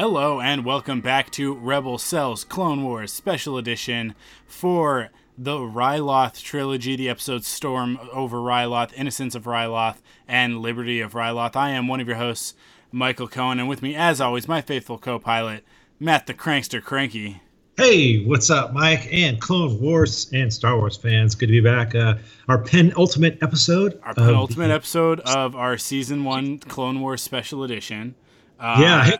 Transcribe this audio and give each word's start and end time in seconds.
Hello 0.00 0.40
and 0.40 0.64
welcome 0.64 1.02
back 1.02 1.30
to 1.32 1.52
Rebel 1.52 1.98
Cells 1.98 2.42
Clone 2.42 2.84
Wars 2.84 3.12
Special 3.12 3.58
Edition 3.58 4.14
for 4.46 5.10
the 5.36 5.58
Ryloth 5.58 6.42
trilogy, 6.42 6.96
the 6.96 7.10
episodes 7.10 7.46
Storm 7.46 7.98
over 8.10 8.38
Ryloth, 8.38 8.94
Innocence 8.94 9.34
of 9.34 9.44
Ryloth, 9.44 9.98
and 10.26 10.60
Liberty 10.60 11.02
of 11.02 11.12
Ryloth. 11.12 11.54
I 11.54 11.72
am 11.72 11.86
one 11.86 12.00
of 12.00 12.06
your 12.08 12.16
hosts, 12.16 12.54
Michael 12.90 13.28
Cohen, 13.28 13.60
and 13.60 13.68
with 13.68 13.82
me, 13.82 13.94
as 13.94 14.22
always, 14.22 14.48
my 14.48 14.62
faithful 14.62 14.96
co-pilot, 14.96 15.64
Matt 15.98 16.26
the 16.26 16.32
Crankster 16.32 16.82
Cranky. 16.82 17.42
Hey, 17.76 18.24
what's 18.24 18.48
up, 18.48 18.72
Mike 18.72 19.06
and 19.12 19.38
Clone 19.38 19.78
Wars 19.82 20.30
and 20.32 20.50
Star 20.50 20.78
Wars 20.78 20.96
fans? 20.96 21.34
Good 21.34 21.48
to 21.48 21.52
be 21.52 21.60
back. 21.60 21.94
Uh, 21.94 22.14
our 22.48 22.56
penultimate 22.56 23.36
episode. 23.42 24.00
Our 24.02 24.12
of 24.12 24.16
penultimate 24.16 24.68
the- 24.68 24.74
episode 24.76 25.20
of 25.20 25.54
our 25.54 25.76
season 25.76 26.24
one 26.24 26.56
Clone 26.58 27.02
Wars 27.02 27.20
Special 27.20 27.62
Edition. 27.64 28.14
Uh, 28.58 28.76
Yeah, 28.80 29.04
hey, 29.04 29.16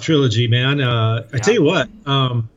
trilogy, 0.00 0.48
man. 0.48 0.80
Uh, 0.80 1.26
I 1.32 1.38
tell 1.38 1.54
you 1.54 1.62
what. 1.62 1.88
Um, 2.06 2.48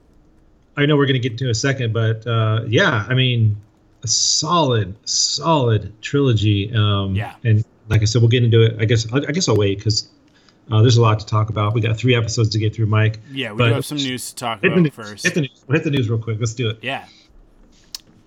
I 0.78 0.86
know 0.86 0.96
we're 0.98 1.06
gonna 1.06 1.20
get 1.20 1.34
into 1.34 1.50
a 1.50 1.56
second, 1.56 1.94
but 1.94 2.26
uh, 2.28 2.64
yeah, 2.68 3.06
I 3.08 3.14
mean, 3.14 3.56
a 4.04 4.08
solid, 4.08 4.96
solid 5.08 5.94
trilogy. 6.02 6.74
Um, 6.74 7.16
Yeah. 7.16 7.36
And 7.44 7.64
like 7.90 8.02
I 8.02 8.06
said, 8.06 8.22
we'll 8.22 8.30
get 8.30 8.44
into 8.44 8.62
it. 8.62 8.75
I 8.80 8.86
guess. 8.86 9.12
I 9.14 9.20
guess 9.31 9.48
I'll 9.48 9.56
wait 9.58 9.78
because 9.78 10.09
uh, 10.72 10.81
there's 10.81 10.98
a 10.98 11.02
lot 11.02 11.20
to 11.20 11.25
talk 11.25 11.50
about. 11.50 11.74
We 11.74 11.81
got 11.81 11.96
three 11.98 12.16
episodes 12.16 12.50
to 12.50 12.59
get 12.59 12.75
through, 12.75 12.88
Mike. 12.88 13.20
yeah, 13.31 13.52
we 13.52 13.59
but- 13.59 13.68
do 13.70 13.74
have 13.75 13.86
some 13.86 13.98
news 13.98 14.30
to 14.31 14.36
talk 14.36 14.64
about 14.64 14.80
news. 14.80 14.94
first. 14.94 15.24
Hit 15.24 15.34
the 15.36 15.42
news. 15.42 15.64
We'll 15.68 15.78
hit 15.78 15.84
the 15.84 15.92
news 15.92 16.09
real 16.09 16.20
quick. 16.20 16.40
Let's 16.40 16.54
do 16.54 16.70
it. 16.70 16.80
Yeah. 16.81 17.06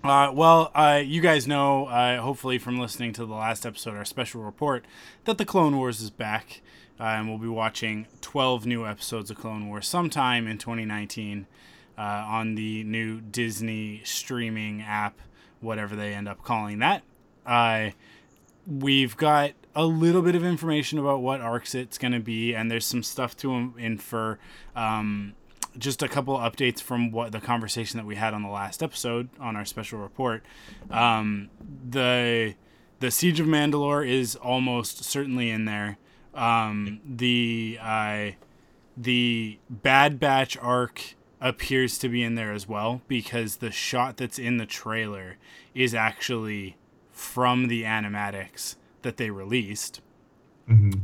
Uh, 0.01 0.31
well, 0.33 0.71
uh, 0.73 1.01
you 1.03 1.19
guys 1.19 1.45
know, 1.45 1.87
uh, 1.87 2.21
hopefully 2.21 2.57
from 2.57 2.79
listening 2.79 3.11
to 3.13 3.25
the 3.25 3.33
last 3.33 3.65
episode, 3.65 3.95
our 3.97 4.05
special 4.05 4.41
report, 4.41 4.85
that 5.25 5.37
the 5.37 5.43
Clone 5.43 5.75
Wars 5.75 5.99
is 5.99 6.09
back, 6.09 6.61
uh, 6.99 7.03
and 7.03 7.29
we'll 7.29 7.37
be 7.37 7.47
watching 7.47 8.07
12 8.21 8.65
new 8.65 8.85
episodes 8.85 9.31
of 9.31 9.37
Clone 9.37 9.67
Wars 9.67 9.87
sometime 9.87 10.47
in 10.47 10.57
2019 10.57 11.47
uh, 11.97 12.01
on 12.01 12.55
the 12.55 12.83
new 12.83 13.21
Disney 13.21 14.01
streaming 14.03 14.81
app, 14.81 15.19
whatever 15.61 15.95
they 15.95 16.13
end 16.13 16.27
up 16.27 16.43
calling 16.43 16.79
that. 16.79 17.03
Uh, 17.45 17.91
we've 18.67 19.17
got 19.17 19.51
a 19.75 19.85
little 19.85 20.21
bit 20.21 20.35
of 20.35 20.43
information 20.43 20.99
about 20.99 21.21
what 21.21 21.41
arcs 21.41 21.73
it's 21.75 21.97
going 21.97 22.11
to 22.11 22.19
be, 22.19 22.53
and 22.53 22.69
there's 22.69 22.85
some 22.85 23.03
stuff 23.03 23.35
to 23.37 23.53
in- 23.53 23.73
infer. 23.77 24.37
Um, 24.75 25.33
just 25.77 26.01
a 26.01 26.07
couple 26.07 26.37
updates 26.37 26.81
from 26.81 27.11
what 27.11 27.31
the 27.31 27.39
conversation 27.39 27.97
that 27.97 28.05
we 28.05 28.15
had 28.15 28.33
on 28.33 28.43
the 28.43 28.49
last 28.49 28.81
episode 28.81 29.29
on 29.39 29.55
our 29.55 29.65
special 29.65 29.99
report. 29.99 30.43
Um, 30.89 31.49
the 31.89 32.55
the 32.99 33.11
Siege 33.11 33.39
of 33.39 33.47
Mandalore 33.47 34.05
is 34.05 34.35
almost 34.35 35.03
certainly 35.03 35.49
in 35.49 35.65
there. 35.65 35.97
Um, 36.33 37.01
the 37.05 37.79
uh, 37.81 38.31
the 38.95 39.59
Bad 39.69 40.19
Batch 40.19 40.57
arc 40.57 41.15
appears 41.41 41.97
to 41.99 42.09
be 42.09 42.21
in 42.21 42.35
there 42.35 42.51
as 42.51 42.67
well 42.67 43.01
because 43.07 43.57
the 43.57 43.71
shot 43.71 44.17
that's 44.17 44.37
in 44.37 44.57
the 44.57 44.65
trailer 44.65 45.37
is 45.73 45.95
actually 45.95 46.75
from 47.11 47.67
the 47.67 47.83
animatics 47.83 48.75
that 49.01 49.17
they 49.17 49.29
released. 49.29 50.01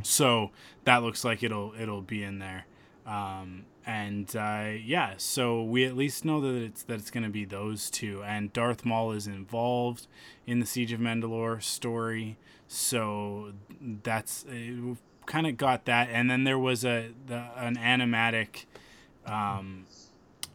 So 0.03 0.51
that 0.83 1.01
looks 1.03 1.23
like 1.23 1.41
it'll 1.41 1.73
it'll 1.79 2.01
be 2.01 2.23
in 2.23 2.39
there. 2.39 2.65
Um, 3.05 3.65
and 3.85 4.35
uh, 4.35 4.71
yeah, 4.83 5.13
so 5.17 5.63
we 5.63 5.85
at 5.85 5.95
least 5.95 6.25
know 6.25 6.41
that 6.41 6.55
it's 6.55 6.83
that 6.83 6.95
it's 6.95 7.11
going 7.11 7.23
to 7.23 7.29
be 7.29 7.45
those 7.45 7.89
two, 7.89 8.23
and 8.23 8.51
Darth 8.51 8.83
Maul 8.85 9.11
is 9.11 9.27
involved 9.27 10.07
in 10.47 10.59
the 10.59 10.65
Siege 10.65 10.91
of 10.91 10.99
Mandalore 10.99 11.61
story. 11.61 12.37
So 12.67 13.53
that's 14.03 14.45
uh, 14.45 14.95
kind 15.25 15.47
of 15.47 15.57
got 15.57 15.85
that, 15.85 16.09
and 16.11 16.29
then 16.29 16.43
there 16.43 16.59
was 16.59 16.83
a 16.83 17.11
the, 17.27 17.45
an 17.55 17.77
animatic 17.77 18.65
um, 19.25 19.85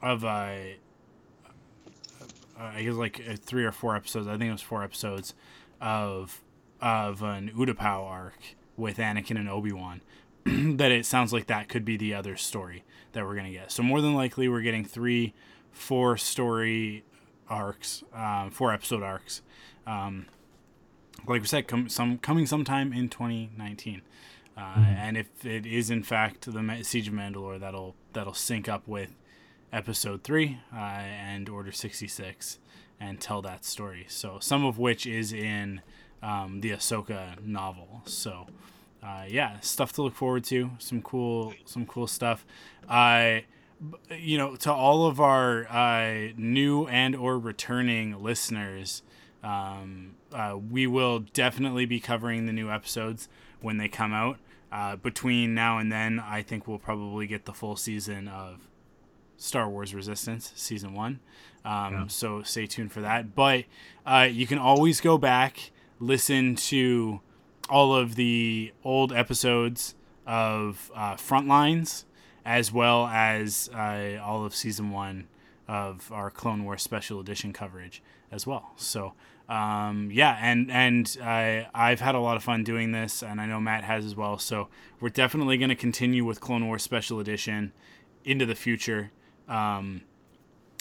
of 0.02 0.24
a 0.24 0.76
I 2.60 2.82
guess 2.82 2.94
like 2.94 3.22
uh, 3.28 3.36
three 3.36 3.64
or 3.64 3.72
four 3.72 3.96
episodes. 3.96 4.26
I 4.26 4.32
think 4.32 4.48
it 4.48 4.52
was 4.52 4.62
four 4.62 4.82
episodes 4.82 5.34
of 5.80 6.42
of 6.80 7.22
an 7.22 7.52
Utapau 7.56 8.04
arc 8.04 8.38
with 8.76 8.98
Anakin 8.98 9.38
and 9.38 9.48
Obi 9.48 9.72
Wan. 9.72 10.02
that 10.44 10.90
it 10.90 11.06
sounds 11.06 11.32
like 11.32 11.46
that 11.46 11.68
could 11.68 11.84
be 11.84 11.96
the 11.96 12.14
other 12.14 12.36
story 12.36 12.84
that 13.12 13.24
we're 13.24 13.34
gonna 13.34 13.50
get. 13.50 13.72
So 13.72 13.82
more 13.82 14.00
than 14.00 14.14
likely, 14.14 14.48
we're 14.48 14.60
getting 14.60 14.84
three, 14.84 15.34
four 15.72 16.16
story 16.16 17.04
arcs, 17.48 18.02
um, 18.14 18.50
four 18.50 18.72
episode 18.72 19.02
arcs. 19.02 19.42
Um, 19.86 20.26
like 21.26 21.40
we 21.40 21.46
said, 21.46 21.66
com- 21.66 21.88
some 21.88 22.18
coming 22.18 22.46
sometime 22.46 22.92
in 22.92 23.08
2019. 23.08 24.02
Uh, 24.56 24.74
And 24.76 25.16
if 25.16 25.44
it 25.46 25.64
is 25.66 25.90
in 25.90 26.02
fact 26.02 26.50
the 26.52 26.62
Ma- 26.62 26.82
Siege 26.82 27.08
of 27.08 27.14
Mandalore, 27.14 27.58
that'll 27.60 27.94
that'll 28.12 28.34
sync 28.34 28.68
up 28.68 28.86
with 28.86 29.16
Episode 29.72 30.22
Three 30.24 30.58
uh, 30.74 30.76
and 30.76 31.48
Order 31.48 31.72
66 31.72 32.58
and 32.98 33.20
tell 33.20 33.40
that 33.42 33.64
story. 33.64 34.04
So 34.08 34.38
some 34.40 34.64
of 34.64 34.78
which 34.78 35.06
is 35.06 35.32
in 35.32 35.80
um, 36.22 36.60
the 36.60 36.70
Ahsoka 36.72 37.42
novel. 37.42 38.02
So 38.04 38.46
uh, 39.02 39.24
yeah, 39.28 39.60
stuff 39.60 39.92
to 39.94 40.02
look 40.02 40.14
forward 40.14 40.44
to. 40.44 40.72
Some 40.78 41.00
cool, 41.00 41.54
some 41.64 41.86
cool 41.86 42.06
stuff. 42.06 42.44
I, 42.88 43.44
you 44.14 44.36
know, 44.36 44.56
to 44.56 44.70
all 44.72 45.06
of 45.06 45.20
our 45.20 45.66
uh, 45.68 46.32
new 46.36 46.86
and 46.88 47.16
or 47.16 47.38
returning 47.38 48.22
listeners, 48.22 49.02
um, 49.42 50.16
uh, 50.34 50.58
we 50.70 50.86
will 50.86 51.20
definitely 51.20 51.86
be 51.86 51.98
covering 52.00 52.44
the 52.44 52.52
new 52.52 52.70
episodes 52.70 53.28
when 53.60 53.76
they 53.76 53.88
come 53.88 54.12
out. 54.12 54.38
Uh, 54.72 54.96
between 54.96 55.54
now 55.54 55.78
and 55.78 55.90
then, 55.90 56.20
I 56.20 56.42
think 56.42 56.68
we'll 56.68 56.78
probably 56.78 57.26
get 57.26 57.44
the 57.44 57.52
full 57.52 57.76
season 57.76 58.28
of 58.28 58.68
Star 59.36 59.68
Wars 59.68 59.94
Resistance 59.94 60.52
season 60.54 60.94
one. 60.94 61.20
Um, 61.64 61.94
So 62.08 62.42
stay 62.42 62.66
tuned 62.66 62.92
for 62.92 63.00
that. 63.00 63.34
But 63.34 63.64
uh, 64.06 64.28
you 64.30 64.46
can 64.46 64.58
always 64.58 65.00
go 65.00 65.18
back, 65.18 65.72
listen 65.98 66.54
to 66.56 67.20
all 67.68 67.94
of 67.94 68.14
the 68.14 68.72
old 68.84 69.12
episodes 69.12 69.94
of 70.26 70.90
uh, 70.94 71.14
Frontlines, 71.14 72.04
as 72.44 72.72
well 72.72 73.06
as 73.06 73.68
uh, 73.74 74.18
all 74.22 74.44
of 74.44 74.54
season 74.54 74.90
one 74.90 75.26
of 75.66 76.10
our 76.12 76.30
Clone 76.30 76.64
Wars 76.64 76.82
Special 76.82 77.20
Edition 77.20 77.52
coverage 77.52 78.02
as 78.30 78.46
well. 78.46 78.72
So 78.76 79.14
um, 79.50 80.10
yeah, 80.12 80.38
and 80.40 80.70
and 80.70 81.16
I 81.20 81.66
I've 81.74 81.98
had 81.98 82.14
a 82.14 82.20
lot 82.20 82.36
of 82.36 82.44
fun 82.44 82.62
doing 82.62 82.92
this, 82.92 83.20
and 83.20 83.40
I 83.40 83.46
know 83.46 83.60
Matt 83.60 83.82
has 83.82 84.06
as 84.06 84.14
well. 84.14 84.38
So 84.38 84.68
we're 85.00 85.08
definitely 85.08 85.58
going 85.58 85.70
to 85.70 85.74
continue 85.74 86.24
with 86.24 86.40
Clone 86.40 86.66
Wars 86.68 86.84
Special 86.84 87.18
Edition 87.18 87.72
into 88.24 88.46
the 88.46 88.54
future 88.54 89.10
um, 89.48 90.02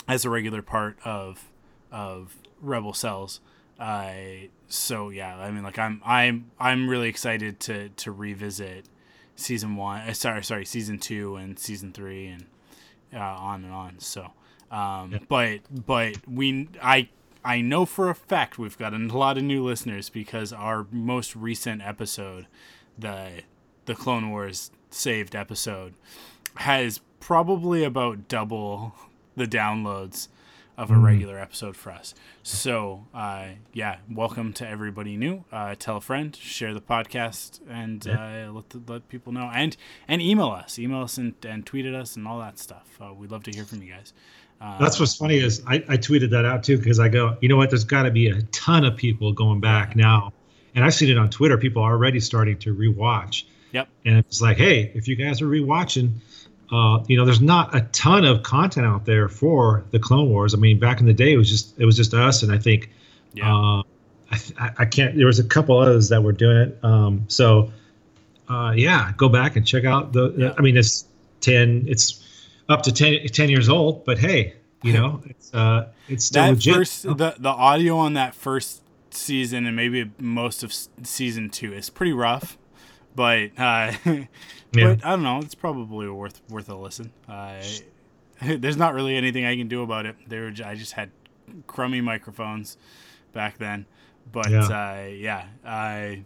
as 0.07 0.24
a 0.24 0.30
regular 0.30 0.62
part 0.62 1.00
of 1.04 1.50
of 1.92 2.38
Rebel 2.62 2.94
Cells. 2.94 3.42
Uh, 3.80 4.12
so 4.68 5.10
yeah, 5.10 5.36
I 5.36 5.50
mean, 5.50 5.63
like 5.63 5.80
I'm 5.80 6.00
I'm 6.06 6.51
I'm 6.60 6.88
really 6.88 7.10
excited 7.10 7.60
to 7.62 7.89
to 7.89 8.12
revisit 8.12 8.86
season 9.36 9.77
one. 9.77 10.01
Uh, 10.01 10.13
sorry, 10.13 10.44
sorry, 10.44 10.66
season 10.66 11.00
two 11.00 11.38
and 11.38 11.57
season 11.57 11.92
three, 11.92 12.27
and 12.27 12.45
uh, 13.16 13.18
on 13.18 13.63
and 13.63 13.74
on. 13.74 14.00
So, 14.00 14.27
um, 14.69 15.13
yeah. 15.13 15.19
but 15.27 15.62
but 15.71 16.18
we 16.27 16.69
I 16.83 17.10
I 17.44 17.62
know 17.62 17.86
for 17.86 18.09
a 18.09 18.15
fact 18.15 18.59
we've 18.59 18.77
got 18.77 18.94
a 18.94 18.97
lot 18.97 19.38
of 19.38 19.44
new 19.44 19.63
listeners 19.63 20.09
because 20.09 20.51
our 20.51 20.88
most 20.91 21.36
recent 21.36 21.81
episode, 21.81 22.47
the 22.97 23.44
the 23.86 23.95
Clone 23.95 24.30
Wars 24.30 24.71
saved 24.89 25.36
episode, 25.36 25.94
has 26.56 27.00
probably 27.19 27.83
about 27.83 28.27
double 28.27 28.94
the 29.36 29.45
downloads 29.45 30.27
of 30.77 30.91
a 30.91 30.94
mm. 30.94 31.03
regular 31.03 31.38
episode 31.38 31.75
for 31.75 31.91
us. 31.91 32.13
So, 32.44 33.06
uh, 33.13 33.47
yeah, 33.74 33.97
welcome 34.09 34.53
to 34.53 34.68
everybody 34.68 35.18
new. 35.18 35.44
Uh, 35.51 35.75
tell 35.77 35.97
a 35.97 36.01
friend, 36.01 36.33
share 36.35 36.74
the 36.74 36.81
podcast, 36.81 37.59
and 37.69 38.07
uh, 38.07 38.51
let 38.51 38.69
the, 38.69 38.81
let 38.88 39.09
people 39.09 39.33
know. 39.33 39.51
And 39.53 39.75
and 40.07 40.21
email 40.21 40.50
us, 40.50 40.77
email 40.77 41.01
us, 41.01 41.18
and, 41.18 41.35
and 41.45 41.65
tweet 41.65 41.85
at 41.85 41.94
us, 41.94 42.15
and 42.15 42.27
all 42.27 42.39
that 42.39 42.59
stuff. 42.59 42.97
Uh, 43.01 43.13
we'd 43.13 43.31
love 43.31 43.44
to 43.44 43.51
hear 43.51 43.65
from 43.65 43.81
you 43.81 43.94
guys. 43.94 44.13
Um, 44.61 44.75
That's 44.79 45.00
what's 45.00 45.15
funny 45.15 45.38
is 45.38 45.61
I, 45.65 45.75
I 45.75 45.97
tweeted 45.97 46.31
that 46.31 46.45
out 46.45 46.63
too 46.63 46.77
because 46.77 47.00
I 47.00 47.07
go, 47.07 47.38
you 47.41 47.50
know 47.50 47.57
what? 47.57 47.69
There's 47.69 47.85
got 47.85 48.03
to 48.03 48.11
be 48.11 48.27
a 48.27 48.41
ton 48.51 48.83
of 48.83 48.97
people 48.97 49.31
going 49.31 49.61
back 49.61 49.95
now, 49.95 50.33
and 50.75 50.83
I've 50.83 50.94
seen 50.94 51.09
it 51.09 51.17
on 51.17 51.29
Twitter. 51.29 51.57
People 51.57 51.81
are 51.83 51.94
already 51.94 52.19
starting 52.19 52.57
to 52.59 52.75
rewatch. 52.75 53.44
Yep. 53.71 53.88
And 54.06 54.17
it's 54.17 54.41
like, 54.41 54.57
hey, 54.57 54.91
if 54.95 55.07
you 55.07 55.15
guys 55.15 55.41
are 55.41 55.47
rewatching, 55.47 56.11
uh, 56.71 57.03
you 57.07 57.17
know, 57.17 57.25
there's 57.25 57.41
not 57.41 57.75
a 57.75 57.81
ton 57.91 58.25
of 58.25 58.44
content 58.44 58.85
out 58.85 59.06
there 59.06 59.29
for 59.29 59.85
the 59.91 60.00
Clone 60.00 60.29
Wars. 60.29 60.53
I 60.53 60.57
mean, 60.57 60.79
back 60.79 61.00
in 61.00 61.06
the 61.06 61.13
day, 61.13 61.33
it 61.33 61.38
was 61.38 61.50
just 61.50 61.79
it 61.79 61.85
was 61.85 61.95
just 61.95 62.13
us, 62.13 62.44
and 62.44 62.51
I 62.51 62.57
think, 62.57 62.89
yeah. 63.33 63.56
Uh, 63.56 63.83
I, 64.31 64.71
I 64.79 64.85
can't. 64.85 65.15
There 65.17 65.25
was 65.25 65.39
a 65.39 65.44
couple 65.44 65.77
others 65.79 66.09
that 66.09 66.21
were 66.21 66.31
doing 66.31 66.57
it. 66.57 66.79
Um, 66.83 67.25
so, 67.27 67.71
uh, 68.47 68.73
yeah, 68.75 69.11
go 69.17 69.29
back 69.29 69.56
and 69.56 69.65
check 69.65 69.85
out 69.85 70.13
the. 70.13 70.33
Yeah. 70.38 70.53
I 70.57 70.61
mean, 70.61 70.77
it's 70.77 71.06
ten. 71.41 71.85
It's 71.88 72.23
up 72.69 72.83
to 72.83 72.92
10, 72.92 73.25
10 73.27 73.50
years 73.50 73.68
old, 73.68 74.06
but 74.06 74.19
hey, 74.19 74.56
you 74.83 74.94
know, 74.94 75.21
it's 75.25 75.54
uh, 75.54 75.89
it's 76.07 76.25
still 76.25 76.44
that 76.44 76.51
legit. 76.51 76.75
First, 76.75 77.04
the 77.04 77.36
the 77.38 77.50
audio 77.50 77.98
on 77.98 78.13
that 78.13 78.33
first 78.36 78.83
season 79.12 79.66
and 79.66 79.75
maybe 79.75 80.12
most 80.19 80.63
of 80.63 80.74
season 81.04 81.50
two 81.50 81.74
is 81.74 81.89
pretty 81.89 82.13
rough, 82.13 82.57
but 83.16 83.51
uh, 83.57 83.92
yeah. 84.06 84.25
but 84.71 85.06
I 85.06 85.10
don't 85.12 85.24
know. 85.24 85.39
It's 85.39 85.56
probably 85.56 86.07
worth 86.10 86.42
worth 86.50 86.69
a 86.69 86.75
listen. 86.75 87.12
Uh, 87.27 87.62
there's 88.42 88.77
not 88.77 88.94
really 88.94 89.16
anything 89.16 89.45
I 89.45 89.56
can 89.56 89.68
do 89.68 89.81
about 89.81 90.06
it. 90.06 90.16
There, 90.27 90.54
I 90.63 90.75
just 90.75 90.94
had 90.94 91.12
crummy 91.68 92.01
microphones 92.01 92.77
back 93.33 93.57
then, 93.57 93.86
but 94.31 94.50
yeah, 94.50 94.63
uh, 94.63 95.07
yeah, 95.07 95.45
I 95.66 96.24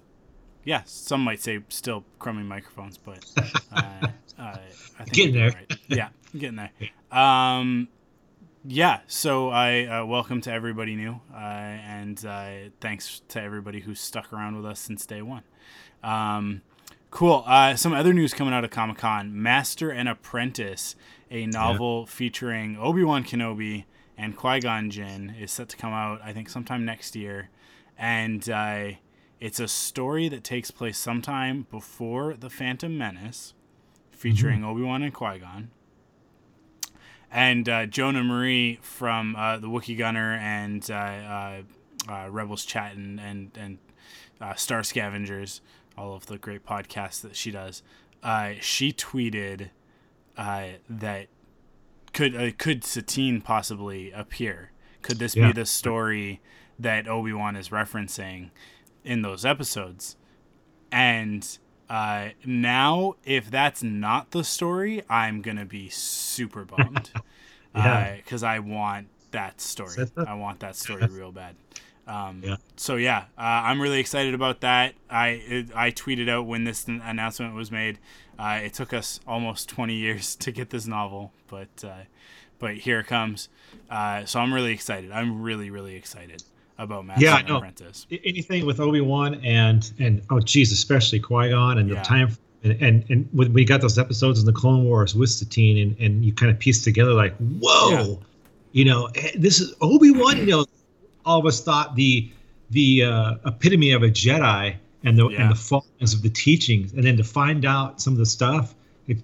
yeah, 0.65 0.83
some 0.85 1.21
might 1.21 1.41
say 1.41 1.61
still 1.69 2.03
crummy 2.19 2.43
microphones, 2.43 2.97
but 2.97 3.25
uh, 3.71 4.07
I 4.37 4.59
think 4.99 5.13
getting 5.13 5.33
there. 5.33 5.49
Right. 5.49 5.77
Yeah, 5.87 6.09
getting 6.37 6.55
there. 6.55 6.71
Um, 7.11 7.89
yeah, 8.65 9.01
so 9.07 9.49
I 9.49 9.85
uh, 9.85 10.05
welcome 10.05 10.41
to 10.41 10.51
everybody 10.51 10.95
new, 10.95 11.19
uh, 11.33 11.37
and 11.37 12.23
uh, 12.25 12.51
thanks 12.81 13.21
to 13.29 13.41
everybody 13.41 13.81
who's 13.81 13.99
stuck 13.99 14.33
around 14.33 14.55
with 14.55 14.65
us 14.65 14.79
since 14.79 15.05
day 15.05 15.21
one. 15.21 15.43
Um, 16.01 16.61
cool. 17.11 17.43
Uh, 17.45 17.75
some 17.75 17.93
other 17.93 18.13
news 18.13 18.33
coming 18.33 18.53
out 18.53 18.63
of 18.63 18.71
Comic 18.71 18.97
Con: 18.97 19.41
Master 19.41 19.91
and 19.91 20.09
Apprentice, 20.09 20.95
a 21.29 21.45
novel 21.45 22.05
yeah. 22.07 22.13
featuring 22.13 22.77
Obi 22.77 23.03
Wan 23.03 23.23
Kenobi 23.23 23.85
and 24.17 24.35
Qui 24.35 24.59
Gon 24.59 24.89
Jinn, 24.89 25.35
is 25.39 25.51
set 25.51 25.69
to 25.69 25.77
come 25.77 25.93
out. 25.93 26.19
I 26.23 26.33
think 26.33 26.49
sometime 26.49 26.83
next 26.85 27.15
year, 27.15 27.49
and 27.97 28.49
uh, 28.49 28.91
it's 29.39 29.59
a 29.59 29.67
story 29.67 30.29
that 30.29 30.43
takes 30.43 30.71
place 30.71 30.97
sometime 30.97 31.67
before 31.69 32.33
the 32.33 32.49
Phantom 32.49 32.97
Menace, 32.97 33.53
featuring 34.09 34.61
mm-hmm. 34.61 34.69
Obi 34.69 34.81
Wan 34.81 35.03
and 35.03 35.13
Qui 35.13 35.37
Gon 35.37 35.69
and 37.33 37.67
uh, 37.67 37.87
Jonah 37.87 38.23
Marie 38.23 38.77
from 38.83 39.35
uh, 39.35 39.57
the 39.57 39.67
Wookie 39.67 39.97
Gunner 39.97 40.33
and 40.35 40.89
uh, 40.89 40.93
uh, 40.93 41.61
uh, 42.07 42.29
Rebels 42.29 42.63
Chat 42.63 42.95
and 42.95 43.19
and, 43.19 43.51
and 43.57 43.79
Star 44.55 44.83
Scavengers, 44.83 45.61
all 45.97 46.13
of 46.15 46.27
the 46.27 46.37
great 46.37 46.65
podcasts 46.65 47.21
that 47.21 47.35
she 47.35 47.49
does. 47.49 47.81
she 48.61 48.93
tweeted 48.93 49.71
that 50.37 51.27
could 52.13 52.57
could 52.59 52.83
Satine 52.83 53.41
possibly 53.41 54.11
appear? 54.11 54.71
Could 55.01 55.17
this 55.17 55.35
yeah. 55.35 55.47
be 55.47 55.53
the 55.53 55.65
story 55.65 56.39
that 56.77 57.07
Obi 57.07 57.33
Wan 57.33 57.55
is 57.55 57.69
referencing 57.69 58.51
in 59.03 59.23
those 59.23 59.43
episodes? 59.43 60.17
And 60.91 61.57
uh, 61.93 62.29
now, 62.43 63.13
if 63.23 63.51
that's 63.51 63.83
not 63.83 64.31
the 64.31 64.43
story, 64.43 65.03
I'm 65.07 65.43
gonna 65.43 65.63
be 65.65 65.89
super 65.89 66.65
bummed. 66.65 67.11
yeah. 67.75 68.15
Because 68.15 68.41
uh, 68.43 68.47
I 68.47 68.59
want 68.59 69.09
that 69.29 69.61
story. 69.61 70.09
I 70.17 70.33
want 70.33 70.61
that 70.61 70.75
story 70.75 71.05
real 71.05 71.31
bad. 71.31 71.55
Um, 72.07 72.41
yeah. 72.43 72.55
So 72.77 72.95
yeah, 72.95 73.25
uh, 73.37 73.61
I'm 73.67 73.79
really 73.79 73.99
excited 73.99 74.33
about 74.33 74.61
that. 74.61 74.95
I 75.07 75.27
it, 75.27 75.75
I 75.75 75.91
tweeted 75.91 76.29
out 76.29 76.47
when 76.47 76.63
this 76.63 76.87
announcement 76.87 77.53
was 77.53 77.69
made. 77.69 77.99
Uh, 78.39 78.61
it 78.63 78.73
took 78.73 78.91
us 78.91 79.19
almost 79.27 79.69
20 79.69 79.93
years 79.93 80.35
to 80.37 80.51
get 80.51 80.71
this 80.71 80.87
novel, 80.87 81.31
but 81.47 81.83
uh, 81.83 82.05
but 82.57 82.73
here 82.73 83.01
it 83.01 83.05
comes. 83.05 83.49
Uh, 83.87 84.25
so 84.25 84.39
I'm 84.39 84.51
really 84.51 84.73
excited. 84.73 85.11
I'm 85.11 85.43
really 85.43 85.69
really 85.69 85.95
excited 85.95 86.43
about 86.77 87.05
Master 87.05 87.23
yeah, 87.23 87.39
and 87.39 87.47
no. 87.47 87.57
Apprentice. 87.57 88.07
Anything 88.23 88.65
with 88.65 88.79
Obi 88.79 89.01
Wan 89.01 89.35
and 89.43 89.91
and 89.99 90.21
oh 90.29 90.39
geez, 90.39 90.71
especially 90.71 91.19
Qui 91.19 91.49
Gon 91.49 91.77
and 91.77 91.89
yeah. 91.89 91.95
the 91.95 92.01
time 92.01 92.37
and, 92.63 92.81
and 92.81 93.05
and 93.09 93.29
when 93.31 93.53
we 93.53 93.65
got 93.65 93.81
those 93.81 93.99
episodes 93.99 94.39
in 94.39 94.45
the 94.45 94.53
Clone 94.53 94.85
Wars 94.85 95.15
with 95.15 95.29
Satine 95.29 95.77
and 95.77 95.99
and 95.99 96.25
you 96.25 96.33
kind 96.33 96.51
of 96.51 96.59
piece 96.59 96.83
together 96.83 97.13
like 97.13 97.35
whoa, 97.37 97.91
yeah. 97.91 98.15
you 98.71 98.85
know 98.85 99.09
eh, 99.15 99.31
this 99.35 99.59
is 99.59 99.73
Obi 99.81 100.11
Wan. 100.11 100.37
You 100.37 100.45
know, 100.45 100.65
all 101.25 101.39
of 101.39 101.45
us 101.45 101.61
thought 101.61 101.95
the 101.95 102.31
the 102.69 103.03
uh, 103.03 103.35
epitome 103.45 103.91
of 103.91 104.03
a 104.03 104.07
Jedi 104.07 104.75
and 105.03 105.17
the 105.17 105.29
yeah. 105.29 105.41
and 105.41 105.51
the 105.51 105.55
fallings 105.55 106.13
of 106.13 106.21
the 106.21 106.29
teachings, 106.29 106.93
and 106.93 107.03
then 107.03 107.17
to 107.17 107.23
find 107.23 107.65
out 107.65 108.01
some 108.01 108.13
of 108.13 108.19
the 108.19 108.25
stuff. 108.25 108.73
It, 109.07 109.17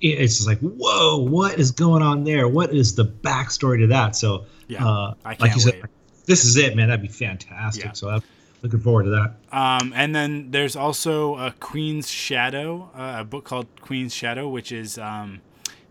it's 0.00 0.36
just 0.36 0.46
like 0.46 0.60
whoa 0.60 1.18
what 1.18 1.58
is 1.58 1.72
going 1.72 2.04
on 2.04 2.22
there 2.22 2.46
what 2.46 2.72
is 2.72 2.94
the 2.94 3.04
backstory 3.04 3.80
to 3.80 3.88
that 3.88 4.14
so 4.14 4.46
yeah, 4.68 4.86
uh, 4.86 5.14
like 5.24 5.56
you 5.56 5.62
wait. 5.66 5.82
This 6.28 6.44
is 6.44 6.56
it, 6.56 6.76
man. 6.76 6.88
That'd 6.88 7.02
be 7.02 7.08
fantastic. 7.08 7.84
Yeah. 7.84 7.92
So 7.92 8.10
I'm 8.10 8.22
looking 8.62 8.80
forward 8.80 9.04
to 9.04 9.10
that. 9.10 9.34
Um, 9.50 9.92
and 9.96 10.14
then 10.14 10.50
there's 10.50 10.76
also 10.76 11.36
a 11.36 11.52
Queen's 11.58 12.10
Shadow, 12.10 12.90
uh, 12.94 13.16
a 13.20 13.24
book 13.24 13.44
called 13.44 13.66
Queen's 13.80 14.14
Shadow, 14.14 14.48
which 14.48 14.70
is 14.70 14.98
um, 14.98 15.40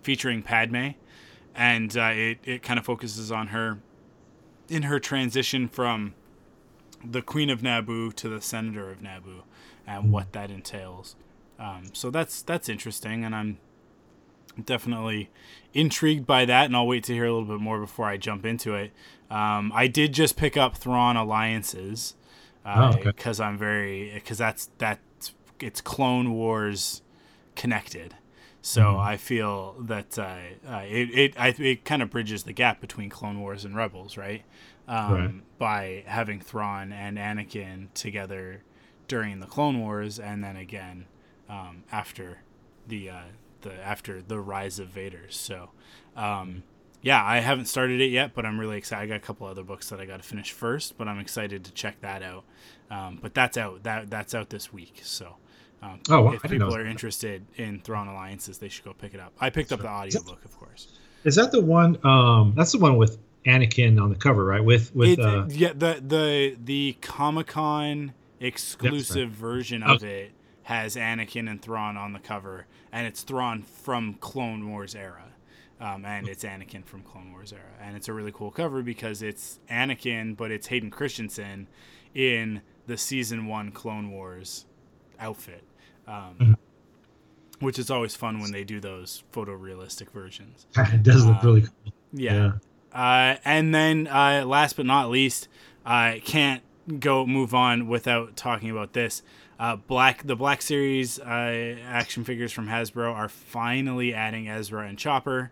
featuring 0.04 0.44
Padme, 0.44 0.92
and 1.56 1.98
uh, 1.98 2.12
it 2.14 2.38
it 2.44 2.64
kind 2.64 2.80
of 2.80 2.86
focuses 2.86 3.32
on 3.32 3.48
her 3.48 3.80
in 4.70 4.84
her 4.84 5.00
transition 5.00 5.68
from 5.68 6.14
the 7.04 7.22
Queen 7.22 7.50
of 7.50 7.62
Naboo 7.62 8.14
to 8.14 8.30
the 8.30 8.42
Senator 8.42 8.92
of 8.92 9.00
Naboo, 9.00 9.42
and 9.86 10.06
mm. 10.06 10.10
what 10.12 10.34
that 10.34 10.52
entails. 10.52 11.16
Um, 11.60 11.86
so 11.94 12.12
that's 12.12 12.44
that's 12.44 12.70
interesting, 12.70 13.26
and 13.26 13.36
I'm 13.36 13.58
definitely 14.66 15.30
intrigued 15.74 16.26
by 16.26 16.46
that, 16.46 16.66
and 16.66 16.76
I'll 16.76 16.88
wait 16.88 17.04
to 17.06 17.14
hear 17.14 17.26
a 17.26 17.32
little 17.32 17.48
bit 17.48 17.62
more 17.62 17.80
before 17.80 18.06
I 18.06 18.18
jump 18.18 18.46
into 18.46 18.74
it. 18.76 18.92
Um, 19.30 19.72
I 19.76 19.88
did 19.88 20.14
just 20.14 20.38
pick 20.38 20.58
up 20.58 20.78
Thrawn 20.78 21.18
Alliances 21.18 22.16
because 22.64 22.96
uh, 22.96 23.02
oh, 23.04 23.10
okay. 23.10 23.44
I'm 23.44 23.58
very 23.58 24.12
because 24.14 24.38
that's 24.38 24.70
that 24.78 25.00
it's 25.60 25.82
Clone 25.82 26.34
Wars 26.34 27.02
connected. 27.56 28.16
So 28.62 28.82
mm-hmm. 28.82 29.00
I 29.00 29.18
feel 29.18 29.76
that 29.80 30.18
uh, 30.20 30.38
uh, 30.68 30.84
it 30.86 31.10
it 31.14 31.40
I, 31.40 31.56
it 31.58 31.86
kind 31.86 32.02
of 32.02 32.10
bridges 32.10 32.44
the 32.44 32.54
gap 32.54 32.82
between 32.82 33.10
Clone 33.10 33.40
Wars 33.40 33.66
and 33.66 33.76
Rebels, 33.76 34.18
right? 34.18 34.44
Um, 34.88 35.14
right? 35.14 35.58
By 35.58 36.04
having 36.06 36.42
Thrawn 36.42 36.92
and 36.92 37.18
Anakin 37.18 37.94
together 37.94 38.64
during 39.08 39.40
the 39.40 39.46
Clone 39.46 39.80
Wars, 39.80 40.20
and 40.20 40.44
then 40.44 40.56
again 40.56 41.06
um, 41.50 41.84
after 41.92 42.40
the 42.88 43.10
uh, 43.10 43.22
the 43.68 43.74
after 43.86 44.22
the 44.22 44.40
rise 44.40 44.80
of 44.80 44.88
Vader. 44.88 45.26
So, 45.30 45.70
um, 46.16 46.64
yeah, 47.02 47.24
I 47.24 47.40
haven't 47.40 47.66
started 47.66 48.02
it 48.02 48.12
yet, 48.12 48.34
but 48.34 48.46
I'm 48.46 48.60
really 48.60 48.78
excited. 48.78 49.04
I 49.04 49.08
got 49.08 49.16
a 49.24 49.26
couple 49.28 49.48
other 49.48 49.64
books 49.64 49.90
that 49.90 50.00
I 50.00 50.06
got 50.06 50.18
to 50.22 50.28
finish 50.28 50.52
first, 50.52 50.98
but 50.98 51.08
I'm 51.08 51.20
excited 51.20 51.64
to 51.66 51.72
check 51.72 52.02
that 52.02 52.24
out. 52.24 52.44
Um, 52.90 53.20
but 53.22 53.34
that's 53.34 53.58
out 53.58 53.84
that 53.84 54.10
that's 54.10 54.34
out 54.34 54.50
this 54.50 54.74
week. 54.74 55.02
So, 55.04 55.36
Um, 55.82 56.00
oh, 56.10 56.22
wow. 56.24 56.32
if 56.34 56.42
people 56.42 56.76
are 56.76 56.86
interested 56.86 57.46
in 57.56 57.82
Thrawn 57.82 58.08
Alliances, 58.08 58.58
they 58.58 58.70
should 58.70 58.86
go 58.86 58.94
pick 58.94 59.14
it 59.14 59.20
up. 59.20 59.34
I 59.40 59.50
picked 59.50 59.72
up 59.72 59.82
the 59.82 59.90
audiobook, 59.90 60.44
of 60.44 60.58
course. 60.58 60.88
Is 61.24 61.36
that 61.36 61.52
the 61.52 61.62
one? 61.62 61.98
Um, 62.04 62.54
that's 62.56 62.72
the 62.72 62.80
one 62.80 62.98
with 62.98 63.20
Anakin 63.46 64.02
on 64.02 64.10
the 64.10 64.16
cover, 64.16 64.44
right? 64.44 64.64
With 64.64 64.96
with 64.96 65.20
it, 65.20 65.20
uh, 65.20 65.46
yeah, 65.50 65.74
the 65.74 66.02
the 66.06 66.58
the 66.64 66.98
Comic 67.02 67.48
Con 67.48 68.14
exclusive 68.40 69.30
right. 69.30 69.52
version 69.52 69.84
of 69.84 69.98
okay. 69.98 70.24
it 70.24 70.32
has 70.64 70.96
Anakin 70.96 71.50
and 71.50 71.62
Thrawn 71.62 71.96
on 71.96 72.14
the 72.14 72.20
cover, 72.20 72.66
and 72.92 73.08
it's 73.08 73.22
Thrawn 73.24 73.64
from 73.64 74.16
Clone 74.16 74.70
Wars 74.70 74.96
era. 74.96 75.24
Um, 75.80 76.06
and 76.06 76.28
it's 76.28 76.44
Anakin 76.44 76.84
from 76.84 77.04
Clone 77.04 77.32
Wars 77.34 77.54
era, 77.54 77.62
and 77.80 77.96
it's 77.96 78.08
a 78.08 78.14
really 78.14 78.32
cool 78.32 78.50
cover 78.50 78.82
because 78.82 79.22
it's 79.22 79.60
Anakin, 79.70 80.36
but 80.36 80.50
it's 80.50 80.66
Hayden 80.68 80.90
Christensen 80.90 81.68
in 82.16 82.62
the 82.88 82.98
season 82.98 83.46
one 83.46 83.72
Clone 83.72 84.10
Wars 84.10 84.66
outfit, 85.20 85.64
um, 86.08 86.36
mm-hmm. 86.40 86.54
which 87.66 87.78
is 87.78 87.92
always 87.92 88.16
fun 88.16 88.40
when 88.40 88.52
they 88.52 88.64
do 88.64 88.80
those 88.80 89.24
photorealistic 89.32 90.10
versions. 90.10 90.66
it 90.78 91.04
does 91.04 91.26
look 91.28 91.44
really 91.44 91.62
um, 91.62 91.70
cool. 91.84 91.94
Yeah. 92.14 92.34
yeah. 92.34 92.52
Uh, 93.00 93.38
and 93.46 93.76
then 93.76 94.08
uh, 94.08 94.46
last 94.48 94.78
but 94.78 94.88
not 94.88 95.10
least, 95.10 95.48
I 95.86 96.22
can't 96.26 96.64
go 97.00 97.26
move 97.26 97.54
on 97.54 97.88
without 97.88 98.36
talking 98.36 98.72
about 98.72 98.94
this. 98.94 99.22
Uh, 99.60 99.76
Black 99.76 100.26
the 100.26 100.36
Black 100.36 100.62
Series 100.62 101.20
uh, 101.20 101.78
action 101.84 102.24
figures 102.24 102.52
from 102.52 102.68
Hasbro 102.68 103.14
are 103.14 103.30
finally 103.30 104.14
adding 104.14 104.48
Ezra 104.48 104.88
and 104.88 104.98
Chopper, 104.98 105.52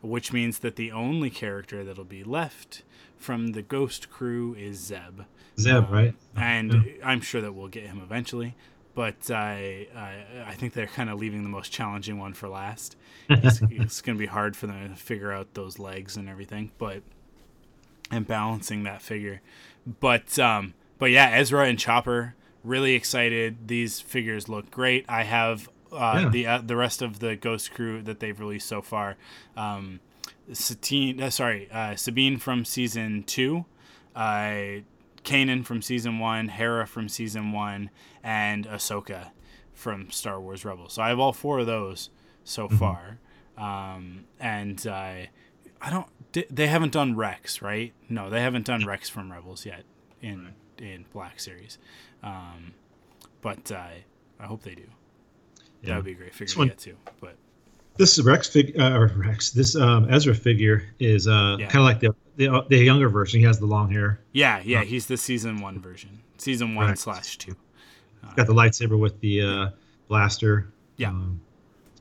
which 0.00 0.32
means 0.32 0.60
that 0.60 0.76
the 0.76 0.90
only 0.90 1.28
character 1.28 1.84
that'll 1.84 2.04
be 2.04 2.24
left 2.24 2.82
from 3.18 3.48
the 3.48 3.62
Ghost 3.62 4.10
Crew 4.10 4.54
is 4.54 4.78
Zeb. 4.78 5.22
Zeb, 5.58 5.84
um, 5.84 5.90
right? 5.90 6.14
And 6.34 6.72
yeah. 6.72 6.92
I'm 7.04 7.20
sure 7.20 7.42
that 7.42 7.52
we'll 7.52 7.68
get 7.68 7.84
him 7.84 8.00
eventually, 8.02 8.54
but 8.94 9.30
I 9.30 9.86
I, 9.94 10.24
I 10.46 10.54
think 10.54 10.72
they're 10.72 10.86
kind 10.86 11.10
of 11.10 11.18
leaving 11.18 11.42
the 11.42 11.50
most 11.50 11.70
challenging 11.70 12.18
one 12.18 12.32
for 12.32 12.48
last. 12.48 12.96
It's, 13.28 13.60
it's 13.70 14.00
going 14.00 14.16
to 14.16 14.20
be 14.20 14.26
hard 14.26 14.56
for 14.56 14.66
them 14.66 14.88
to 14.88 14.96
figure 14.96 15.30
out 15.30 15.52
those 15.52 15.78
legs 15.78 16.16
and 16.16 16.26
everything, 16.26 16.72
but 16.78 17.02
and 18.10 18.26
balancing 18.26 18.84
that 18.84 19.02
figure. 19.02 19.42
But 20.00 20.38
um, 20.38 20.72
but 20.98 21.10
yeah, 21.10 21.30
Ezra 21.32 21.66
and 21.66 21.78
Chopper 21.78 22.34
really 22.64 22.94
excited. 22.94 23.68
These 23.68 24.00
figures 24.00 24.48
look 24.48 24.70
great. 24.70 25.04
I 25.08 25.24
have 25.24 25.68
uh, 25.92 26.20
yeah. 26.22 26.28
the 26.28 26.46
uh, 26.46 26.58
the 26.58 26.76
rest 26.76 27.02
of 27.02 27.18
the 27.18 27.36
Ghost 27.36 27.72
Crew 27.72 28.02
that 28.02 28.20
they've 28.20 28.38
released 28.38 28.68
so 28.68 28.82
far. 28.82 29.16
Um, 29.56 30.00
Satine, 30.52 31.22
uh, 31.22 31.30
sorry, 31.30 31.70
uh, 31.70 31.96
Sabine 31.96 32.38
from 32.38 32.64
season 32.64 33.22
two, 33.24 33.64
uh, 34.16 34.82
Kanan 35.24 35.64
from 35.64 35.82
season 35.82 36.18
one, 36.18 36.48
Hera 36.48 36.86
from 36.86 37.08
season 37.08 37.52
one, 37.52 37.90
and 38.22 38.66
Ahsoka 38.66 39.30
from 39.72 40.10
Star 40.10 40.40
Wars 40.40 40.64
Rebels. 40.64 40.94
So 40.94 41.02
I 41.02 41.08
have 41.08 41.18
all 41.18 41.32
four 41.32 41.60
of 41.60 41.66
those 41.66 42.10
so 42.44 42.66
mm-hmm. 42.66 42.76
far. 42.76 43.18
Um, 43.56 44.24
and 44.40 44.84
uh, 44.86 45.26
I 45.80 45.90
don't. 45.90 46.06
They 46.50 46.66
haven't 46.66 46.92
done 46.92 47.14
Rex, 47.14 47.60
right? 47.60 47.92
No, 48.08 48.30
they 48.30 48.40
haven't 48.40 48.64
done 48.64 48.86
Rex 48.86 49.08
from 49.08 49.30
Rebels 49.30 49.66
yet 49.66 49.84
in 50.20 50.54
in 50.78 51.04
Black 51.12 51.38
Series. 51.38 51.78
Um, 52.22 52.74
but 53.40 53.70
uh, 53.72 53.86
I 54.40 54.44
hope 54.44 54.62
they 54.62 54.74
do. 54.74 54.82
Yeah. 55.82 55.88
That 55.88 55.96
would 55.96 56.04
be 56.04 56.12
a 56.12 56.14
great 56.14 56.34
figure 56.34 56.46
this 56.46 56.54
to 56.54 56.66
get 56.66 56.78
to. 56.78 56.96
But 57.20 57.36
this 57.96 58.18
Rex 58.20 58.48
fig 58.48 58.78
uh, 58.78 58.92
or 58.92 59.08
Rex, 59.08 59.50
this 59.50 59.76
um, 59.76 60.12
Ezra 60.12 60.34
figure 60.34 60.84
is 60.98 61.26
uh, 61.26 61.56
yeah. 61.58 61.66
kind 61.66 61.76
of 61.76 61.84
like 61.84 62.00
the, 62.00 62.14
the 62.36 62.64
the 62.68 62.78
younger 62.78 63.08
version. 63.08 63.40
He 63.40 63.46
has 63.46 63.58
the 63.58 63.66
long 63.66 63.90
hair. 63.90 64.20
Yeah, 64.32 64.62
yeah, 64.64 64.80
uh, 64.80 64.84
he's 64.84 65.06
the 65.06 65.16
season 65.16 65.60
one 65.60 65.80
version, 65.80 66.20
season 66.38 66.74
one 66.74 66.88
right. 66.88 66.98
slash 66.98 67.36
two. 67.38 67.56
Uh, 68.24 68.32
got 68.34 68.46
the 68.46 68.54
lightsaber 68.54 68.98
with 68.98 69.20
the 69.20 69.42
uh, 69.42 69.70
blaster. 70.08 70.68
Yeah. 70.96 71.08
Um, 71.08 71.40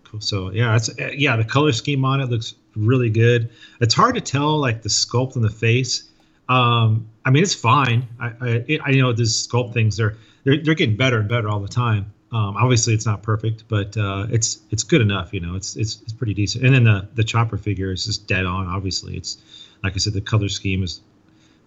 cool. 0.04 0.22
So 0.22 0.52
yeah, 0.52 0.76
it's 0.76 0.90
uh, 0.90 1.12
yeah, 1.14 1.36
the 1.36 1.44
color 1.44 1.72
scheme 1.72 2.06
on 2.06 2.22
it 2.22 2.30
looks 2.30 2.56
really 2.76 3.10
good. 3.10 3.50
It's 3.82 3.94
hard 3.94 4.16
to 4.16 4.22
tell 4.22 4.58
like 4.60 4.84
the 4.84 4.90
sculpt 4.90 5.36
on 5.36 5.42
the 5.42 5.50
face 5.50 6.11
um, 6.52 7.08
I 7.24 7.30
mean, 7.30 7.44
it's 7.44 7.56
fine. 7.56 8.08
I, 8.20 8.34
I, 8.42 8.48
it, 8.68 8.82
I 8.84 8.92
know 8.92 9.14
these 9.14 9.48
sculpt 9.48 9.74
things 9.74 10.00
are 10.02 10.18
they're, 10.44 10.58
they're 10.62 10.76
getting 10.76 10.98
better 10.98 11.20
and 11.20 11.30
better 11.30 11.48
all 11.48 11.62
the 11.62 11.70
time. 11.70 12.12
Um, 12.34 12.58
obviously, 12.58 12.94
it's 12.94 13.06
not 13.06 13.24
perfect, 13.24 13.64
but 13.70 13.96
uh, 13.96 14.28
it's 14.30 14.60
it's 14.70 14.84
good 14.84 15.02
enough. 15.02 15.34
You 15.34 15.40
know, 15.40 15.56
it's 15.56 15.78
it's 15.78 16.02
it's 16.02 16.12
pretty 16.12 16.34
decent. 16.34 16.66
And 16.66 16.76
then 16.76 16.84
the 16.84 17.08
the 17.14 17.24
chopper 17.24 17.58
figure 17.58 17.92
is 17.92 18.06
just 18.06 18.28
dead 18.28 18.46
on. 18.46 18.68
Obviously, 18.68 19.16
it's 19.16 19.38
like 19.82 19.94
I 19.94 19.98
said, 19.98 20.14
the 20.14 20.22
color 20.22 20.50
scheme 20.50 20.84
is 20.84 21.02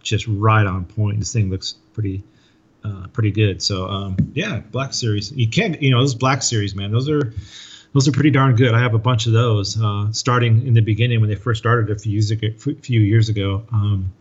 just 0.02 0.26
right 0.26 0.66
on 0.66 0.84
point. 0.84 1.18
This 1.18 1.32
thing 1.32 1.48
looks 1.48 1.76
pretty 1.94 2.22
uh, 2.84 3.06
pretty 3.14 3.30
good. 3.30 3.62
So 3.62 3.88
um, 3.88 4.16
yeah, 4.34 4.60
Black 4.70 4.92
Series. 4.92 5.32
You 5.32 5.48
can't 5.48 5.80
you 5.80 5.90
know 5.90 6.00
those 6.00 6.14
Black 6.14 6.42
Series, 6.42 6.74
man. 6.74 6.92
Those 6.92 7.08
are 7.08 7.32
those 7.94 8.06
are 8.06 8.12
pretty 8.12 8.30
darn 8.30 8.54
good. 8.54 8.74
I 8.74 8.80
have 8.80 8.92
a 8.92 8.98
bunch 8.98 9.26
of 9.26 9.32
those 9.32 9.80
uh, 9.80 10.12
starting 10.12 10.66
in 10.66 10.74
the 10.74 10.82
beginning 10.82 11.20
when 11.20 11.30
they 11.30 11.36
first 11.36 11.58
started 11.58 11.90
a 11.90 11.98
few 11.98 12.12
years 12.12 12.30
ago. 12.30 12.48
Few 12.58 13.00
years 13.00 13.30
ago. 13.30 13.64
Um, 13.72 14.12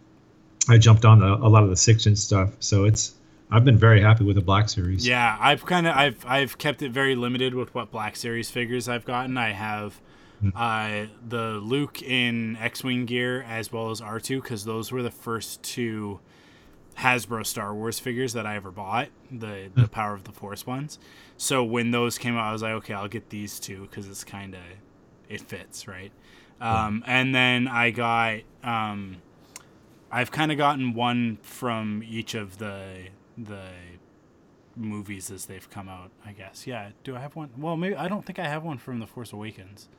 I 0.70 0.78
jumped 0.78 1.06
on 1.06 1.22
a, 1.22 1.36
a 1.36 1.50
lot 1.50 1.64
of 1.64 1.70
the 1.70 1.78
six 1.78 2.08
inch 2.08 2.18
stuff. 2.18 2.56
So 2.60 2.86
it's 2.86 3.16
I've 3.52 3.66
been 3.66 3.78
very 3.78 4.02
happy 4.02 4.24
with 4.24 4.36
the 4.36 4.42
Black 4.42 4.70
Series. 4.70 5.08
Yeah, 5.08 5.38
I've 5.40 5.66
kind 5.66 5.88
of 5.88 5.96
I've 5.96 6.26
I've 6.26 6.58
kept 6.58 6.82
it 6.82 6.92
very 6.92 7.16
limited 7.16 7.54
with 7.54 7.74
what 7.76 7.92
Black 7.92 8.16
Series 8.16 8.50
figures 8.50 8.90
I've 8.90 9.06
gotten. 9.06 9.38
I 9.38 9.52
have 9.52 10.02
mm-hmm. 10.44 10.58
uh, 10.58 11.08
the 11.28 11.60
Luke 11.60 12.02
in 12.02 12.58
X-wing 12.58 13.06
gear 13.06 13.44
as 13.44 13.72
well 13.72 13.92
as 13.92 14.02
R2 14.02 14.42
because 14.42 14.66
those 14.66 14.92
were 14.92 15.04
the 15.04 15.12
first 15.12 15.62
two 15.62 16.20
Hasbro 16.98 17.46
Star 17.46 17.74
Wars 17.74 18.00
figures 18.00 18.34
that 18.34 18.46
I 18.46 18.56
ever 18.56 18.72
bought. 18.72 19.10
The 19.30 19.70
the 19.74 19.84
mm. 19.84 19.92
Power 19.92 20.14
of 20.14 20.24
the 20.24 20.32
Force 20.32 20.66
ones. 20.66 20.98
So 21.38 21.64
when 21.64 21.92
those 21.92 22.18
came 22.18 22.38
out, 22.38 22.46
I 22.46 22.54
was 22.54 22.62
like, 22.62 22.74
okay, 22.74 22.94
I'll 22.94 23.08
get 23.08 23.30
these 23.30 23.60
two 23.60 23.82
because 23.82 24.08
it's 24.08 24.24
kind 24.24 24.56
of 24.56 24.62
it 25.30 25.42
fits 25.42 25.88
right. 25.88 26.12
Um, 26.62 27.04
and 27.06 27.36
then 27.36 27.68
I 27.68 27.92
got 27.92 28.40
um, 28.64 29.18
I've 30.14 30.30
kind 30.30 30.52
of 30.52 30.60
gotten 30.60 30.94
one 30.94 31.40
from 31.42 32.04
each 32.08 32.36
of 32.36 32.60
the 32.60 33.08
the 33.36 33.64
movies 34.76 35.32
as 35.32 35.48
they've 35.48 35.68
come 35.72 35.90
out. 35.90 36.12
I 36.24 36.34
guess. 36.34 36.68
Yeah. 36.68 36.92
Do 37.04 37.16
I 37.16 37.20
have 37.20 37.36
one? 37.36 37.50
Well, 37.58 37.76
maybe 37.76 37.96
I 37.96 38.08
don't 38.08 38.24
think 38.24 38.38
I 38.38 38.48
have 38.48 38.64
one 38.64 38.78
from 38.78 39.00
the 39.00 39.08
Force 39.08 39.34
Awakens. 39.34 39.90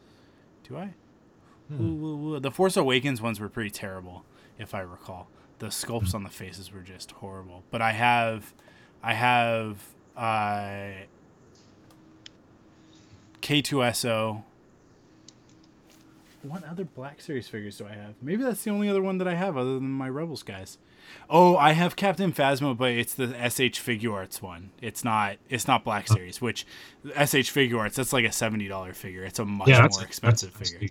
Do 0.69 0.77
I? 0.77 0.95
Hmm. 1.69 2.41
The 2.41 2.51
Force 2.53 2.77
Awakens 2.77 3.21
ones 3.21 3.41
were 3.41 3.49
pretty 3.49 3.71
terrible, 3.71 4.25
if 4.57 4.73
I 4.73 4.81
recall. 4.81 5.29
The 5.59 5.67
sculpts 5.67 6.15
on 6.15 6.23
the 6.23 6.31
faces 6.31 6.73
were 6.73 6.83
just 6.83 7.11
horrible. 7.11 7.65
But 7.73 7.83
I 7.83 7.93
have, 7.93 8.55
I 9.03 9.15
have 9.15 9.79
uh, 10.17 10.91
K2SO 13.43 14.43
what 16.45 16.65
other 16.65 16.85
Black 16.85 17.21
Series 17.21 17.49
figures 17.49 17.79
do 17.79 17.87
I 17.87 17.93
have? 17.93 18.15
Maybe 18.23 18.43
that's 18.43 18.63
the 18.63 18.71
only 18.71 18.89
other 18.89 19.03
one 19.03 19.19
that 19.19 19.29
I 19.29 19.35
have 19.35 19.57
other 19.57 19.75
than 19.75 19.91
my 19.91 20.09
Rebels 20.09 20.43
guys. 20.43 20.79
Oh, 21.29 21.57
I 21.57 21.73
have 21.73 21.97
Captain 21.97 22.33
Phasma, 22.33 22.77
but 22.77 22.93
it's 22.93 23.15
the 23.15 23.29
SH 23.29 23.81
Figuarts 23.81 24.41
one. 24.41 24.71
It's 24.81 25.05
not. 25.05 25.37
It's 25.49 25.67
not 25.67 25.85
Black. 25.85 26.09
Series, 26.09 26.41
which 26.41 26.67
SH 27.05 27.51
Figuarts 27.53 27.95
that's 27.95 28.13
like 28.13 28.25
a 28.25 28.33
seventy 28.33 28.69
dollar 28.69 28.93
figure. 28.93 29.25
It's 29.25 29.39
a 29.39 29.45
much 29.45 29.69
yeah, 29.69 29.87
more 29.91 30.03
expensive 30.03 30.53
figure. 30.53 30.89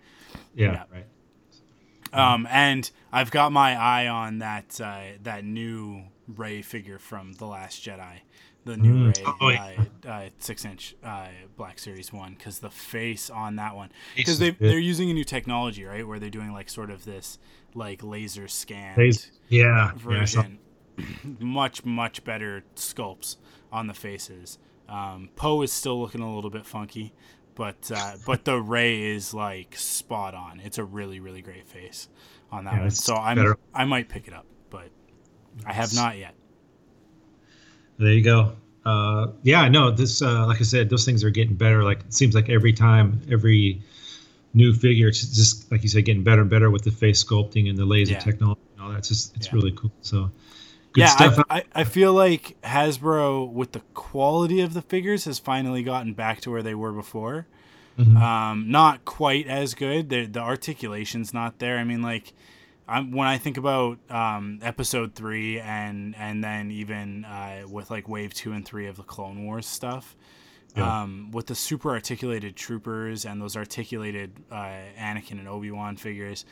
Yeah, 0.56 0.72
yeah, 0.72 0.84
right. 0.92 1.06
Um, 2.14 2.48
and 2.50 2.90
I've 3.12 3.32
got 3.32 3.52
my 3.52 3.76
eye 3.76 4.08
on 4.08 4.40
that 4.40 4.80
uh, 4.82 5.02
that 5.24 5.44
new 5.44 6.04
Rey 6.28 6.62
figure 6.62 7.00
from 7.00 7.34
the 7.34 7.46
Last 7.46 7.84
Jedi 7.84 8.22
the 8.66 8.78
new 8.78 9.12
mm. 9.12 9.18
Rey 9.18 9.34
oh, 9.42 9.50
yeah. 9.50 9.86
uh, 10.06 10.10
uh, 10.10 10.30
six 10.40 10.66
inch 10.66 10.96
uh, 11.04 11.28
Black 11.58 11.80
Series 11.80 12.14
one 12.14 12.36
because 12.38 12.60
the 12.60 12.70
face 12.70 13.30
on 13.30 13.56
that 13.58 13.76
one 13.76 13.90
because 14.16 14.40
they 14.40 14.52
they're 14.52 14.80
using 14.80 15.10
a 15.10 15.14
new 15.14 15.24
technology 15.24 15.84
right? 15.86 16.08
Where 16.08 16.20
they're 16.20 16.30
doing 16.30 16.54
like 16.54 16.70
sort 16.70 16.90
of 16.90 17.06
this 17.06 17.40
like 17.74 18.04
laser 18.04 18.48
scan 18.48 19.12
yeah 19.50 19.92
version. 19.96 20.60
Yeah, 20.98 21.06
much 21.40 21.86
much 21.86 22.24
better 22.24 22.64
sculpts 22.76 23.38
on 23.72 23.88
the 23.88 23.94
faces. 23.94 24.58
Um, 24.88 25.30
Poe 25.36 25.62
is 25.62 25.72
still 25.72 26.00
looking 26.00 26.22
a 26.22 26.36
little 26.36 26.52
bit 26.52 26.66
funky 26.66 27.14
but 27.56 27.92
uh, 27.94 28.16
but 28.26 28.46
the 28.46 28.58
Rey 28.62 29.02
is 29.16 29.34
like 29.34 29.76
spot 29.76 30.34
on. 30.34 30.62
It's 30.64 30.78
a 30.78 30.84
really 30.84 31.20
really 31.20 31.42
great 31.42 31.68
face 31.68 32.10
on 32.52 32.66
that 32.66 32.76
yeah, 32.76 32.82
one. 32.82 32.92
so 32.92 33.16
I'm 33.16 33.56
I 33.74 33.86
might 33.86 34.10
pick 34.10 34.28
it 34.28 34.34
up 34.34 34.46
but 34.70 34.90
I 35.66 35.74
have 35.74 35.94
not 35.94 36.18
yet 36.18 36.36
there 38.04 38.14
you 38.14 38.24
go. 38.24 38.54
Uh, 38.86 39.28
yeah, 39.44 39.68
no, 39.70 39.90
this, 39.92 40.22
uh, 40.22 40.46
like 40.46 40.60
I 40.60 40.64
said, 40.64 40.90
those 40.90 41.06
things 41.06 41.24
are 41.24 41.30
getting 41.30 41.56
better. 41.56 41.84
Like 41.84 42.02
it 42.02 42.14
seems 42.14 42.36
like 42.36 42.50
every 42.50 42.74
time, 42.74 43.22
every 43.32 43.82
new 44.54 44.74
figure, 44.74 45.08
it's 45.08 45.22
just 45.22 45.72
like 45.72 45.84
you 45.84 45.90
said, 45.90 46.06
getting 46.06 46.24
better 46.24 46.42
and 46.42 46.50
better 46.50 46.70
with 46.70 46.84
the 46.84 46.92
face 46.92 47.24
sculpting 47.24 47.70
and 47.70 47.78
the 47.78 47.86
laser 47.86 48.14
yeah. 48.14 48.20
technology 48.20 48.62
and 48.74 48.82
all 48.82 48.90
that. 48.92 49.00
It's 49.00 49.08
just, 49.08 49.36
it's 49.36 49.48
yeah. 49.48 49.54
really 49.56 49.72
cool. 49.72 49.92
So, 50.02 50.32
yeah, 50.96 51.16
I, 51.18 51.44
I, 51.50 51.64
I, 51.74 51.84
feel 51.86 52.14
like 52.14 52.56
Hasbro, 52.62 53.52
with 53.52 53.72
the 53.72 53.82
quality 53.96 54.62
of 54.62 54.74
the 54.76 54.82
figures, 54.82 55.26
has 55.26 55.40
finally 55.40 55.82
gotten 55.82 56.14
back 56.14 56.42
to 56.42 56.52
where 56.52 56.62
they 56.62 56.76
were 56.76 56.92
before. 56.92 57.48
Mm-hmm. 57.98 58.18
Um, 58.18 58.70
not 58.70 59.06
quite 59.06 59.48
as 59.48 59.74
good. 59.74 60.10
The, 60.10 60.26
the 60.26 60.40
articulation's 60.40 61.34
not 61.34 61.60
there. 61.60 61.78
I 61.78 61.84
mean, 61.84 62.02
like 62.02 62.34
I'm, 62.88 63.12
when 63.12 63.28
I 63.28 63.38
think 63.38 63.58
about 63.58 63.98
um, 64.10 64.60
episode 64.62 65.16
three 65.16 65.60
and 65.60 66.16
and 66.18 66.44
then 66.44 66.72
even 66.72 67.26
uh, 67.26 67.64
with 67.70 67.90
like 67.90 68.10
wave 68.10 68.34
two 68.34 68.52
and 68.52 68.66
three 68.66 68.88
of 68.88 68.98
the 68.98 69.04
Clone 69.04 69.46
Wars 69.46 69.66
stuff, 69.66 70.16
yeah. 70.76 71.04
um, 71.04 71.32
with 71.32 71.48
the 71.48 71.56
super 71.56 71.92
articulated 71.92 72.56
troopers 72.56 73.26
and 73.26 73.42
those 73.42 73.56
articulated 73.56 74.32
uh, 74.52 74.72
Anakin 75.00 75.40
and 75.40 75.48
Obi 75.48 75.72
Wan 75.72 75.96
figures. 75.96 76.46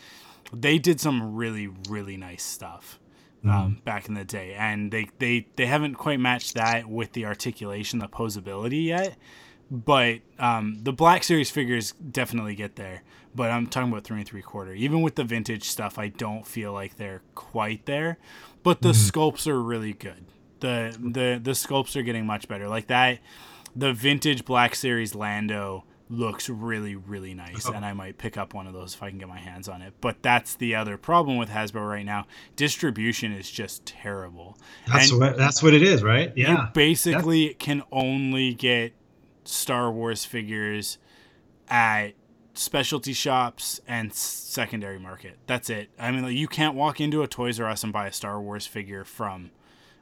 They 0.54 0.80
did 0.80 1.00
some 1.00 1.36
really 1.36 1.70
really 1.90 2.18
nice 2.18 2.44
stuff. 2.44 3.00
Um, 3.44 3.50
mm. 3.50 3.84
back 3.84 4.08
in 4.08 4.14
the 4.14 4.24
day, 4.24 4.54
and 4.54 4.92
they, 4.92 5.10
they 5.18 5.48
they 5.56 5.66
haven't 5.66 5.96
quite 5.96 6.20
matched 6.20 6.54
that 6.54 6.88
with 6.88 7.14
the 7.14 7.26
articulation, 7.26 7.98
the 7.98 8.08
posability 8.08 8.86
yet. 8.86 9.18
But 9.72 10.20
um, 10.38 10.78
the 10.84 10.94
Black 10.94 11.24
Series 11.24 11.50
figures 11.50 11.94
definitely 11.94 12.54
get 12.54 12.76
there. 12.76 13.02
But 13.34 13.52
I'm 13.52 13.68
talking 13.68 13.92
about 13.92 14.04
three 14.04 14.20
and 14.20 14.28
three 14.28 14.42
quarter. 14.42 14.74
Even 14.74 15.02
with 15.02 15.16
the 15.16 15.24
vintage 15.24 15.64
stuff, 15.64 15.98
I 15.98 16.10
don't 16.10 16.46
feel 16.46 16.74
like 16.74 16.98
they're 16.98 17.22
quite 17.36 17.86
there. 17.86 18.18
But 18.64 18.82
the 18.82 18.90
mm. 18.90 19.12
sculpts 19.12 19.48
are 19.48 19.62
really 19.62 19.94
good. 19.94 20.26
The 20.60 20.96
the 21.00 21.40
the 21.42 21.52
sculpts 21.52 21.96
are 21.96 22.04
getting 22.04 22.26
much 22.26 22.48
better. 22.48 22.68
Like 22.68 22.88
that, 22.88 23.20
the 23.76 23.94
vintage 23.94 24.46
Black 24.46 24.76
Series 24.76 25.16
Lando 25.16 25.86
looks 26.12 26.50
really 26.50 26.94
really 26.94 27.34
nice 27.34 27.66
oh. 27.70 27.72
and 27.72 27.86
i 27.86 27.94
might 27.94 28.18
pick 28.18 28.36
up 28.38 28.54
one 28.54 28.68
of 28.68 28.74
those 28.74 28.94
if 28.94 29.02
i 29.02 29.10
can 29.10 29.18
get 29.18 29.30
my 29.30 29.40
hands 29.40 29.70
on 29.70 29.82
it 29.82 29.94
but 30.02 30.22
that's 30.22 30.56
the 30.56 30.76
other 30.76 30.98
problem 30.98 31.38
with 31.38 31.48
hasbro 31.50 31.88
right 31.88 32.06
now 32.06 32.28
distribution 32.58 33.32
is 33.32 33.50
just 33.50 33.86
terrible 33.86 34.58
that's 34.88 35.10
and 35.10 35.22
what 35.22 35.38
that's 35.38 35.64
what 35.64 35.74
it 35.74 35.82
is 35.82 36.04
right 36.04 36.34
yeah 36.36 36.66
you 36.66 36.68
basically 36.74 37.48
that's... 37.48 37.60
can 37.60 37.82
only 37.94 38.54
get 38.54 38.92
star 39.46 39.90
wars 39.90 40.26
figures 40.26 40.98
at 41.70 42.10
specialty 42.54 43.14
shops 43.14 43.80
and 43.88 44.14
secondary 44.14 45.00
market. 45.00 45.38
That's 45.48 45.70
it. 45.70 45.90
I 45.98 46.12
mean 46.12 46.24
like, 46.24 46.36
you 46.36 46.48
can't 46.48 46.76
walk 46.76 47.00
into 47.00 47.24
a 47.24 47.28
toys 47.28 47.60
r 47.60 47.70
us 47.70 47.84
and 47.84 47.94
buy 47.94 48.08
a 48.08 48.14
star 48.14 48.42
wars 48.42 48.66
figure 48.66 49.04
from 49.04 49.52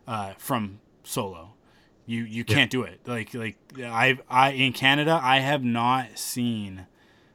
uh, 0.08 0.34
from 0.38 0.80
solo. 1.04 1.54
You 2.06 2.24
you 2.24 2.44
can't 2.44 2.72
do 2.72 2.84
it. 2.84 3.02
Like 3.06 3.34
like 3.34 3.58
I 3.78 4.18
I 4.30 4.52
in 4.52 4.74
Canada 4.74 5.20
I 5.22 5.40
have 5.40 5.64
not 5.64 6.18
seen 6.18 6.88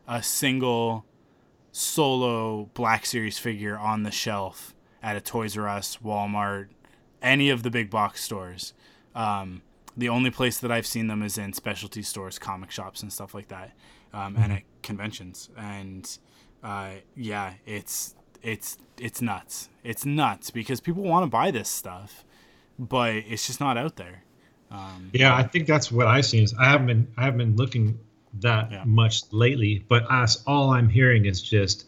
a 0.08 0.22
single 0.22 1.04
solo 1.70 2.70
Black 2.74 3.06
Series 3.06 3.38
figure 3.38 3.78
on 3.78 4.02
the 4.02 4.10
shelf 4.10 4.74
at 5.02 5.16
a 5.16 5.20
Toys 5.20 5.56
R 5.56 5.68
Us, 5.68 5.98
Walmart, 6.04 6.68
any 7.22 7.50
of 7.50 7.62
the 7.62 7.70
big 7.70 7.90
box 7.90 8.22
stores. 8.22 8.74
Um, 9.14 9.62
the 9.96 10.08
only 10.08 10.30
place 10.30 10.58
that 10.58 10.72
I've 10.72 10.86
seen 10.86 11.06
them 11.06 11.22
is 11.22 11.38
in 11.38 11.52
specialty 11.52 12.02
stores, 12.02 12.38
comic 12.38 12.70
shops, 12.70 13.02
and 13.02 13.12
stuff 13.12 13.34
like 13.34 13.48
that, 13.48 13.72
um, 14.14 14.34
mm-hmm. 14.34 14.42
and 14.42 14.52
at 14.52 14.62
conventions. 14.82 15.50
And 15.56 16.18
uh, 16.62 16.90
yeah, 17.16 17.54
it's 17.66 18.14
it's 18.42 18.78
it's 18.98 19.20
nuts. 19.20 19.68
It's 19.82 20.06
nuts 20.06 20.50
because 20.50 20.80
people 20.80 21.02
want 21.02 21.24
to 21.24 21.30
buy 21.30 21.50
this 21.50 21.68
stuff, 21.68 22.24
but 22.78 23.14
it's 23.14 23.46
just 23.46 23.60
not 23.60 23.76
out 23.76 23.96
there. 23.96 24.22
Um, 24.70 25.10
yeah, 25.12 25.34
I 25.34 25.42
think 25.42 25.66
that's 25.66 25.92
what 25.92 26.06
I've 26.06 26.26
seen. 26.26 26.44
Is 26.44 26.54
I 26.58 26.70
haven't 26.70 26.86
been 26.86 27.12
I 27.16 27.24
haven't 27.24 27.38
been 27.38 27.56
looking 27.56 27.98
that 28.40 28.70
yeah. 28.70 28.82
much 28.84 29.22
lately, 29.32 29.84
but 29.88 30.04
as 30.10 30.42
all 30.46 30.70
I'm 30.70 30.88
hearing 30.88 31.26
is 31.26 31.42
just 31.42 31.86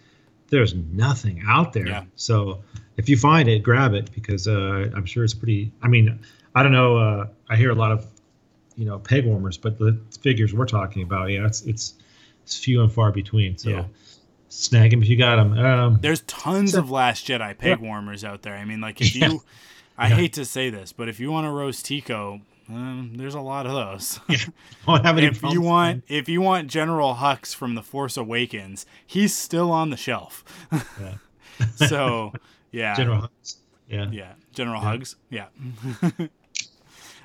there's 0.49 0.75
nothing 0.75 1.43
out 1.49 1.73
there. 1.73 1.89
Yeah. 1.89 2.05
So 2.15 2.63
if 2.97 3.09
you 3.09 3.17
find 3.17 3.49
it, 3.49 3.63
grab 3.63 3.95
it 3.95 4.13
because 4.13 4.47
uh, 4.47 4.91
I'm 4.95 5.07
sure 5.07 5.25
it's 5.25 5.35
pretty. 5.35 5.73
I 5.83 5.89
mean, 5.89 6.21
I 6.55 6.63
don't 6.63 6.73
know. 6.73 6.97
Uh, 6.97 7.27
I 7.49 7.57
hear 7.57 7.71
a 7.71 7.75
lot 7.75 7.93
of 7.93 8.07
you 8.77 8.85
know 8.85 8.99
peg 8.99 9.25
warmers, 9.27 9.59
but 9.59 9.79
the 9.79 9.99
figures 10.21 10.55
we're 10.55 10.67
talking 10.67 11.03
about, 11.03 11.31
yeah, 11.31 11.47
it's 11.47 11.63
it's 11.63 11.95
it's 12.47 12.57
few 12.57 12.81
and 12.81 12.93
far 12.93 13.11
between. 13.11 13.59
So. 13.59 13.71
Yeah. 13.71 13.85
Snag 14.49 14.93
them 14.93 15.03
if 15.03 15.09
you 15.09 15.17
got 15.17 15.37
them. 15.37 15.59
Um, 15.59 15.99
There's 16.01 16.21
tons 16.23 16.73
so, 16.73 16.79
of 16.79 16.91
Last 16.91 17.27
Jedi 17.27 17.59
peg 17.59 17.81
warmers 17.81 18.25
out 18.25 18.43
there. 18.43 18.55
I 18.55 18.65
mean, 18.65 18.81
like 18.81 19.01
if 19.01 19.15
you, 19.17 19.43
I 19.99 20.09
hate 20.09 20.33
to 20.35 20.45
say 20.45 20.71
this, 20.71 20.93
but 20.93 21.09
if 21.09 21.19
you 21.19 21.33
want 21.33 21.47
to 21.47 21.51
Rose 21.51 21.83
Tico, 21.83 22.41
um, 22.69 23.13
there's 23.17 23.35
a 23.35 23.41
lot 23.41 23.67
of 23.67 23.73
those. 23.73 24.21
Yeah. 24.29 25.17
if 25.19 25.43
you 25.43 25.61
want, 25.61 26.05
if 26.07 26.29
you 26.29 26.41
want 26.41 26.69
General 26.69 27.17
Hux 27.17 27.53
from 27.53 27.75
The 27.75 27.83
Force 27.83 28.17
Awakens, 28.17 28.87
he's 29.05 29.35
still 29.35 29.73
on 29.73 29.91
the 29.91 29.97
shelf. 29.97 30.45
yeah. 30.73 31.15
so, 31.89 32.33
yeah. 32.71 32.95
General 32.95 33.23
Hux. 33.23 33.57
Yeah. 33.89 34.09
Yeah. 34.13 34.33
General 34.53 34.81
yeah. 34.81 34.89
Hugs. 34.89 35.17
Yeah. 35.29 35.47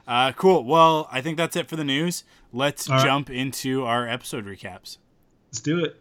uh, 0.08 0.32
cool. 0.34 0.66
Well, 0.66 1.08
I 1.12 1.22
think 1.22 1.38
that's 1.38 1.56
it 1.56 1.68
for 1.68 1.76
the 1.76 1.84
news. 1.84 2.24
Let's 2.52 2.90
All 2.90 3.00
jump 3.04 3.30
right. 3.30 3.38
into 3.38 3.86
our 3.86 4.08
episode 4.08 4.46
recaps. 4.48 4.98
Let's 5.52 5.60
do 5.60 5.84
it. 5.84 5.98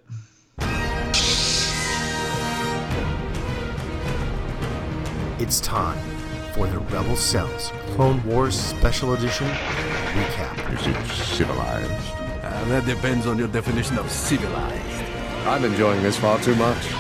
It's 5.40 5.58
time 5.58 5.98
for 6.52 6.68
the 6.68 6.78
Rebel 6.78 7.16
Cells 7.16 7.72
Clone 7.96 8.24
Wars 8.24 8.54
Special 8.54 9.14
Edition 9.14 9.48
recap. 9.48 10.72
Is 10.72 10.86
it 10.86 11.24
civilized? 11.24 11.90
Uh, 12.44 12.64
that 12.66 12.86
depends 12.86 13.26
on 13.26 13.38
your 13.38 13.48
definition 13.48 13.98
of 13.98 14.08
civilized. 14.08 15.02
I'm 15.48 15.64
enjoying 15.64 16.00
this 16.04 16.16
far 16.16 16.38
too 16.38 16.54
much. 16.54 16.99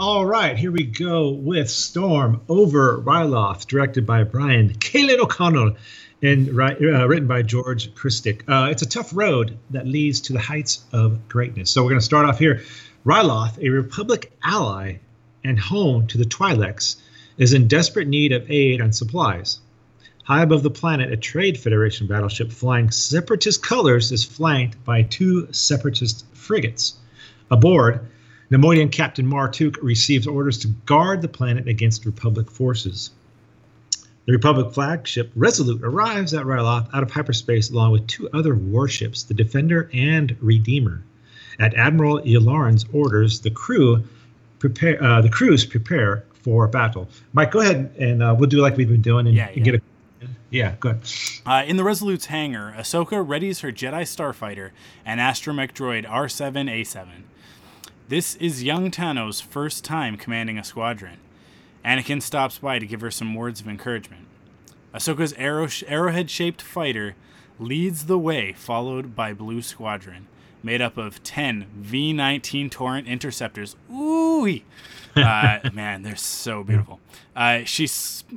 All 0.00 0.24
right, 0.24 0.56
here 0.56 0.72
we 0.72 0.84
go 0.84 1.28
with 1.28 1.68
Storm 1.68 2.40
over 2.48 2.96
Ryloth, 3.02 3.66
directed 3.66 4.06
by 4.06 4.24
Brian 4.24 4.72
Kalin 4.72 5.18
O'Connell 5.20 5.76
and 6.22 6.48
uh, 6.48 7.06
written 7.06 7.26
by 7.26 7.42
George 7.42 7.94
Krstic. 7.94 8.48
Uh, 8.48 8.70
it's 8.70 8.80
a 8.80 8.88
tough 8.88 9.10
road 9.14 9.58
that 9.68 9.86
leads 9.86 10.22
to 10.22 10.32
the 10.32 10.38
heights 10.38 10.86
of 10.90 11.28
greatness. 11.28 11.70
So 11.70 11.82
we're 11.82 11.90
going 11.90 12.00
to 12.00 12.04
start 12.06 12.24
off 12.24 12.38
here. 12.38 12.62
Ryloth, 13.04 13.62
a 13.62 13.68
Republic 13.68 14.32
ally 14.42 15.00
and 15.44 15.60
home 15.60 16.06
to 16.06 16.16
the 16.16 16.24
Twi'leks, 16.24 16.96
is 17.36 17.52
in 17.52 17.68
desperate 17.68 18.08
need 18.08 18.32
of 18.32 18.50
aid 18.50 18.80
and 18.80 18.96
supplies. 18.96 19.60
High 20.24 20.44
above 20.44 20.62
the 20.62 20.70
planet, 20.70 21.12
a 21.12 21.18
Trade 21.18 21.60
Federation 21.60 22.06
battleship 22.06 22.52
flying 22.52 22.90
separatist 22.90 23.62
colors 23.62 24.12
is 24.12 24.24
flanked 24.24 24.82
by 24.82 25.02
two 25.02 25.52
separatist 25.52 26.24
frigates. 26.32 26.94
Aboard, 27.50 28.08
Neimoidian 28.50 28.90
Captain 28.90 29.26
Mar 29.26 29.48
Tuuk 29.48 29.76
receives 29.80 30.26
orders 30.26 30.58
to 30.58 30.68
guard 30.86 31.22
the 31.22 31.28
planet 31.28 31.68
against 31.68 32.04
Republic 32.04 32.50
forces. 32.50 33.10
The 34.26 34.32
Republic 34.32 34.74
flagship 34.74 35.30
Resolute 35.36 35.82
arrives 35.82 36.34
at 36.34 36.44
Ryloth 36.44 36.88
out 36.92 37.02
of 37.02 37.10
hyperspace 37.10 37.70
along 37.70 37.92
with 37.92 38.06
two 38.06 38.28
other 38.32 38.54
warships, 38.54 39.22
the 39.22 39.34
Defender 39.34 39.88
and 39.92 40.36
Redeemer. 40.40 41.02
At 41.58 41.74
Admiral 41.74 42.20
Yularen's 42.22 42.84
orders, 42.92 43.40
the 43.40 43.50
crew 43.50 44.04
prepare 44.58 45.02
uh, 45.02 45.20
the 45.20 45.28
crews 45.28 45.64
prepare 45.64 46.24
for 46.32 46.66
battle. 46.66 47.08
Mike, 47.32 47.52
go 47.52 47.60
ahead 47.60 47.94
and 47.98 48.22
uh, 48.22 48.34
we'll 48.36 48.48
do 48.48 48.60
like 48.60 48.76
we've 48.76 48.88
been 48.88 49.02
doing 49.02 49.26
and, 49.26 49.36
yeah, 49.36 49.48
yeah. 49.48 49.54
and 49.54 49.64
get 49.64 49.74
a 49.76 49.80
yeah, 50.50 50.74
good. 50.80 50.98
Uh, 51.46 51.62
in 51.64 51.76
the 51.76 51.84
Resolute's 51.84 52.26
hangar, 52.26 52.74
Ahsoka 52.76 53.24
readies 53.24 53.60
her 53.60 53.70
Jedi 53.70 54.02
starfighter 54.02 54.70
and 55.06 55.20
astromech 55.20 55.72
droid 55.72 56.04
R7A7. 56.06 57.06
This 58.10 58.34
is 58.34 58.64
young 58.64 58.90
Tano's 58.90 59.40
first 59.40 59.84
time 59.84 60.16
commanding 60.16 60.58
a 60.58 60.64
squadron. 60.64 61.18
Anakin 61.84 62.20
stops 62.20 62.58
by 62.58 62.80
to 62.80 62.86
give 62.86 63.02
her 63.02 63.10
some 63.12 63.36
words 63.36 63.60
of 63.60 63.68
encouragement. 63.68 64.26
Ahsoka's 64.92 65.32
arrow, 65.34 65.68
arrowhead 65.86 66.28
shaped 66.28 66.60
fighter 66.60 67.14
leads 67.60 68.06
the 68.06 68.18
way, 68.18 68.52
followed 68.52 69.14
by 69.14 69.32
Blue 69.32 69.62
Squadron, 69.62 70.26
made 70.60 70.82
up 70.82 70.98
of 70.98 71.22
10 71.22 71.68
V 71.76 72.12
19 72.12 72.68
Torrent 72.68 73.06
interceptors. 73.06 73.76
Ooh! 73.88 74.60
Uh, 75.16 75.58
man, 75.72 76.02
they're 76.02 76.14
so 76.14 76.62
beautiful. 76.62 77.00
Uh, 77.34 77.64
she 77.64 77.88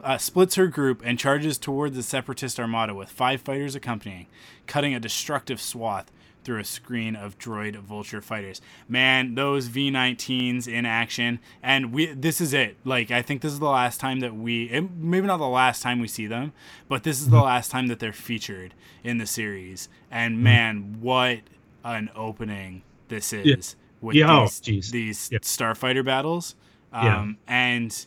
uh, 0.04 0.18
splits 0.18 0.56
her 0.56 0.66
group 0.66 1.04
and 1.06 1.20
charges 1.20 1.60
towards 1.60 1.96
the 1.96 2.02
Separatist 2.02 2.60
Armada 2.60 2.96
with 2.96 3.10
five 3.10 3.42
fighters 3.42 3.76
accompanying, 3.76 4.26
cutting 4.66 4.96
a 4.96 5.00
destructive 5.00 5.62
swath 5.62 6.12
through 6.44 6.60
a 6.60 6.64
screen 6.64 7.16
of 7.16 7.38
droid 7.38 7.76
vulture 7.78 8.22
fighters. 8.22 8.62
Man, 8.88 9.36
those 9.36 9.70
V19s 9.70 10.68
in 10.68 10.86
action, 10.86 11.40
and 11.62 11.94
we 11.94 12.08
this 12.08 12.42
is 12.42 12.54
it. 12.54 12.78
Like 12.84 13.12
I 13.12 13.22
think 13.22 13.42
this 13.42 13.54
is 13.54 13.60
the 13.60 13.66
last 13.66 14.00
time 14.00 14.20
that 14.20 14.36
we 14.36 14.70
maybe 14.98 15.28
not 15.28 15.38
the 15.38 15.48
last 15.48 15.82
time 15.82 16.00
we 16.00 16.08
see 16.08 16.28
them, 16.28 16.54
but 16.88 17.04
this 17.04 17.20
is 17.20 17.30
the 17.30 17.38
mm-hmm. 17.38 17.46
last 17.46 17.72
time 17.72 17.88
that 17.88 18.00
they're 18.00 18.14
featured 18.14 18.74
in 19.04 19.18
the 19.18 19.26
series. 19.26 19.90
And 20.12 20.44
man, 20.44 20.98
what 21.02 21.40
an 21.84 22.10
opening 22.16 22.84
this 23.08 23.34
is 23.34 23.46
yeah. 23.46 23.56
with 24.02 24.16
yeah, 24.16 24.48
these, 24.66 24.90
oh, 24.90 24.92
these 24.92 25.30
yeah. 25.32 25.40
starfighter 25.40 26.04
battles. 26.04 26.56
Um, 26.92 27.06
yeah. 27.06 27.34
and 27.48 28.06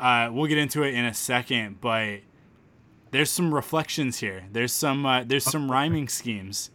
uh, 0.00 0.30
we'll 0.32 0.46
get 0.46 0.58
into 0.58 0.82
it 0.82 0.94
in 0.94 1.04
a 1.04 1.14
second, 1.14 1.80
but 1.80 2.20
there's 3.12 3.30
some 3.30 3.54
reflections 3.54 4.18
here. 4.18 4.44
There's 4.52 4.72
some 4.72 5.06
uh, 5.06 5.24
there's 5.24 5.44
some 5.44 5.70
rhyming 5.70 6.08
schemes 6.08 6.70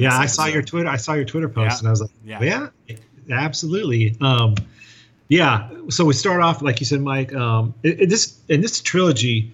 yeah, 0.00 0.16
I 0.16 0.26
saw 0.26 0.46
your 0.46 0.62
Twitter. 0.62 0.88
I 0.88 0.96
saw 0.96 1.14
your 1.14 1.24
Twitter 1.24 1.48
post, 1.48 1.74
yeah. 1.74 1.78
and 1.78 1.88
I 1.88 1.90
was 1.90 2.00
like, 2.00 2.10
yeah, 2.24 2.68
yeah, 2.86 2.98
absolutely. 3.30 4.16
Um, 4.20 4.54
yeah. 5.28 5.70
So 5.88 6.04
we 6.04 6.14
start 6.14 6.42
off, 6.42 6.62
like 6.62 6.80
you 6.80 6.86
said, 6.86 7.00
Mike. 7.00 7.32
Um, 7.32 7.74
it, 7.82 8.02
it, 8.02 8.08
this 8.10 8.38
and 8.48 8.62
this 8.62 8.80
trilogy 8.80 9.52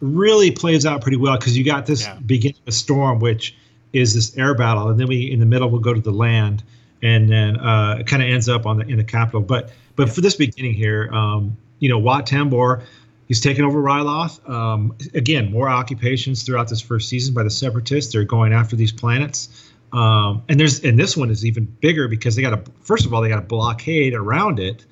really 0.00 0.50
plays 0.50 0.86
out 0.86 1.02
pretty 1.02 1.16
well 1.16 1.36
because 1.36 1.56
you 1.56 1.64
got 1.64 1.86
this 1.86 2.02
yeah. 2.02 2.18
beginning 2.26 2.60
of 2.66 2.74
storm, 2.74 3.18
which 3.18 3.56
is 3.92 4.14
this 4.14 4.36
air 4.36 4.54
battle, 4.54 4.88
and 4.88 5.00
then 5.00 5.08
we 5.08 5.30
in 5.30 5.40
the 5.40 5.46
middle 5.46 5.70
we'll 5.70 5.80
go 5.80 5.94
to 5.94 6.00
the 6.00 6.12
land, 6.12 6.62
and 7.02 7.28
then 7.28 7.56
uh, 7.58 7.96
it 8.00 8.06
kind 8.06 8.22
of 8.22 8.28
ends 8.28 8.48
up 8.48 8.66
on 8.66 8.78
the 8.78 8.86
in 8.86 8.96
the 8.96 9.04
capital. 9.04 9.40
But 9.40 9.70
but 9.96 10.10
for 10.10 10.20
this 10.20 10.36
beginning 10.36 10.74
here, 10.74 11.08
um, 11.12 11.56
you 11.78 11.88
know, 11.88 11.98
Wat 11.98 12.26
Tambor, 12.26 12.82
he's 13.28 13.40
taken 13.40 13.64
over 13.64 13.80
Ryloth. 13.80 14.48
Um, 14.48 14.96
again, 15.14 15.52
more 15.52 15.68
occupations 15.68 16.42
throughout 16.42 16.68
this 16.68 16.80
first 16.80 17.08
season 17.08 17.34
by 17.34 17.44
the 17.44 17.50
Separatists. 17.50 18.12
They're 18.12 18.24
going 18.24 18.52
after 18.52 18.74
these 18.74 18.90
planets. 18.90 19.68
Um, 19.92 20.42
and 20.48 20.58
there's 20.58 20.84
and 20.84 20.98
this 20.98 21.16
one 21.16 21.30
is 21.30 21.46
even 21.46 21.64
bigger 21.64 22.08
because 22.08 22.36
they 22.36 22.42
got 22.42 22.52
a 22.52 22.62
first 22.82 23.06
of 23.06 23.14
all 23.14 23.22
they 23.22 23.28
got 23.28 23.38
a 23.38 23.46
blockade 23.46 24.12
around 24.12 24.58
it, 24.58 24.84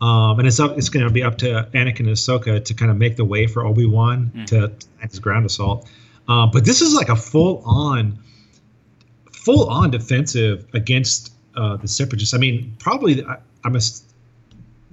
um, 0.00 0.38
and 0.38 0.48
it's 0.48 0.58
up 0.58 0.78
it's 0.78 0.88
going 0.88 1.06
to 1.06 1.12
be 1.12 1.22
up 1.22 1.36
to 1.38 1.68
Anakin 1.74 2.00
and 2.00 2.08
Ahsoka 2.08 2.64
to 2.64 2.74
kind 2.74 2.90
of 2.90 2.96
make 2.96 3.16
the 3.16 3.26
way 3.26 3.46
for 3.46 3.66
Obi 3.66 3.84
Wan 3.84 4.32
mm. 4.34 4.46
to 4.46 4.72
his 5.00 5.18
ground 5.18 5.44
assault. 5.44 5.90
Uh, 6.28 6.46
but 6.46 6.64
this 6.64 6.80
is 6.80 6.94
like 6.94 7.08
a 7.08 7.16
full 7.16 7.62
on, 7.64 8.18
full 9.32 9.68
on 9.68 9.90
defensive 9.90 10.66
against 10.74 11.32
uh, 11.54 11.76
the 11.76 11.88
Separatists. 11.88 12.34
I 12.34 12.38
mean, 12.38 12.74
probably 12.78 13.24
I, 13.24 13.38
a 13.64 13.80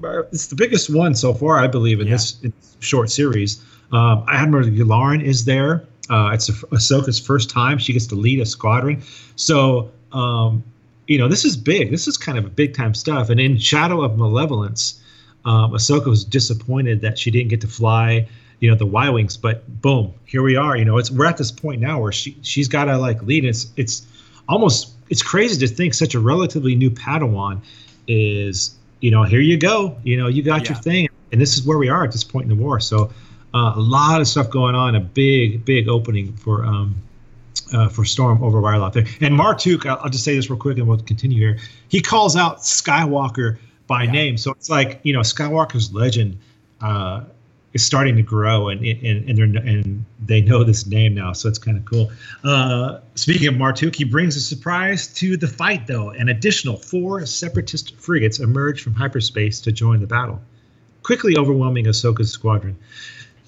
it's 0.03 0.47
the 0.47 0.55
biggest 0.55 0.93
one 0.93 1.15
so 1.15 1.33
far, 1.33 1.59
I 1.59 1.67
believe, 1.67 1.99
in, 1.99 2.07
yeah. 2.07 2.13
this, 2.13 2.41
in 2.41 2.53
this, 2.59 2.77
short 2.79 3.09
series. 3.09 3.63
Um, 3.91 4.25
Admiral 4.27 4.67
Yularen 4.67 5.23
is 5.23 5.45
there. 5.45 5.85
Uh, 6.09 6.31
it's 6.33 6.49
Ahsoka's 6.49 7.19
first 7.19 7.49
time. 7.49 7.77
She 7.77 7.93
gets 7.93 8.07
to 8.07 8.15
lead 8.15 8.39
a 8.39 8.45
squadron. 8.45 9.01
So, 9.35 9.91
um, 10.11 10.63
you 11.07 11.17
know, 11.17 11.27
this 11.27 11.45
is 11.45 11.57
big. 11.57 11.91
This 11.91 12.07
is 12.07 12.17
kind 12.17 12.37
of 12.37 12.45
a 12.45 12.49
big 12.49 12.75
time 12.75 12.93
stuff. 12.93 13.29
And 13.29 13.39
in 13.39 13.57
Shadow 13.57 14.01
of 14.01 14.17
Malevolence, 14.17 15.01
um, 15.45 15.71
Ahsoka 15.71 16.07
was 16.07 16.25
disappointed 16.25 17.01
that 17.01 17.17
she 17.17 17.31
didn't 17.31 17.49
get 17.49 17.61
to 17.61 17.67
fly, 17.67 18.27
you 18.59 18.69
know, 18.69 18.75
the 18.75 18.85
Y 18.85 19.09
wings. 19.09 19.37
But 19.37 19.81
boom, 19.81 20.13
here 20.25 20.43
we 20.43 20.55
are. 20.55 20.75
You 20.75 20.85
know, 20.85 20.97
it's 20.97 21.11
we're 21.11 21.25
at 21.25 21.37
this 21.37 21.51
point 21.51 21.81
now 21.81 21.99
where 21.99 22.11
she 22.11 22.37
she's 22.41 22.67
got 22.67 22.85
to 22.85 22.97
like 22.97 23.21
lead. 23.23 23.45
It's 23.45 23.67
it's 23.75 24.05
almost 24.49 24.93
it's 25.09 25.21
crazy 25.21 25.65
to 25.65 25.73
think 25.73 25.93
such 25.93 26.15
a 26.15 26.19
relatively 26.19 26.75
new 26.75 26.89
Padawan 26.89 27.61
is 28.07 28.75
you 28.99 29.11
know 29.11 29.23
here 29.23 29.39
you 29.39 29.57
go. 29.57 29.97
You 30.03 30.17
know, 30.17 30.27
you 30.27 30.43
got 30.43 30.63
yeah. 30.63 30.73
your 30.73 30.81
thing, 30.81 31.09
and 31.31 31.41
this 31.41 31.57
is 31.57 31.65
where 31.65 31.77
we 31.77 31.89
are 31.89 32.03
at 32.03 32.11
this 32.11 32.23
point 32.23 32.49
in 32.49 32.57
the 32.57 32.63
war. 32.63 32.79
So 32.79 33.11
uh, 33.53 33.73
a 33.75 33.79
lot 33.79 34.21
of 34.21 34.27
stuff 34.27 34.49
going 34.49 34.75
on. 34.75 34.95
A 34.95 34.99
big, 34.99 35.63
big 35.65 35.87
opening 35.87 36.33
for 36.33 36.65
um, 36.65 36.95
uh, 37.73 37.89
for 37.89 38.05
Storm 38.05 38.43
over 38.43 38.65
out 38.67 38.93
there. 38.93 39.05
And 39.21 39.35
Mar 39.35 39.55
Tuuk, 39.55 39.85
I'll, 39.85 39.97
I'll, 40.03 40.09
just 40.09 40.23
say 40.23 40.35
this 40.35 40.49
real 40.49 40.59
quick, 40.59 40.77
and 40.77 40.87
we'll 40.87 40.99
continue 40.99 41.37
here. 41.37 41.57
He 41.87 42.01
calls 42.01 42.35
out 42.35 42.59
Skywalker 42.59 43.57
by 43.87 44.03
yeah. 44.03 44.11
name, 44.11 44.37
so 44.37 44.51
it's 44.51 44.69
like 44.69 44.99
you 45.03 45.13
know 45.13 45.21
Skywalker's 45.21 45.93
legend 45.93 46.37
uh, 46.81 47.23
is 47.75 47.85
starting 47.85 48.15
to 48.15 48.23
grow, 48.23 48.69
and 48.69 48.83
and 48.83 49.29
and, 49.29 49.57
and 49.57 50.05
they 50.25 50.41
know 50.41 50.63
this 50.63 50.87
name 50.87 51.13
now, 51.13 51.33
so 51.33 51.49
it's 51.49 51.59
kind 51.59 51.77
of 51.77 51.83
cool. 51.83 52.09
Uh, 52.43 52.99
speaking 53.15 53.47
of 53.49 53.57
Mar 53.57 53.73
Tuuk, 53.73 53.93
he 53.93 54.05
brings 54.05 54.37
a 54.37 54.39
surprise 54.39 55.07
to 55.15 55.35
the 55.35 55.47
fight, 55.47 55.85
though. 55.85 56.09
An 56.11 56.29
additional 56.29 56.77
four 56.77 57.25
Separatist 57.25 57.95
frigates 57.97 58.39
emerge 58.39 58.81
from 58.81 58.93
hyperspace 58.93 59.59
to 59.59 59.73
join 59.73 59.99
the 59.99 60.07
battle, 60.07 60.41
quickly 61.03 61.37
overwhelming 61.37 61.85
Ahsoka's 61.85 62.31
squadron. 62.31 62.77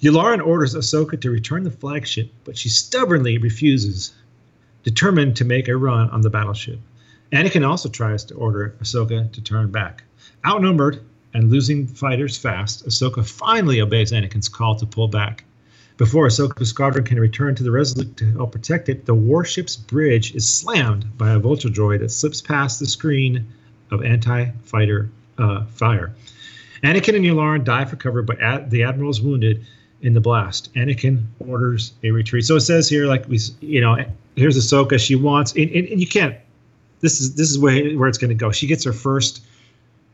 Yularen 0.02 0.46
orders 0.46 0.74
Ahsoka 0.74 1.18
to 1.22 1.30
return 1.30 1.64
the 1.64 1.70
flagship, 1.70 2.30
but 2.44 2.56
she 2.56 2.68
stubbornly 2.68 3.38
refuses, 3.38 4.12
determined 4.84 5.36
to 5.36 5.44
make 5.46 5.68
a 5.68 5.76
run 5.76 6.10
on 6.10 6.20
the 6.20 6.30
battleship. 6.30 6.78
Anakin 7.32 7.66
also 7.66 7.88
tries 7.88 8.24
to 8.24 8.34
order 8.34 8.76
Ahsoka 8.82 9.32
to 9.32 9.40
turn 9.40 9.70
back. 9.70 10.04
Outnumbered 10.46 11.00
and 11.34 11.50
losing 11.50 11.86
fighters 11.86 12.36
fast, 12.36 12.86
Ahsoka 12.86 13.26
finally 13.26 13.80
obeys 13.80 14.12
Anakin's 14.12 14.48
call 14.48 14.76
to 14.76 14.86
pull 14.86 15.08
back. 15.08 15.44
Before 15.96 16.28
Ahsoka's 16.28 16.68
squadron 16.68 17.04
can 17.04 17.18
return 17.18 17.54
to 17.56 17.62
the 17.64 17.70
Resolute 17.70 18.16
to 18.18 18.32
help 18.32 18.52
protect 18.52 18.88
it, 18.88 19.04
the 19.04 19.14
warship's 19.14 19.76
bridge 19.76 20.34
is 20.34 20.48
slammed 20.48 21.18
by 21.18 21.30
a 21.30 21.38
vulture 21.38 21.68
droid 21.68 22.00
that 22.00 22.10
slips 22.10 22.40
past 22.40 22.78
the 22.78 22.86
screen 22.86 23.46
of 23.90 24.04
anti-fighter 24.04 25.10
uh, 25.38 25.64
fire. 25.66 26.14
Anakin 26.84 27.16
and 27.16 27.24
Yularen 27.24 27.64
die 27.64 27.84
for 27.84 27.96
cover, 27.96 28.22
but 28.22 28.38
the 28.70 28.84
admiral 28.84 29.10
is 29.10 29.20
wounded 29.20 29.66
in 30.02 30.14
the 30.14 30.20
blast. 30.20 30.72
Anakin 30.74 31.26
orders 31.40 31.92
a 32.04 32.12
retreat. 32.12 32.44
So 32.44 32.56
it 32.56 32.60
says 32.60 32.88
here, 32.88 33.06
like 33.06 33.26
we, 33.28 33.40
you 33.60 33.80
know, 33.80 33.96
here's 34.36 34.56
Ahsoka. 34.56 34.98
She 34.98 35.16
wants, 35.16 35.52
and, 35.54 35.68
and, 35.70 35.88
and 35.88 36.00
you 36.00 36.06
can't. 36.06 36.36
This 37.00 37.20
is 37.20 37.34
this 37.34 37.50
is 37.50 37.58
where 37.58 37.96
where 37.96 38.08
it's 38.08 38.18
going 38.18 38.30
to 38.30 38.34
go. 38.34 38.52
She 38.52 38.66
gets 38.66 38.84
her 38.84 38.92
first 38.92 39.44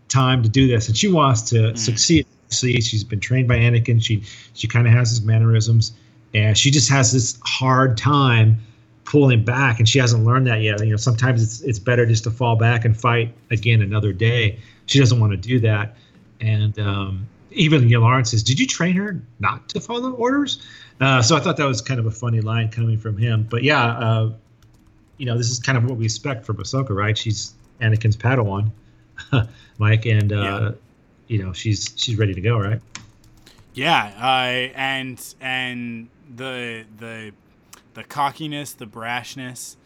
time 0.08 0.42
to 0.42 0.48
do 0.48 0.66
this, 0.66 0.88
and 0.88 0.96
she 0.96 1.08
wants 1.08 1.42
to 1.50 1.56
mm. 1.56 1.78
succeed. 1.78 2.26
See, 2.48 2.80
she's 2.80 3.04
been 3.04 3.20
trained 3.20 3.48
by 3.48 3.56
Anakin. 3.56 4.02
She 4.02 4.22
she 4.54 4.68
kind 4.68 4.86
of 4.86 4.92
has 4.92 5.10
his 5.10 5.22
mannerisms, 5.22 5.92
and 6.34 6.56
she 6.56 6.70
just 6.70 6.88
has 6.90 7.12
this 7.12 7.38
hard 7.44 7.96
time 7.96 8.58
pulling 9.04 9.44
back, 9.44 9.78
and 9.78 9.88
she 9.88 9.98
hasn't 9.98 10.24
learned 10.24 10.46
that 10.46 10.60
yet. 10.60 10.80
You 10.84 10.90
know, 10.90 10.96
sometimes 10.96 11.42
it's 11.42 11.60
it's 11.62 11.78
better 11.78 12.06
just 12.06 12.24
to 12.24 12.30
fall 12.30 12.56
back 12.56 12.84
and 12.84 12.96
fight 12.96 13.34
again 13.50 13.82
another 13.82 14.12
day. 14.12 14.58
She 14.86 14.98
doesn't 14.98 15.18
want 15.18 15.32
to 15.32 15.36
do 15.36 15.58
that, 15.60 15.96
and 16.40 16.78
um, 16.78 17.26
even 17.50 17.88
Yularen 17.88 18.26
says, 18.26 18.42
"Did 18.42 18.60
you 18.60 18.66
train 18.66 18.94
her 18.96 19.20
not 19.40 19.68
to 19.70 19.80
follow 19.80 20.12
orders?" 20.12 20.62
Uh, 21.00 21.22
so 21.22 21.36
I 21.36 21.40
thought 21.40 21.56
that 21.56 21.66
was 21.66 21.80
kind 21.80 21.98
of 21.98 22.06
a 22.06 22.10
funny 22.10 22.40
line 22.40 22.68
coming 22.68 22.98
from 22.98 23.16
him. 23.16 23.46
But 23.48 23.62
yeah, 23.62 23.84
uh, 23.84 24.32
you 25.16 25.26
know, 25.26 25.36
this 25.36 25.50
is 25.50 25.58
kind 25.58 25.76
of 25.78 25.84
what 25.84 25.96
we 25.96 26.04
expect 26.04 26.44
from 26.44 26.56
Ahsoka, 26.56 26.90
right? 26.90 27.16
She's 27.16 27.54
Anakin's 27.80 28.16
Padawan, 28.16 28.70
Mike, 29.78 30.06
and 30.06 30.32
uh, 30.32 30.36
yeah. 30.36 30.70
you 31.28 31.42
know, 31.42 31.52
she's 31.52 31.94
she's 31.96 32.16
ready 32.16 32.34
to 32.34 32.40
go, 32.40 32.58
right? 32.58 32.80
Yeah, 33.74 34.12
uh, 34.18 34.72
and 34.76 35.34
and 35.40 36.08
the 36.34 36.84
the 36.98 37.32
the 37.94 38.04
cockiness, 38.04 38.72
the 38.72 38.86
brashness, 38.86 39.76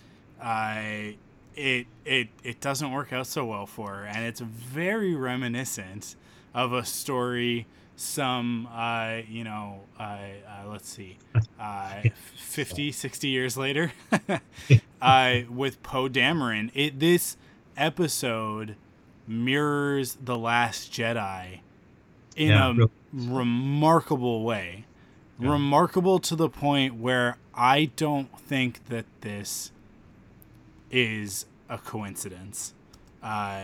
uh, 0.43 1.15
it 1.57 1.87
it 2.05 2.29
it 2.45 2.61
doesn't 2.61 2.93
work 2.93 3.13
out 3.13 3.27
so 3.27 3.45
well 3.45 3.67
for 3.67 3.95
her, 3.95 4.05
and 4.05 4.25
it's 4.25 4.41
very 4.41 5.15
reminiscent 5.15 6.17
of 6.55 6.73
a 6.73 6.85
story 6.85 7.67
some 7.99 8.69
uh, 8.73 9.19
you 9.29 9.43
know 9.43 9.81
uh, 9.99 10.03
uh, 10.03 10.69
let's 10.69 10.89
see 10.89 11.19
uh, 11.61 12.01
50 12.37 12.93
60 12.93 13.29
years 13.29 13.57
later 13.57 13.93
uh, 15.03 15.41
with 15.51 15.83
poe 15.83 16.09
dameron 16.09 16.71
it 16.75 17.01
this 17.01 17.37
episode 17.77 18.77
mirrors 19.29 20.17
the 20.23 20.37
last 20.37 20.93
jedi 20.93 21.61
in 22.37 22.49
yeah, 22.49 22.71
a 22.71 22.75
really. 22.75 22.91
remarkable 23.13 24.43
way 24.43 24.85
yeah. 25.39 25.51
remarkable 25.51 26.19
to 26.19 26.35
the 26.35 26.49
point 26.49 26.95
where 26.95 27.37
i 27.55 27.85
don't 27.97 28.39
think 28.39 28.85
that 28.87 29.05
this 29.21 29.71
is 30.91 31.47
a 31.69 31.79
coincidence 31.79 32.75
uh, 33.23 33.61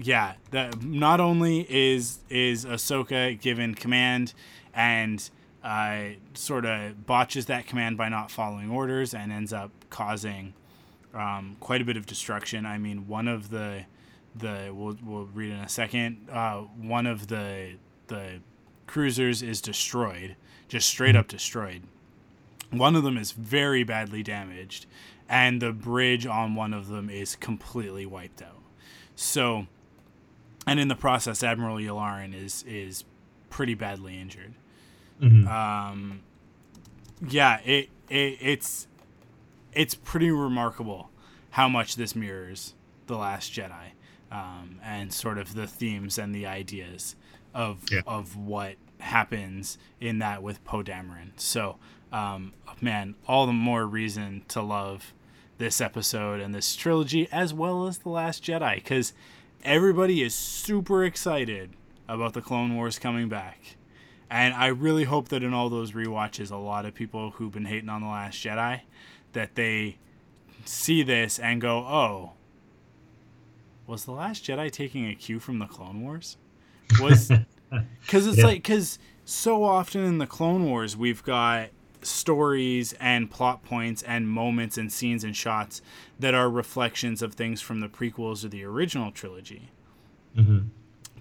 yeah, 0.00 0.34
that 0.52 0.82
not 0.82 1.20
only 1.20 1.66
is 1.68 2.20
is 2.28 2.64
Ahsoka 2.64 3.38
given 3.40 3.74
command 3.74 4.32
and 4.72 5.28
uh, 5.64 6.10
sort 6.34 6.64
of 6.64 7.04
botches 7.06 7.46
that 7.46 7.66
command 7.66 7.96
by 7.96 8.08
not 8.08 8.30
following 8.30 8.70
orders 8.70 9.12
and 9.12 9.32
ends 9.32 9.52
up 9.52 9.70
causing 9.90 10.54
um, 11.14 11.56
quite 11.58 11.80
a 11.80 11.84
bit 11.84 11.96
of 11.96 12.06
destruction. 12.06 12.64
I 12.64 12.78
mean, 12.78 13.08
one 13.08 13.26
of 13.26 13.50
the 13.50 13.86
the 14.38 14.70
we'll 14.72 14.96
we'll 15.04 15.26
read 15.26 15.52
in 15.52 15.58
a 15.58 15.68
second. 15.68 16.28
Uh, 16.30 16.60
one 16.60 17.06
of 17.06 17.28
the 17.28 17.74
the 18.08 18.40
cruisers 18.86 19.42
is 19.42 19.60
destroyed, 19.60 20.36
just 20.68 20.88
straight 20.88 21.16
up 21.16 21.28
destroyed. 21.28 21.82
One 22.70 22.96
of 22.96 23.02
them 23.02 23.16
is 23.16 23.32
very 23.32 23.82
badly 23.84 24.22
damaged, 24.22 24.86
and 25.28 25.62
the 25.62 25.72
bridge 25.72 26.26
on 26.26 26.54
one 26.54 26.74
of 26.74 26.88
them 26.88 27.08
is 27.08 27.36
completely 27.36 28.06
wiped 28.06 28.42
out. 28.42 28.62
So 29.14 29.66
and 30.66 30.78
in 30.78 30.88
the 30.88 30.94
process, 30.94 31.42
Admiral 31.42 31.76
Yularen 31.76 32.34
is 32.34 32.62
is 32.68 33.04
pretty 33.48 33.74
badly 33.74 34.20
injured. 34.20 34.52
Mm-hmm. 35.20 35.48
Um, 35.48 36.20
yeah, 37.26 37.60
it, 37.64 37.88
it 38.10 38.38
it's 38.40 38.86
it's 39.72 39.94
pretty 39.94 40.30
remarkable 40.30 41.10
how 41.50 41.68
much 41.68 41.96
this 41.96 42.14
mirrors 42.14 42.74
the 43.06 43.16
Last 43.16 43.52
Jedi, 43.52 43.92
um, 44.30 44.80
and 44.84 45.12
sort 45.12 45.38
of 45.38 45.54
the 45.54 45.66
themes 45.66 46.18
and 46.18 46.34
the 46.34 46.46
ideas 46.46 47.16
of 47.54 47.84
yeah. 47.90 48.02
of 48.06 48.36
what 48.36 48.76
happens 49.00 49.78
in 50.00 50.18
that 50.18 50.42
with 50.42 50.62
Poe 50.64 50.82
Dameron. 50.82 51.30
So, 51.36 51.76
um, 52.12 52.52
man, 52.80 53.14
all 53.26 53.46
the 53.46 53.52
more 53.52 53.86
reason 53.86 54.44
to 54.48 54.62
love 54.62 55.12
this 55.58 55.80
episode 55.80 56.40
and 56.40 56.54
this 56.54 56.76
trilogy 56.76 57.28
as 57.32 57.52
well 57.52 57.86
as 57.86 57.98
the 57.98 58.08
Last 58.08 58.44
Jedi 58.44 58.76
because 58.76 59.12
everybody 59.64 60.22
is 60.22 60.34
super 60.34 61.04
excited 61.04 61.70
about 62.08 62.32
the 62.32 62.40
Clone 62.40 62.76
Wars 62.76 62.98
coming 62.98 63.28
back. 63.28 63.76
And 64.30 64.54
I 64.54 64.68
really 64.68 65.04
hope 65.04 65.28
that 65.28 65.42
in 65.42 65.54
all 65.54 65.68
those 65.68 65.94
re-watches, 65.94 66.50
a 66.50 66.56
lot 66.56 66.84
of 66.84 66.94
people 66.94 67.30
who've 67.30 67.52
been 67.52 67.64
hating 67.64 67.88
on 67.88 68.02
The 68.02 68.08
Last 68.08 68.42
Jedi, 68.44 68.82
that 69.32 69.54
they 69.54 69.96
see 70.64 71.02
this 71.02 71.38
and 71.38 71.60
go, 71.60 71.78
oh, 71.78 72.32
was 73.88 74.04
The 74.04 74.12
Last 74.12 74.44
Jedi 74.44 74.70
taking 74.70 75.08
a 75.08 75.14
cue 75.14 75.40
from 75.40 75.58
the 75.58 75.66
Clone 75.66 76.02
Wars? 76.02 76.36
Was. 77.00 77.30
Because 78.00 78.26
it's 78.26 78.38
yeah. 78.38 78.46
like, 78.46 78.62
because 78.62 78.98
so 79.26 79.62
often 79.62 80.02
in 80.02 80.16
the 80.16 80.26
Clone 80.26 80.64
Wars, 80.64 80.96
we've 80.96 81.22
got 81.22 81.68
stories 82.00 82.94
and 82.94 83.30
plot 83.30 83.62
points 83.62 84.02
and 84.04 84.26
moments 84.26 84.78
and 84.78 84.90
scenes 84.90 85.22
and 85.22 85.36
shots 85.36 85.82
that 86.18 86.34
are 86.34 86.48
reflections 86.48 87.20
of 87.20 87.34
things 87.34 87.60
from 87.60 87.80
the 87.80 87.88
prequels 87.88 88.42
or 88.42 88.48
the 88.48 88.64
original 88.64 89.12
trilogy. 89.12 89.70
Mm-hmm. 90.34 90.68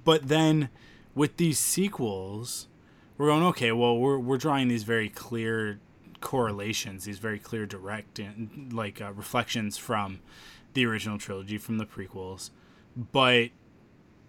But 0.05 0.29
then 0.29 0.69
with 1.15 1.35
these 1.35 1.59
sequels, 1.59 2.67
we're 3.17 3.27
going 3.27 3.43
okay. 3.43 3.73
Well, 3.73 3.97
we're 3.97 4.19
we're 4.19 4.37
drawing 4.37 4.69
these 4.69 4.83
very 4.83 5.09
clear 5.09 5.79
correlations, 6.21 7.03
these 7.03 7.19
very 7.19 7.39
clear 7.39 7.65
direct 7.65 8.19
and 8.19 8.71
like 8.71 9.01
uh, 9.01 9.11
reflections 9.11 9.77
from 9.77 10.19
the 10.77 10.85
original 10.85 11.17
trilogy, 11.17 11.57
from 11.57 11.79
the 11.79 11.85
prequels, 11.85 12.51
but 13.11 13.49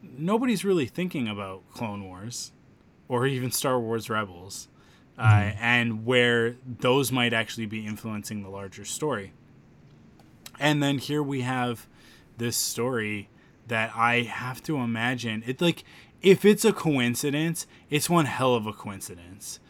nobody's 0.03 0.65
really 0.65 0.87
thinking 0.87 1.29
about 1.29 1.63
Clone 1.75 2.03
Wars 2.05 2.53
or 3.07 3.27
even 3.27 3.51
Star 3.51 3.79
Wars 3.79 4.09
Rebels, 4.09 4.69
uh, 5.19 5.53
and 5.61 6.07
where 6.07 6.57
those 6.67 7.13
might 7.13 7.35
actually 7.35 7.67
be 7.67 7.87
influencing 7.87 8.43
the 8.43 8.49
larger 8.49 8.87
story. 8.87 9.35
And 10.59 10.83
then 10.83 10.97
here 10.97 11.23
we 11.23 11.43
have 11.43 11.87
this 12.39 12.57
story 12.57 13.29
that 13.67 13.93
I 13.95 14.23
have 14.23 14.63
to 14.63 14.79
imagine 14.79 15.45
it 15.47 15.61
like 15.61 15.85
if 16.23 16.47
it's 16.47 16.65
a 16.65 16.73
coincidence, 16.73 17.67
it's 17.91 18.09
one 18.09 18.25
hell 18.25 18.55
of 18.55 18.67
a 18.67 18.73
coincidence. 18.73 19.61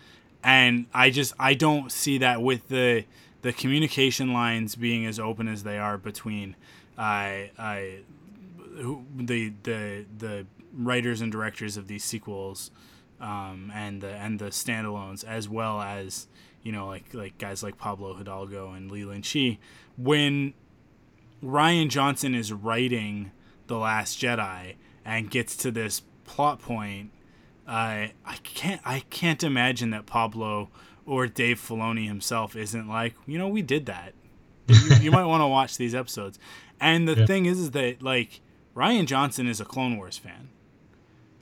And 0.45 0.87
I 0.95 1.11
just 1.11 1.35
I 1.41 1.55
don't 1.55 1.91
see 1.91 2.19
that 2.19 2.41
with 2.41 2.69
the 2.69 3.05
the 3.43 3.53
communication 3.53 4.33
lines 4.33 4.75
being 4.75 5.07
as 5.07 5.19
open 5.19 5.49
as 5.49 5.63
they 5.63 5.79
are 5.79 5.99
between 5.99 6.57
uh, 6.97 7.35
uh, 7.59 7.81
who, 8.77 9.05
the 9.17 9.53
the 9.63 10.05
the 10.17 10.47
writers 10.73 11.21
and 11.21 11.33
directors 11.33 11.77
of 11.77 11.89
these 11.89 12.05
sequels 12.05 12.71
um, 13.21 13.73
and 13.75 14.01
the 14.01 14.11
and 14.11 14.39
the 14.39 14.47
standalones 14.47 15.25
as 15.25 15.49
well 15.49 15.81
as 15.81 16.27
you 16.63 16.73
know 16.73 16.87
like 16.87 17.13
like 17.15 17.39
guys 17.39 17.63
like 17.63 17.79
Pablo 17.79 18.15
Hidalgo 18.15 18.73
and 18.73 18.91
Leland 18.91 19.25
Chee 19.25 19.59
when 19.97 20.55
Rian 21.43 21.89
Johnson 21.89 22.35
is 22.35 22.53
writing 22.53 23.31
the 23.67 23.77
Last 23.77 24.21
Jedi 24.21 24.75
and 25.05 25.31
gets 25.31 25.57
to 25.59 25.71
this 25.71 26.03
plot 26.25 26.61
point, 26.61 27.11
uh, 27.67 28.09
I 28.25 28.37
can't 28.43 28.81
I 28.85 29.01
can't 29.11 29.43
imagine 29.43 29.91
that 29.91 30.07
Pablo 30.07 30.71
or 31.09 31.27
Dave 31.27 31.59
Filoni 31.59 32.07
himself 32.07 32.55
isn't 32.55 32.87
like, 32.89 33.15
you 33.27 33.39
know, 33.39 33.49
we 33.49 33.63
did 33.63 33.87
that. 33.87 34.13
you, 34.69 34.97
you 35.01 35.11
might 35.11 35.25
want 35.25 35.41
to 35.41 35.47
watch 35.47 35.77
these 35.79 35.95
episodes. 35.95 36.39
And 36.81 37.09
the 37.09 37.17
Yeah. 37.17 37.27
thing 37.27 37.47
is, 37.47 37.59
is 37.59 37.71
that 37.73 38.03
like 38.03 38.41
Rian 38.77 39.07
Johnson 39.07 39.47
is 39.49 39.61
a 39.61 39.65
Clone 39.65 39.97
Wars 39.97 40.19
fan. 40.19 40.51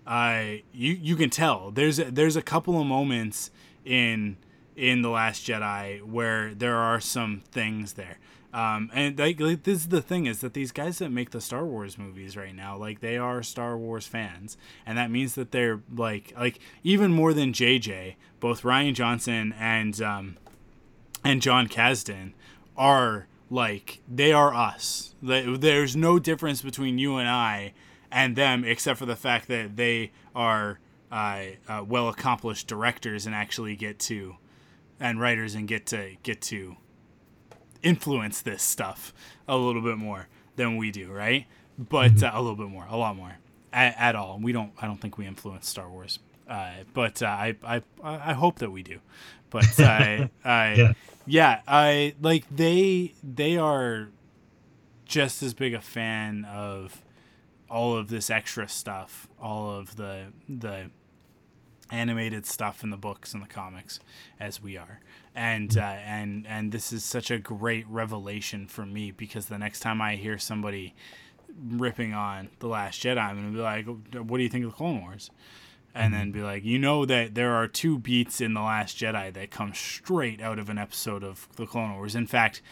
Uh, 0.06 0.62
you 0.72 0.92
you 0.92 1.16
can 1.16 1.30
tell 1.30 1.70
there's 1.72 1.98
a, 1.98 2.04
there's 2.04 2.36
a 2.36 2.42
couple 2.42 2.80
of 2.80 2.86
moments 2.86 3.50
in 3.84 4.36
in 4.76 5.02
the 5.02 5.08
Last 5.10 5.44
Jedi 5.46 6.00
where 6.02 6.54
there 6.54 6.76
are 6.76 7.00
some 7.00 7.42
things 7.50 7.94
there. 7.94 8.18
Um, 8.56 8.90
and 8.94 9.18
like, 9.18 9.38
like 9.38 9.64
this 9.64 9.80
is 9.80 9.88
the 9.88 10.00
thing 10.00 10.24
is 10.24 10.40
that 10.40 10.54
these 10.54 10.72
guys 10.72 10.96
that 11.00 11.10
make 11.10 11.28
the 11.28 11.42
Star 11.42 11.66
Wars 11.66 11.98
movies 11.98 12.38
right 12.38 12.54
now, 12.54 12.74
like 12.74 13.00
they 13.00 13.18
are 13.18 13.42
Star 13.42 13.76
Wars 13.76 14.06
fans, 14.06 14.56
and 14.86 14.96
that 14.96 15.10
means 15.10 15.34
that 15.34 15.52
they're 15.52 15.82
like 15.94 16.32
like 16.38 16.58
even 16.82 17.12
more 17.12 17.34
than 17.34 17.52
JJ, 17.52 18.14
both 18.40 18.62
Rian 18.62 18.94
Johnson 18.94 19.54
and 19.58 20.00
um, 20.00 20.38
and 21.22 21.42
Jon 21.42 21.68
Kasdan 21.68 22.32
are 22.78 23.26
like 23.50 24.00
they 24.08 24.32
are 24.32 24.54
us. 24.54 25.14
There's 25.20 25.94
no 25.94 26.18
difference 26.18 26.62
between 26.62 26.96
you 26.96 27.16
and 27.16 27.28
I 27.28 27.74
and 28.10 28.36
them, 28.36 28.64
except 28.64 28.98
for 28.98 29.04
the 29.04 29.16
fact 29.16 29.48
that 29.48 29.76
they 29.76 30.12
are 30.34 30.80
uh, 31.12 31.42
uh, 31.68 31.84
well 31.86 32.08
accomplished 32.08 32.68
directors 32.68 33.26
and 33.26 33.34
actually 33.34 33.76
get 33.76 33.98
to 33.98 34.36
and 34.98 35.20
writers 35.20 35.54
and 35.54 35.68
get 35.68 35.84
to 35.88 36.16
get 36.22 36.40
to 36.40 36.76
influence 37.82 38.40
this 38.42 38.62
stuff 38.62 39.12
a 39.48 39.56
little 39.56 39.82
bit 39.82 39.96
more 39.98 40.28
than 40.56 40.76
we 40.76 40.90
do, 40.90 41.10
right? 41.12 41.46
But 41.78 42.22
uh, 42.22 42.30
a 42.32 42.40
little 42.40 42.56
bit 42.56 42.68
more, 42.68 42.86
a 42.88 42.96
lot 42.96 43.16
more, 43.16 43.36
at, 43.72 43.94
at 43.98 44.16
all. 44.16 44.38
We 44.42 44.52
don't. 44.52 44.72
I 44.80 44.86
don't 44.86 45.00
think 45.00 45.18
we 45.18 45.26
influence 45.26 45.68
Star 45.68 45.90
Wars, 45.90 46.18
uh, 46.48 46.70
but 46.94 47.22
uh, 47.22 47.26
I, 47.26 47.56
I 47.62 47.82
I 48.02 48.32
hope 48.32 48.60
that 48.60 48.70
we 48.70 48.82
do. 48.82 49.00
But 49.50 49.78
I, 49.78 50.30
I 50.44 50.74
Yeah. 50.74 50.92
yeah, 51.26 51.60
I 51.68 52.14
like 52.20 52.44
they 52.54 53.12
they 53.22 53.58
are 53.58 54.08
just 55.04 55.42
as 55.42 55.54
big 55.54 55.74
a 55.74 55.80
fan 55.80 56.44
of 56.46 57.02
all 57.70 57.96
of 57.96 58.08
this 58.08 58.30
extra 58.30 58.68
stuff, 58.68 59.28
all 59.40 59.70
of 59.70 59.96
the 59.96 60.26
the 60.48 60.90
animated 61.90 62.46
stuff 62.46 62.82
in 62.82 62.90
the 62.90 62.96
books 62.96 63.32
and 63.32 63.42
the 63.42 63.46
comics 63.46 64.00
as 64.40 64.60
we 64.60 64.76
are 64.76 64.98
and 65.36 65.76
uh, 65.76 65.80
and 65.80 66.46
and 66.48 66.72
this 66.72 66.92
is 66.92 67.04
such 67.04 67.30
a 67.30 67.38
great 67.38 67.86
revelation 67.88 68.66
for 68.66 68.86
me 68.86 69.10
because 69.10 69.46
the 69.46 69.58
next 69.58 69.80
time 69.80 70.00
I 70.00 70.16
hear 70.16 70.38
somebody 70.38 70.94
ripping 71.68 72.14
on 72.14 72.48
the 72.58 72.68
Last 72.68 73.02
Jedi, 73.02 73.18
I'm 73.18 73.36
gonna 73.36 73.52
be 73.52 73.58
like, 73.58 73.86
"What 74.28 74.38
do 74.38 74.42
you 74.42 74.48
think 74.48 74.64
of 74.64 74.70
the 74.70 74.76
Clone 74.76 75.02
Wars?" 75.02 75.30
And 75.94 76.12
then 76.12 76.32
be 76.32 76.42
like, 76.42 76.64
"You 76.64 76.78
know 76.78 77.04
that 77.04 77.34
there 77.34 77.54
are 77.54 77.68
two 77.68 77.98
beats 77.98 78.40
in 78.40 78.54
the 78.54 78.62
Last 78.62 78.96
Jedi 78.96 79.32
that 79.34 79.50
come 79.50 79.74
straight 79.74 80.40
out 80.40 80.58
of 80.58 80.70
an 80.70 80.78
episode 80.78 81.22
of 81.22 81.48
the 81.56 81.66
Clone 81.66 81.94
Wars. 81.94 82.14
In 82.14 82.26
fact, 82.26 82.62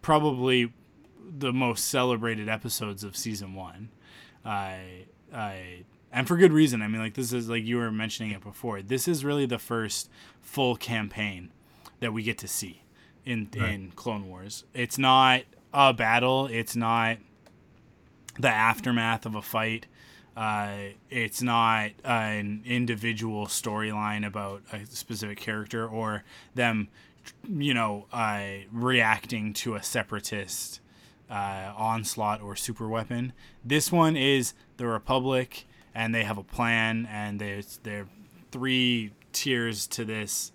probably 0.00 0.72
the 1.20 1.52
most 1.52 1.88
celebrated 1.88 2.48
episodes 2.48 3.02
of 3.02 3.16
season 3.16 3.54
one." 3.54 3.90
I 4.44 5.06
I 5.34 5.84
and 6.12 6.28
for 6.28 6.36
good 6.36 6.52
reason. 6.52 6.82
I 6.82 6.88
mean, 6.88 7.00
like 7.00 7.14
this 7.14 7.32
is 7.32 7.48
like 7.48 7.64
you 7.64 7.78
were 7.78 7.90
mentioning 7.90 8.30
it 8.30 8.44
before. 8.44 8.80
This 8.80 9.08
is 9.08 9.24
really 9.24 9.46
the 9.46 9.58
first 9.58 10.08
full 10.40 10.76
campaign 10.76 11.50
that 12.02 12.12
we 12.12 12.22
get 12.22 12.36
to 12.38 12.48
see 12.48 12.82
in 13.24 13.48
in 13.54 13.92
Clone 13.96 14.28
Wars. 14.28 14.64
It's 14.74 14.98
not 14.98 15.42
a 15.72 15.94
battle. 15.94 16.46
It's 16.48 16.76
not 16.76 17.18
the 18.38 18.50
aftermath 18.50 19.24
of 19.24 19.34
a 19.34 19.42
fight. 19.42 19.86
Uh, 20.36 20.76
it's 21.10 21.42
not 21.42 21.90
an 22.04 22.62
individual 22.64 23.46
storyline 23.46 24.26
about 24.26 24.62
a 24.72 24.86
specific 24.86 25.38
character 25.38 25.86
or 25.86 26.24
them, 26.54 26.88
you 27.46 27.74
know, 27.74 28.06
uh, 28.12 28.46
reacting 28.72 29.52
to 29.52 29.74
a 29.74 29.82
separatist 29.82 30.80
uh, 31.30 31.72
onslaught 31.76 32.40
or 32.42 32.56
super 32.56 32.88
weapon. 32.88 33.32
This 33.64 33.92
one 33.92 34.16
is 34.16 34.54
the 34.78 34.86
Republic, 34.86 35.66
and 35.94 36.14
they 36.14 36.24
have 36.24 36.38
a 36.38 36.42
plan, 36.42 37.06
and 37.10 37.38
there's 37.40 37.78
there 37.82 38.02
are 38.02 38.08
three 38.50 39.12
tiers 39.32 39.86
to 39.88 40.04
this 40.04 40.52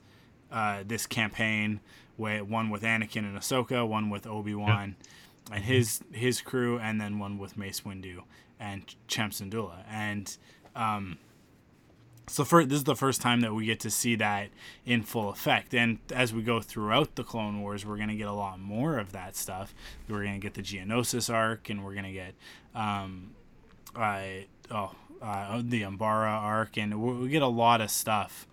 uh, 0.51 0.83
this 0.85 1.05
campaign. 1.05 1.79
One 2.17 2.71
with 2.71 2.81
Anakin 2.81 3.17
and 3.17 3.37
Ahsoka, 3.37 3.87
one 3.87 4.09
with 4.09 4.25
Obi 4.25 4.55
Wan 4.55 4.95
and 5.51 5.63
his 5.63 6.01
his 6.11 6.41
crew, 6.41 6.79
and 6.79 6.99
then 6.99 7.19
one 7.19 7.37
with 7.37 7.57
Mace 7.57 7.81
Windu 7.81 8.23
and 8.59 8.83
Cham 9.07 9.29
Syndulla. 9.29 9.83
And 9.89 10.35
um, 10.75 11.17
so 12.27 12.43
for 12.43 12.65
this 12.65 12.79
is 12.79 12.83
the 12.83 12.95
first 12.95 13.21
time 13.21 13.41
that 13.41 13.53
we 13.53 13.65
get 13.65 13.79
to 13.81 13.89
see 13.89 14.15
that 14.15 14.49
in 14.85 15.03
full 15.03 15.29
effect. 15.29 15.73
And 15.73 15.99
as 16.11 16.33
we 16.33 16.41
go 16.41 16.59
throughout 16.59 17.15
the 17.15 17.23
Clone 17.23 17.61
Wars, 17.61 17.85
we're 17.85 17.97
gonna 17.97 18.15
get 18.15 18.27
a 18.27 18.33
lot 18.33 18.59
more 18.59 18.97
of 18.97 19.11
that 19.11 19.35
stuff. 19.35 19.73
We're 20.09 20.23
gonna 20.23 20.39
get 20.39 20.53
the 20.53 20.63
Geonosis 20.63 21.33
arc, 21.33 21.69
and 21.69 21.83
we're 21.83 21.95
gonna 21.95 22.13
get 22.13 22.33
um, 22.75 23.31
uh, 23.95 24.21
oh 24.71 24.91
uh, 25.21 25.61
the 25.63 25.81
Umbara 25.81 26.29
arc, 26.29 26.77
and 26.77 27.01
we, 27.01 27.13
we 27.13 27.29
get 27.29 27.41
a 27.41 27.47
lot 27.47 27.81
of 27.81 27.89
stuff 27.89 28.47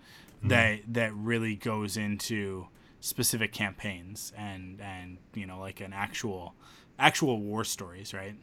that 0.45 0.81
that 0.89 1.15
really 1.15 1.57
goes 1.57 1.97
into 1.97 2.67
specific 3.01 3.53
campaigns 3.53 4.33
and 4.37 4.81
and 4.81 5.19
you 5.35 5.47
know 5.47 5.59
like 5.59 5.81
an 5.81 5.93
actual 5.93 6.55
actual 6.99 7.41
war 7.41 7.65
stories, 7.65 8.15
right? 8.15 8.35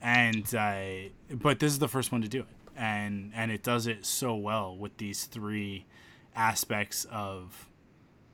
And 0.00 0.52
uh, 0.54 1.10
but 1.30 1.58
this 1.58 1.72
is 1.72 1.78
the 1.78 1.88
first 1.88 2.12
one 2.12 2.22
to 2.22 2.28
do 2.28 2.40
it, 2.40 2.46
and 2.76 3.32
and 3.34 3.50
it 3.50 3.62
does 3.62 3.86
it 3.86 4.06
so 4.06 4.34
well 4.34 4.76
with 4.76 4.96
these 4.98 5.24
three 5.24 5.86
aspects 6.34 7.06
of 7.10 7.68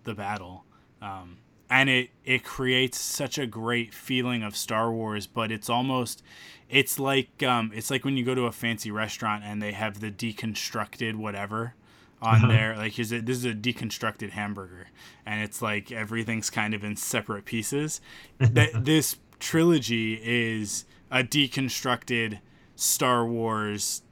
the 0.04 0.14
battle. 0.14 0.64
Um, 1.00 1.38
and 1.70 1.88
it 1.88 2.10
it 2.24 2.44
creates 2.44 3.00
such 3.00 3.38
a 3.38 3.46
great 3.46 3.94
feeling 3.94 4.42
of 4.42 4.56
Star 4.56 4.92
Wars, 4.92 5.26
but 5.26 5.50
it's 5.50 5.70
almost 5.70 6.22
it's 6.68 6.98
like 6.98 7.42
um, 7.42 7.72
it's 7.74 7.90
like 7.90 8.04
when 8.04 8.16
you 8.16 8.24
go 8.24 8.34
to 8.34 8.42
a 8.42 8.52
fancy 8.52 8.90
restaurant 8.90 9.42
and 9.44 9.62
they 9.62 9.72
have 9.72 10.00
the 10.00 10.10
deconstructed 10.10 11.16
whatever 11.16 11.74
on 12.20 12.36
uh-huh. 12.36 12.48
there. 12.48 12.76
Like 12.76 12.92
here's 12.92 13.12
a, 13.12 13.20
this 13.20 13.38
is 13.38 13.44
a 13.44 13.54
deconstructed 13.54 14.30
hamburger, 14.30 14.88
and 15.26 15.42
it's 15.42 15.60
like 15.62 15.92
everything's 15.92 16.50
kind 16.50 16.74
of 16.74 16.84
in 16.84 16.96
separate 16.96 17.44
pieces. 17.44 18.00
that 18.38 18.84
this 18.84 19.16
trilogy 19.38 20.20
is 20.22 20.84
a 21.10 21.22
deconstructed 21.22 22.40
Star 22.76 23.26
Wars 23.26 24.02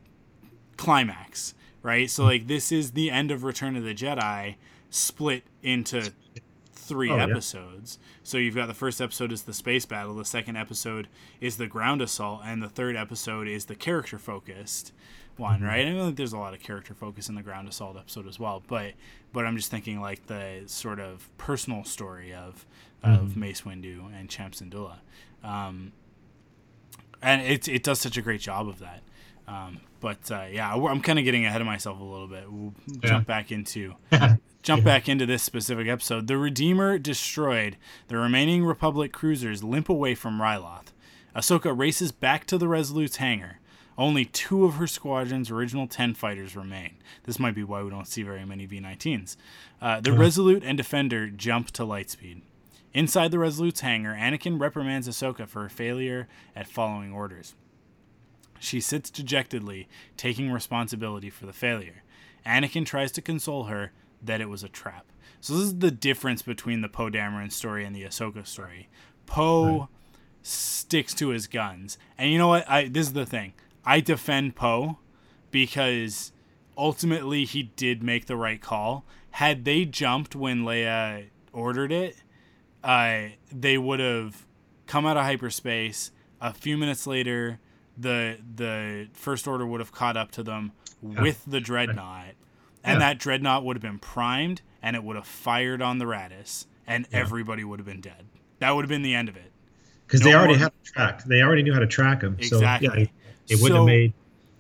climax, 0.76 1.54
right? 1.82 2.10
So 2.10 2.24
like 2.24 2.46
this 2.46 2.72
is 2.72 2.92
the 2.92 3.10
end 3.10 3.30
of 3.30 3.44
Return 3.44 3.76
of 3.76 3.84
the 3.84 3.94
Jedi 3.94 4.56
split 4.90 5.44
into 5.62 6.12
three 6.72 7.10
Oh, 7.10 7.16
yeah. 7.16 7.24
episodes. 7.24 7.98
So 8.22 8.38
you've 8.38 8.54
got 8.54 8.66
the 8.66 8.74
first 8.74 9.00
episode 9.00 9.32
is 9.32 9.42
the 9.42 9.54
space 9.54 9.86
battle, 9.86 10.14
the 10.14 10.24
second 10.24 10.56
episode 10.56 11.08
is 11.40 11.56
the 11.56 11.66
ground 11.66 12.02
assault, 12.02 12.42
and 12.44 12.62
the 12.62 12.68
third 12.68 12.96
episode 12.96 13.48
is 13.48 13.66
the 13.66 13.74
character 13.74 14.18
focused 14.18 14.92
one, 15.38 15.56
Mm-hmm. 15.60 15.64
right? 15.66 15.86
I 15.86 15.92
think 15.92 16.16
there's 16.16 16.32
a 16.32 16.38
lot 16.38 16.54
of 16.54 16.60
character 16.60 16.94
focus 16.94 17.28
in 17.28 17.34
the 17.34 17.42
ground 17.42 17.68
assault 17.68 17.96
episode 17.96 18.26
as 18.28 18.38
well, 18.38 18.62
but 18.66 18.92
but 19.32 19.46
I'm 19.46 19.56
just 19.56 19.70
thinking 19.70 20.00
like 20.00 20.26
the 20.26 20.62
sort 20.66 21.00
of 21.00 21.28
personal 21.38 21.84
story 21.84 22.32
of 22.34 22.64
Mm-hmm. 23.04 23.24
of 23.24 23.36
Mace 23.36 23.62
Windu 23.62 24.16
and 24.16 24.30
Cham 24.30 24.52
Syndulla. 24.52 24.98
Um, 25.42 25.90
and 27.20 27.42
it 27.42 27.68
it 27.68 27.82
does 27.82 28.00
such 28.00 28.16
a 28.16 28.22
great 28.22 28.40
job 28.40 28.68
of 28.68 28.78
that. 28.80 29.02
Um, 29.48 29.80
but 30.00 30.30
uh, 30.30 30.46
yeah, 30.50 30.72
I'm 30.72 31.00
kind 31.00 31.18
of 31.18 31.24
getting 31.24 31.44
ahead 31.44 31.60
of 31.60 31.66
myself 31.66 32.00
a 32.00 32.04
little 32.04 32.28
bit. 32.28 32.44
We'll 32.50 32.74
Yeah. 32.86 33.08
jump 33.08 33.26
back 33.26 33.50
into 33.50 33.94
jump 34.62 34.84
back 34.84 35.08
into 35.08 35.26
this 35.26 35.42
specific 35.42 35.88
episode. 35.88 36.26
The 36.28 36.36
Redeemer 36.36 36.98
destroyed. 36.98 37.76
The 38.08 38.16
remaining 38.16 38.64
Republic 38.64 39.12
cruisers 39.12 39.64
limp 39.64 39.88
away 39.88 40.14
from 40.14 40.40
Ryloth. 40.40 40.92
Ahsoka 41.34 41.76
races 41.76 42.12
back 42.12 42.46
to 42.46 42.58
the 42.58 42.68
Resolute's 42.68 43.16
hangar. 43.16 43.58
Only 43.98 44.24
two 44.24 44.64
of 44.64 44.74
her 44.74 44.86
squadron's 44.86 45.50
original 45.50 45.86
10 45.86 46.14
fighters 46.14 46.56
remain. 46.56 46.96
This 47.24 47.38
might 47.38 47.54
be 47.54 47.64
why 47.64 47.82
we 47.82 47.90
don't 47.90 48.08
see 48.08 48.22
very 48.22 48.44
many 48.44 48.66
V 48.66 48.80
19s. 48.80 49.36
Uh, 49.80 50.00
the 50.00 50.12
Resolute 50.12 50.64
and 50.64 50.78
Defender 50.78 51.28
jump 51.28 51.70
to 51.72 51.82
lightspeed. 51.82 52.42
Inside 52.94 53.30
the 53.30 53.38
Resolute's 53.38 53.80
hangar, 53.80 54.14
Anakin 54.14 54.60
reprimands 54.60 55.08
Ahsoka 55.08 55.48
for 55.48 55.62
her 55.62 55.68
failure 55.68 56.28
at 56.54 56.68
following 56.68 57.12
orders. 57.12 57.54
She 58.60 58.80
sits 58.80 59.10
dejectedly, 59.10 59.88
taking 60.16 60.52
responsibility 60.52 61.30
for 61.30 61.46
the 61.46 61.52
failure. 61.52 62.02
Anakin 62.46 62.86
tries 62.86 63.10
to 63.12 63.22
console 63.22 63.64
her 63.64 63.92
that 64.22 64.40
it 64.40 64.48
was 64.48 64.62
a 64.62 64.68
trap. 64.68 65.06
So 65.40 65.54
this 65.54 65.64
is 65.64 65.78
the 65.78 65.90
difference 65.90 66.42
between 66.42 66.82
the 66.82 66.88
Poe 66.88 67.10
Dameron 67.10 67.50
story 67.50 67.84
and 67.84 67.96
the 67.96 68.04
Ahsoka 68.04 68.46
story. 68.46 68.88
Poe 69.26 69.88
sticks 70.42 71.14
to 71.14 71.28
his 71.28 71.46
guns, 71.46 71.98
and 72.18 72.30
you 72.30 72.38
know 72.38 72.48
what? 72.48 72.68
I 72.68 72.88
this 72.88 73.08
is 73.08 73.12
the 73.12 73.26
thing. 73.26 73.54
I 73.84 74.00
defend 74.00 74.54
Poe 74.56 74.98
because 75.50 76.32
ultimately 76.76 77.44
he 77.44 77.64
did 77.64 78.02
make 78.02 78.26
the 78.26 78.36
right 78.36 78.60
call. 78.60 79.04
Had 79.32 79.64
they 79.64 79.84
jumped 79.84 80.34
when 80.36 80.62
Leia 80.62 81.26
ordered 81.52 81.92
it, 81.92 82.16
uh, 82.84 83.22
they 83.50 83.78
would 83.78 84.00
have 84.00 84.46
come 84.86 85.06
out 85.06 85.16
of 85.16 85.24
hyperspace. 85.24 86.10
A 86.40 86.52
few 86.52 86.76
minutes 86.76 87.06
later, 87.06 87.58
the 87.96 88.38
the 88.56 89.08
first 89.12 89.46
order 89.46 89.66
would 89.66 89.80
have 89.80 89.92
caught 89.92 90.16
up 90.16 90.30
to 90.32 90.42
them 90.42 90.72
with 91.00 91.42
the 91.46 91.60
dreadnought, 91.60 92.34
and 92.84 92.94
Yeah. 92.94 92.98
that 92.98 93.18
dreadnought 93.18 93.64
would 93.64 93.76
have 93.76 93.82
been 93.82 93.98
primed, 93.98 94.62
and 94.82 94.96
it 94.96 95.04
would 95.04 95.16
have 95.16 95.26
fired 95.26 95.82
on 95.82 95.98
the 95.98 96.04
Raddus, 96.06 96.66
and 96.86 97.06
everybody 97.12 97.64
would 97.64 97.78
have 97.78 97.86
been 97.86 98.00
dead. 98.00 98.26
That 98.60 98.74
would 98.74 98.82
have 98.84 98.88
been 98.88 99.02
the 99.02 99.14
end 99.14 99.28
of 99.28 99.36
it. 99.36 99.50
because 100.06 100.20
No 100.20 100.26
they 100.30 100.34
already 100.34 100.52
more- 100.54 100.58
had 100.64 100.72
a 100.72 100.84
track. 100.84 101.24
They 101.24 101.40
already 101.42 101.62
knew 101.62 101.72
how 101.72 101.78
to 101.80 101.86
track 101.86 102.22
him. 102.22 102.36
So 102.42 102.56
Exactly. 102.56 103.00
yeah, 103.02 103.06
it, 103.48 103.56
So- 103.58 103.74
have 103.74 103.84
made 103.86 104.12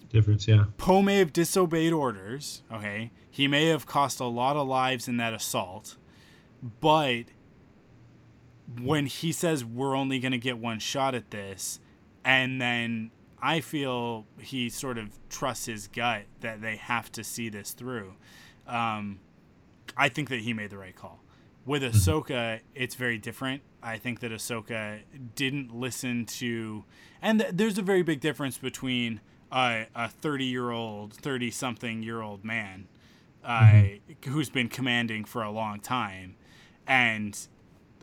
a 0.02 0.04
difference. 0.06 0.46
Yeah. 0.48 0.64
Poe 0.76 1.02
may 1.02 1.18
have 1.18 1.32
disobeyed 1.32 1.92
orders. 1.92 2.62
Okay, 2.72 3.10
he 3.30 3.48
may 3.48 3.66
have 3.66 3.86
cost 3.86 4.20
a 4.20 4.24
lot 4.26 4.56
of 4.56 4.66
lives 4.68 5.08
in 5.08 5.16
that 5.18 5.32
assault, 5.34 5.96
but 6.80 7.24
when 8.80 9.06
he 9.06 9.32
says 9.32 9.64
we're 9.64 9.96
only 9.96 10.18
going 10.18 10.32
to 10.32 10.38
get 10.38 10.58
one 10.58 10.78
shot 10.78 11.14
at 11.14 11.30
this, 11.30 11.80
and 12.24 12.60
then 12.60 13.10
I 13.40 13.60
feel 13.60 14.26
he 14.40 14.68
sort 14.70 14.98
of 14.98 15.10
trusts 15.28 15.66
his 15.66 15.88
gut 15.88 16.22
that 16.40 16.62
they 16.62 16.76
have 16.76 17.10
to 17.12 17.24
see 17.24 17.48
this 17.48 17.72
through. 17.72 18.14
Um, 18.66 19.18
I 19.96 20.08
think 20.08 20.28
that 20.30 20.40
he 20.40 20.52
made 20.52 20.70
the 20.70 20.78
right 20.78 20.94
call. 20.94 21.21
With 21.64 21.82
Ahsoka, 21.82 22.60
it's 22.74 22.94
very 22.96 23.18
different. 23.18 23.62
I 23.82 23.96
think 23.98 24.20
that 24.20 24.32
Ahsoka 24.32 25.00
didn't 25.36 25.74
listen 25.74 26.24
to, 26.26 26.84
and 27.20 27.40
th- 27.40 27.52
there's 27.54 27.78
a 27.78 27.82
very 27.82 28.02
big 28.02 28.20
difference 28.20 28.58
between 28.58 29.20
uh, 29.52 29.84
a 29.94 30.08
30 30.08 30.44
year 30.44 30.70
old, 30.70 31.14
30 31.14 31.50
something 31.50 32.02
year 32.02 32.20
old 32.20 32.44
man 32.44 32.88
uh, 33.44 33.82
who's 34.26 34.50
been 34.50 34.68
commanding 34.68 35.24
for 35.24 35.42
a 35.42 35.50
long 35.50 35.78
time 35.80 36.36
and 36.86 37.46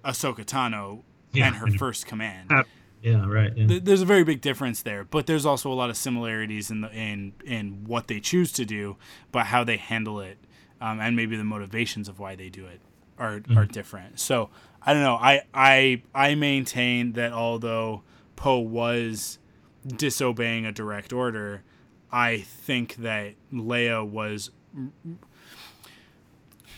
Ahsoka 0.05 0.45
Tano 0.45 1.03
Yeah, 1.33 1.47
and 1.47 1.55
her 1.57 1.65
and- 1.67 1.77
first 1.79 2.05
command. 2.05 2.51
Uh, 2.51 2.63
Yeah. 3.01 3.25
Right. 3.27 3.51
Yeah. 3.55 3.67
Th- 3.67 3.83
There's 3.83 4.01
a 4.01 4.05
very 4.05 4.23
big 4.25 4.41
difference 4.41 4.81
there, 4.83 5.03
but 5.05 5.25
there's 5.25 5.45
also 5.45 5.71
a 5.71 5.75
lot 5.75 5.89
of 5.89 5.95
similarities 5.97 6.69
in 6.71 6.81
the 6.81 6.91
in 6.91 7.33
in 7.45 7.85
what 7.85 8.07
they 8.07 8.19
choose 8.19 8.51
to 8.53 8.65
do, 8.65 8.97
but 9.31 9.45
how 9.47 9.63
they 9.63 9.77
handle 9.77 10.19
it, 10.19 10.37
um, 10.81 10.99
and 10.99 11.15
maybe 11.15 11.35
the 11.37 11.43
motivations 11.45 12.07
of 12.09 12.19
why 12.19 12.35
they 12.35 12.49
do 12.49 12.65
it 12.65 12.81
are 13.19 13.41
are 13.55 13.65
different. 13.65 14.19
So 14.19 14.49
I 14.81 14.93
don't 14.93 15.03
know. 15.03 15.15
I 15.15 15.41
I 15.53 16.01
I 16.15 16.35
maintain 16.35 17.13
that 17.13 17.33
although 17.33 18.03
Poe 18.35 18.59
was 18.59 19.39
disobeying 19.85 20.65
a 20.65 20.71
direct 20.71 21.13
order, 21.13 21.63
I 22.11 22.39
think 22.39 22.95
that 22.97 23.35
Leia 23.53 24.07
was 24.07 24.51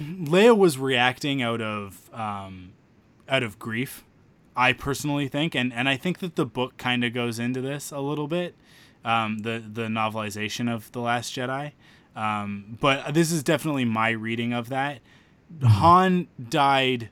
Leia 0.01 0.57
was 0.57 0.77
reacting 0.77 1.41
out 1.41 1.61
of 1.61 2.09
um, 2.13 2.73
out 3.29 3.43
of 3.43 3.59
grief. 3.59 4.03
I 4.55 4.73
personally 4.73 5.27
think, 5.27 5.55
and, 5.55 5.71
and 5.71 5.87
I 5.87 5.95
think 5.95 6.19
that 6.19 6.35
the 6.35 6.45
book 6.45 6.77
kind 6.77 7.05
of 7.05 7.13
goes 7.13 7.39
into 7.39 7.61
this 7.61 7.91
a 7.91 7.99
little 7.99 8.27
bit, 8.27 8.55
um, 9.05 9.39
the 9.39 9.63
the 9.65 9.83
novelization 9.83 10.73
of 10.73 10.91
the 10.91 10.99
Last 10.99 11.35
Jedi. 11.35 11.71
Um, 12.15 12.77
but 12.81 13.13
this 13.13 13.31
is 13.31 13.43
definitely 13.43 13.85
my 13.85 14.09
reading 14.09 14.51
of 14.51 14.69
that. 14.69 14.99
Han 15.63 16.27
died 16.49 17.09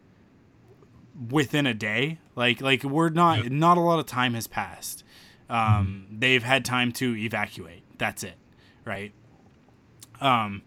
within 1.30 1.66
a 1.66 1.74
day. 1.74 2.20
Like 2.36 2.62
like 2.62 2.84
we're 2.84 3.10
not 3.10 3.50
not 3.52 3.78
a 3.78 3.82
lot 3.82 4.00
of 4.00 4.06
time 4.06 4.34
has 4.34 4.48
passed. 4.48 5.04
Um, 5.50 6.06
They've 6.12 6.44
had 6.44 6.64
time 6.64 6.92
to 6.94 7.16
evacuate. 7.16 7.84
That's 7.98 8.24
it, 8.24 8.36
right? 8.86 9.12
Um, 10.22 10.62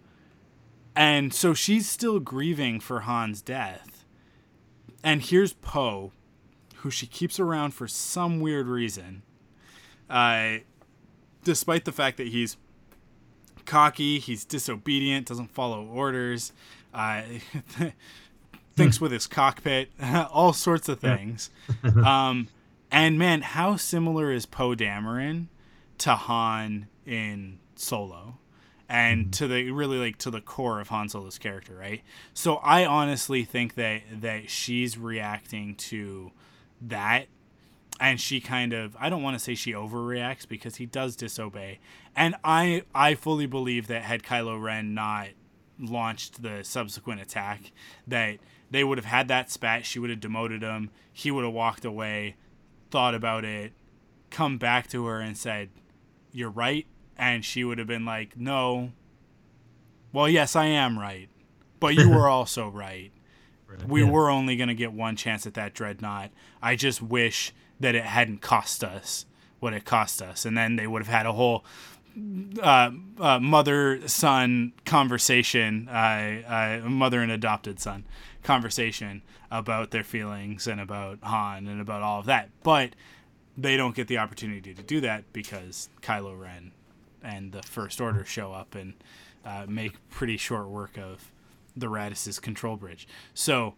and 0.94 1.32
so 1.32 1.54
she's 1.54 1.88
still 1.88 2.18
grieving 2.20 2.80
for 2.80 3.00
Han's 3.00 3.40
death. 3.40 4.04
And 5.04 5.22
here's 5.22 5.52
Poe, 5.52 6.12
who 6.76 6.90
she 6.90 7.06
keeps 7.06 7.40
around 7.40 7.72
for 7.72 7.88
some 7.88 8.40
weird 8.40 8.66
reason. 8.66 9.22
Uh, 10.10 10.58
despite 11.44 11.84
the 11.84 11.92
fact 11.92 12.16
that 12.18 12.28
he's 12.28 12.56
cocky, 13.64 14.18
he's 14.18 14.44
disobedient, 14.44 15.26
doesn't 15.26 15.50
follow 15.50 15.86
orders, 15.86 16.52
uh, 16.92 17.22
thinks 18.76 19.00
with 19.00 19.12
his 19.12 19.26
cockpit, 19.26 19.90
all 20.30 20.52
sorts 20.52 20.88
of 20.88 21.00
things. 21.00 21.50
um, 22.04 22.48
and 22.90 23.18
man, 23.18 23.42
how 23.42 23.76
similar 23.76 24.30
is 24.30 24.46
Poe 24.46 24.74
Dameron 24.74 25.46
to 25.98 26.14
Han 26.14 26.88
in 27.06 27.58
Solo? 27.76 28.38
and 28.88 29.32
to 29.32 29.48
the 29.48 29.70
really 29.70 29.96
like 29.96 30.18
to 30.18 30.30
the 30.30 30.42
core 30.42 30.78
of 30.78 30.88
Han 30.88 31.08
Solo's 31.08 31.38
character, 31.38 31.74
right? 31.74 32.02
So 32.34 32.56
I 32.56 32.84
honestly 32.84 33.42
think 33.42 33.74
that 33.76 34.02
that 34.20 34.50
she's 34.50 34.98
reacting 34.98 35.76
to 35.76 36.30
that 36.82 37.26
and 37.98 38.20
she 38.20 38.40
kind 38.40 38.74
of 38.74 38.94
I 39.00 39.08
don't 39.08 39.22
want 39.22 39.34
to 39.36 39.42
say 39.42 39.54
she 39.54 39.72
overreacts 39.72 40.46
because 40.46 40.76
he 40.76 40.84
does 40.84 41.16
disobey. 41.16 41.78
And 42.14 42.34
I 42.44 42.82
I 42.94 43.14
fully 43.14 43.46
believe 43.46 43.86
that 43.86 44.02
had 44.02 44.22
Kylo 44.22 44.60
Ren 44.60 44.92
not 44.92 45.28
launched 45.82 46.42
the 46.42 46.62
subsequent 46.62 47.20
attack 47.20 47.72
that 48.06 48.38
they 48.70 48.84
would 48.84 48.96
have 48.98 49.04
had 49.04 49.28
that 49.28 49.50
spat, 49.50 49.84
she 49.84 49.98
would 49.98 50.08
have 50.10 50.20
demoted 50.20 50.62
him, 50.62 50.90
he 51.12 51.30
would 51.30 51.44
have 51.44 51.52
walked 51.52 51.84
away, 51.84 52.36
thought 52.90 53.14
about 53.14 53.44
it, 53.44 53.72
come 54.30 54.56
back 54.58 54.88
to 54.88 55.04
her 55.06 55.20
and 55.20 55.36
said, 55.36 55.68
"You're 56.32 56.50
right." 56.50 56.86
And 57.18 57.44
she 57.44 57.64
would 57.64 57.78
have 57.78 57.86
been 57.86 58.04
like, 58.06 58.36
"No. 58.36 58.92
Well, 60.12 60.28
yes, 60.28 60.56
I 60.56 60.66
am 60.66 60.98
right. 60.98 61.28
But 61.80 61.94
you 61.94 62.08
were 62.08 62.28
also 62.30 62.68
right. 62.68 63.12
We 63.86 64.02
Yeah. 64.02 64.10
were 64.10 64.30
only 64.30 64.56
going 64.56 64.68
to 64.68 64.74
get 64.74 64.92
one 64.92 65.16
chance 65.16 65.46
at 65.46 65.54
that 65.54 65.74
dreadnought. 65.74 66.30
I 66.62 66.76
just 66.76 67.00
wish 67.02 67.52
that 67.80 67.94
it 67.94 68.04
hadn't 68.04 68.42
cost 68.42 68.84
us 68.84 69.26
what 69.60 69.72
it 69.72 69.84
cost 69.84 70.20
us. 70.20 70.44
And 70.44 70.56
then 70.58 70.76
they 70.76 70.86
would 70.86 71.00
have 71.02 71.08
had 71.14 71.24
a 71.24 71.32
whole 71.32 71.64
uh, 72.62 72.90
uh, 73.20 73.38
mother 73.40 74.06
son 74.08 74.72
conversation, 74.84 75.88
uh, 75.88 76.80
uh, 76.84 76.88
mother 76.88 77.20
and 77.20 77.32
adopted 77.32 77.80
son 77.80 78.04
conversation 78.42 79.22
about 79.50 79.90
their 79.90 80.02
feelings 80.04 80.66
and 80.66 80.80
about 80.80 81.18
Han 81.22 81.66
and 81.66 81.80
about 81.80 82.02
all 82.02 82.20
of 82.20 82.26
that. 82.26 82.50
But 82.62 82.90
they 83.56 83.76
don't 83.76 83.94
get 83.94 84.08
the 84.08 84.18
opportunity 84.18 84.74
to 84.74 84.82
do 84.82 85.00
that 85.02 85.32
because 85.32 85.88
Kylo 86.00 86.38
Ren 86.38 86.72
and 87.22 87.52
the 87.52 87.62
First 87.62 88.00
Order 88.00 88.24
show 88.24 88.52
up 88.52 88.74
and 88.74 88.94
uh, 89.44 89.66
make 89.68 89.92
pretty 90.10 90.36
short 90.36 90.68
work 90.68 90.98
of 90.98 91.30
the 91.76 91.86
Raddus's 91.88 92.38
control 92.38 92.76
bridge. 92.76 93.06
So, 93.34 93.74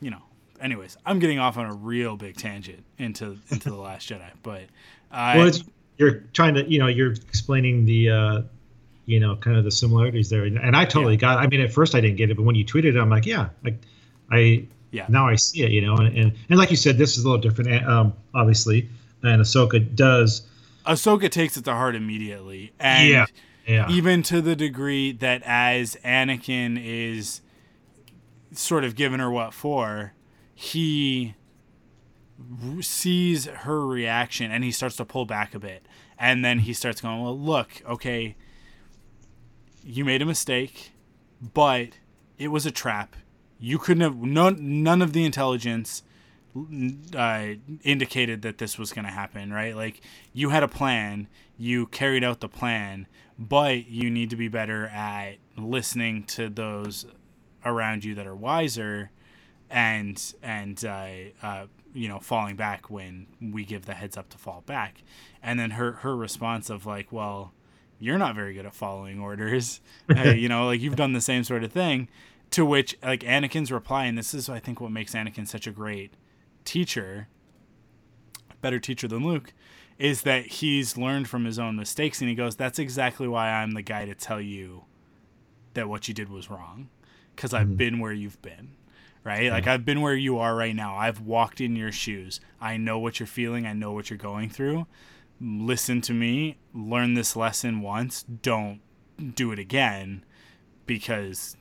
you 0.00 0.10
know, 0.10 0.22
anyways, 0.60 0.96
I'm 1.04 1.18
getting 1.18 1.38
off 1.38 1.56
on 1.56 1.66
a 1.66 1.74
real 1.74 2.16
big 2.16 2.36
tangent 2.36 2.84
into 2.98 3.38
into 3.50 3.70
the 3.70 3.76
Last 3.76 4.08
Jedi, 4.08 4.30
but 4.42 4.64
I, 5.10 5.38
well, 5.38 5.52
you're 5.96 6.20
trying 6.32 6.54
to, 6.54 6.70
you 6.70 6.78
know, 6.78 6.86
you're 6.86 7.12
explaining 7.12 7.84
the, 7.84 8.10
uh, 8.10 8.42
you 9.06 9.20
know, 9.20 9.36
kind 9.36 9.56
of 9.56 9.64
the 9.64 9.70
similarities 9.70 10.30
there, 10.30 10.44
and, 10.44 10.58
and 10.58 10.74
I 10.76 10.84
totally 10.84 11.16
got. 11.16 11.38
I 11.38 11.46
mean, 11.46 11.60
at 11.60 11.72
first 11.72 11.94
I 11.94 12.00
didn't 12.00 12.16
get 12.16 12.30
it, 12.30 12.36
but 12.36 12.44
when 12.44 12.54
you 12.54 12.64
tweeted 12.64 12.96
it, 12.96 12.98
I'm 12.98 13.10
like, 13.10 13.26
yeah, 13.26 13.50
like 13.62 13.78
I, 14.30 14.66
Yeah. 14.90 15.06
Now 15.08 15.26
I 15.28 15.34
see 15.36 15.62
it, 15.62 15.72
you 15.72 15.80
know, 15.82 15.96
and 15.96 16.16
and, 16.16 16.32
and 16.48 16.58
like 16.58 16.70
you 16.70 16.76
said, 16.76 16.98
this 16.98 17.18
is 17.18 17.24
a 17.24 17.28
little 17.28 17.42
different, 17.42 17.86
um, 17.86 18.14
obviously, 18.34 18.88
and 19.22 19.42
Ahsoka 19.42 19.94
does. 19.94 20.46
Ahsoka 20.86 21.30
takes 21.30 21.56
it 21.56 21.64
to 21.64 21.72
heart 21.72 21.94
immediately, 21.94 22.72
and 22.78 23.08
Yeah, 23.08 23.26
yeah. 23.66 23.90
even 23.90 24.22
to 24.24 24.40
the 24.40 24.54
degree 24.54 25.12
that 25.12 25.42
as 25.44 25.96
Anakin 26.04 26.80
is 26.82 27.40
sort 28.52 28.84
of 28.84 28.94
giving 28.94 29.18
her 29.18 29.30
what 29.30 29.52
for, 29.52 30.12
he 30.54 31.34
sees 32.80 33.46
her 33.46 33.86
reaction 33.86 34.50
and 34.50 34.64
he 34.64 34.70
starts 34.70 34.96
to 34.96 35.04
pull 35.04 35.26
back 35.26 35.54
a 35.54 35.58
bit, 35.58 35.86
and 36.18 36.44
then 36.44 36.60
he 36.60 36.72
starts 36.72 37.00
going, 37.00 37.22
"Well, 37.22 37.38
look, 37.38 37.82
okay, 37.86 38.36
you 39.82 40.04
made 40.04 40.22
a 40.22 40.26
mistake, 40.26 40.92
but 41.40 41.98
it 42.38 42.48
was 42.48 42.66
a 42.66 42.70
trap. 42.70 43.16
You 43.58 43.78
couldn't 43.78 44.02
have 44.02 44.16
none 44.16 44.82
none 44.82 45.02
of 45.02 45.12
the 45.12 45.24
intelligence." 45.24 46.02
uh, 47.16 47.46
indicated 47.82 48.42
that 48.42 48.58
this 48.58 48.78
was 48.78 48.92
going 48.92 49.04
to 49.04 49.10
happen, 49.10 49.52
right? 49.52 49.74
Like 49.74 50.00
you 50.32 50.50
had 50.50 50.62
a 50.62 50.68
plan, 50.68 51.28
you 51.56 51.86
carried 51.86 52.22
out 52.22 52.40
the 52.40 52.48
plan, 52.48 53.06
but 53.38 53.86
you 53.88 54.10
need 54.10 54.30
to 54.30 54.36
be 54.36 54.48
better 54.48 54.86
at 54.86 55.38
listening 55.56 56.24
to 56.24 56.48
those 56.48 57.06
around 57.64 58.04
you 58.04 58.14
that 58.14 58.26
are 58.26 58.36
wiser, 58.36 59.10
and 59.68 60.34
and 60.42 60.84
uh, 60.84 61.08
uh, 61.42 61.66
you 61.94 62.08
know 62.08 62.18
falling 62.18 62.56
back 62.56 62.90
when 62.90 63.26
we 63.40 63.64
give 63.64 63.86
the 63.86 63.94
heads 63.94 64.16
up 64.16 64.28
to 64.30 64.38
fall 64.38 64.62
back, 64.66 65.02
and 65.42 65.58
then 65.58 65.72
her 65.72 65.92
her 65.92 66.14
response 66.14 66.68
of 66.68 66.84
like, 66.84 67.10
well, 67.10 67.52
you're 67.98 68.18
not 68.18 68.34
very 68.34 68.52
good 68.52 68.66
at 68.66 68.74
following 68.74 69.20
orders, 69.20 69.80
uh, 70.16 70.30
you 70.30 70.48
know, 70.48 70.66
like 70.66 70.80
you've 70.80 70.96
done 70.96 71.12
the 71.12 71.20
same 71.20 71.44
sort 71.44 71.64
of 71.64 71.72
thing. 71.72 72.08
To 72.50 72.64
which 72.64 72.96
like 73.02 73.20
Anakin's 73.20 73.72
reply, 73.72 74.04
and 74.04 74.18
this 74.18 74.34
is 74.34 74.48
I 74.48 74.60
think 74.60 74.80
what 74.80 74.92
makes 74.92 75.14
Anakin 75.14 75.48
such 75.48 75.66
a 75.66 75.72
great 75.72 76.14
teacher, 76.64 77.28
better 78.60 78.78
teacher 78.78 79.08
than 79.08 79.24
Luke, 79.26 79.52
is 79.98 80.22
that 80.22 80.46
he's 80.46 80.96
learned 80.96 81.28
from 81.28 81.44
his 81.44 81.58
own 81.58 81.76
mistakes 81.76 82.20
and 82.20 82.28
he 82.28 82.34
goes, 82.34 82.56
That's 82.56 82.78
exactly 82.78 83.28
why 83.28 83.50
I'm 83.50 83.72
the 83.72 83.82
guy 83.82 84.06
to 84.06 84.14
tell 84.14 84.40
you 84.40 84.84
that 85.74 85.88
what 85.88 86.08
you 86.08 86.14
did 86.14 86.28
was 86.28 86.50
wrong. 86.50 86.88
Because 87.34 87.52
I've 87.52 87.76
been 87.76 87.98
where 87.98 88.12
you've 88.12 88.40
been. 88.42 88.76
Right? 89.24 89.50
Like 89.50 89.66
I've 89.66 89.86
been 89.86 90.02
where 90.02 90.14
you 90.14 90.38
are 90.38 90.54
right 90.54 90.76
now. 90.76 90.96
I've 90.96 91.20
walked 91.20 91.60
in 91.60 91.76
your 91.76 91.90
shoes. 91.90 92.40
I 92.60 92.76
know 92.76 92.98
what 92.98 93.18
you're 93.18 93.26
feeling. 93.26 93.66
I 93.66 93.72
know 93.72 93.92
what 93.92 94.10
you're 94.10 94.18
going 94.18 94.50
through. 94.50 94.86
Listen 95.40 96.02
to 96.02 96.12
me. 96.12 96.58
Learn 96.74 97.14
this 97.14 97.34
lesson 97.34 97.80
once. 97.80 98.22
Don't 98.22 98.80
do 99.34 99.50
it 99.50 99.58
again 99.58 100.24
because 100.86 101.56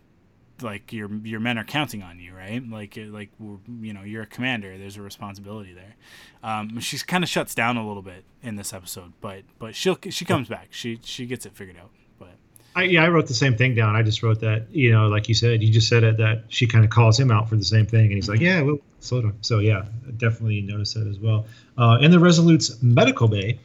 like 0.61 0.93
your 0.93 1.09
your 1.23 1.39
men 1.39 1.57
are 1.57 1.63
counting 1.63 2.03
on 2.03 2.19
you, 2.19 2.33
right? 2.35 2.67
Like 2.67 2.97
like 2.97 3.29
you 3.39 3.93
know 3.93 4.03
you're 4.03 4.23
a 4.23 4.27
commander. 4.27 4.77
There's 4.77 4.97
a 4.97 5.01
responsibility 5.01 5.73
there. 5.73 5.95
Um, 6.43 6.79
she's 6.79 7.03
kind 7.03 7.23
of 7.23 7.29
shuts 7.29 7.55
down 7.55 7.77
a 7.77 7.87
little 7.87 8.01
bit 8.01 8.25
in 8.41 8.55
this 8.55 8.73
episode, 8.73 9.13
but 9.21 9.43
but 9.59 9.75
she'll 9.75 9.97
she 10.09 10.25
comes 10.25 10.47
back. 10.47 10.67
She 10.71 10.99
she 11.03 11.25
gets 11.25 11.45
it 11.45 11.55
figured 11.55 11.77
out. 11.77 11.91
I, 12.75 12.83
yeah, 12.83 13.03
I 13.03 13.09
wrote 13.09 13.27
the 13.27 13.33
same 13.33 13.55
thing 13.55 13.75
down. 13.75 13.95
I 13.95 14.01
just 14.01 14.23
wrote 14.23 14.39
that, 14.39 14.65
you 14.71 14.91
know, 14.91 15.07
like 15.07 15.29
you 15.29 15.35
said, 15.35 15.61
you 15.61 15.71
just 15.71 15.87
said 15.87 16.03
it 16.03 16.17
that 16.17 16.43
she 16.47 16.65
kind 16.65 16.83
of 16.83 16.89
calls 16.89 17.19
him 17.19 17.29
out 17.29 17.47
for 17.47 17.55
the 17.55 17.63
same 17.63 17.85
thing, 17.85 18.05
and 18.05 18.13
he's 18.13 18.27
like, 18.27 18.39
"Yeah, 18.39 18.61
well, 18.61 18.79
slow 18.99 19.21
down." 19.21 19.37
So 19.41 19.59
yeah, 19.59 19.85
definitely 20.17 20.61
noticed 20.61 20.95
that 20.95 21.07
as 21.07 21.19
well. 21.19 21.45
Uh, 21.77 21.97
in 22.01 22.09
the 22.09 22.19
Resolute's 22.19 22.81
medical 22.81 23.27
bay, 23.27 23.59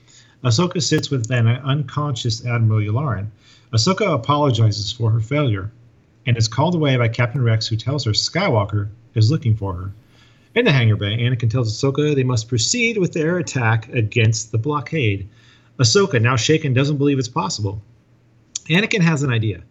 Ahsoka 0.44 0.82
sits 0.82 1.10
with 1.10 1.30
an 1.30 1.46
unconscious 1.46 2.44
Admiral 2.44 2.80
Yularen. 2.80 3.28
Ahsoka 3.72 4.14
apologizes 4.14 4.92
for 4.92 5.10
her 5.10 5.20
failure, 5.20 5.70
and 6.26 6.36
is 6.36 6.48
called 6.48 6.74
away 6.74 6.96
by 6.96 7.08
Captain 7.08 7.42
Rex, 7.42 7.66
who 7.66 7.76
tells 7.76 8.04
her 8.04 8.12
Skywalker 8.12 8.88
is 9.14 9.30
looking 9.30 9.56
for 9.56 9.72
her. 9.72 9.92
In 10.54 10.64
the 10.64 10.72
hangar 10.72 10.96
bay, 10.96 11.16
Anakin 11.16 11.50
tells 11.50 11.72
Ahsoka 11.72 12.14
they 12.14 12.24
must 12.24 12.48
proceed 12.48 12.98
with 12.98 13.12
their 13.12 13.38
attack 13.38 13.88
against 13.88 14.52
the 14.52 14.58
blockade. 14.58 15.28
Ahsoka, 15.78 16.20
now 16.20 16.36
shaken, 16.36 16.74
doesn't 16.74 16.98
believe 16.98 17.18
it's 17.18 17.28
possible. 17.28 17.80
Anakin 18.68 19.00
has 19.00 19.22
an 19.22 19.30
idea. 19.30 19.62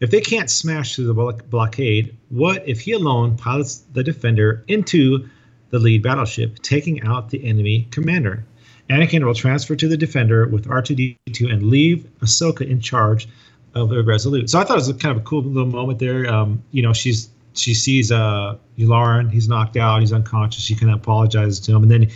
If 0.00 0.10
they 0.10 0.20
can't 0.20 0.50
smash 0.50 0.94
through 0.94 1.06
the 1.06 1.42
blockade, 1.48 2.16
what 2.28 2.66
if 2.68 2.80
he 2.80 2.92
alone 2.92 3.36
pilots 3.36 3.78
the 3.92 4.04
Defender 4.04 4.64
into 4.68 5.28
the 5.70 5.78
lead 5.78 6.02
battleship, 6.02 6.60
taking 6.62 7.02
out 7.02 7.30
the 7.30 7.44
enemy 7.44 7.88
commander? 7.90 8.44
Anakin 8.88 9.24
will 9.24 9.34
transfer 9.34 9.76
to 9.76 9.88
the 9.88 9.96
Defender 9.96 10.46
with 10.48 10.66
R2D2 10.66 11.52
and 11.52 11.64
leave 11.64 12.08
Ahsoka 12.20 12.66
in 12.66 12.80
charge 12.80 13.28
of 13.74 13.90
the 13.90 14.02
Resolute. 14.02 14.48
So 14.48 14.58
I 14.58 14.64
thought 14.64 14.78
it 14.78 14.86
was 14.86 14.92
kind 14.94 15.16
of 15.16 15.22
a 15.22 15.26
cool 15.26 15.42
little 15.42 15.70
moment 15.70 15.98
there. 15.98 16.32
Um, 16.32 16.62
you 16.70 16.82
know, 16.82 16.92
she's 16.92 17.28
she 17.54 17.74
sees 17.74 18.12
uh 18.12 18.56
Yularen, 18.78 19.30
he's 19.30 19.48
knocked 19.48 19.76
out, 19.76 20.00
he's 20.00 20.12
unconscious. 20.12 20.62
She 20.62 20.74
kind 20.74 20.92
of 20.92 21.00
apologizes 21.00 21.60
to 21.60 21.74
him, 21.74 21.82
and 21.82 21.90
then 21.90 22.08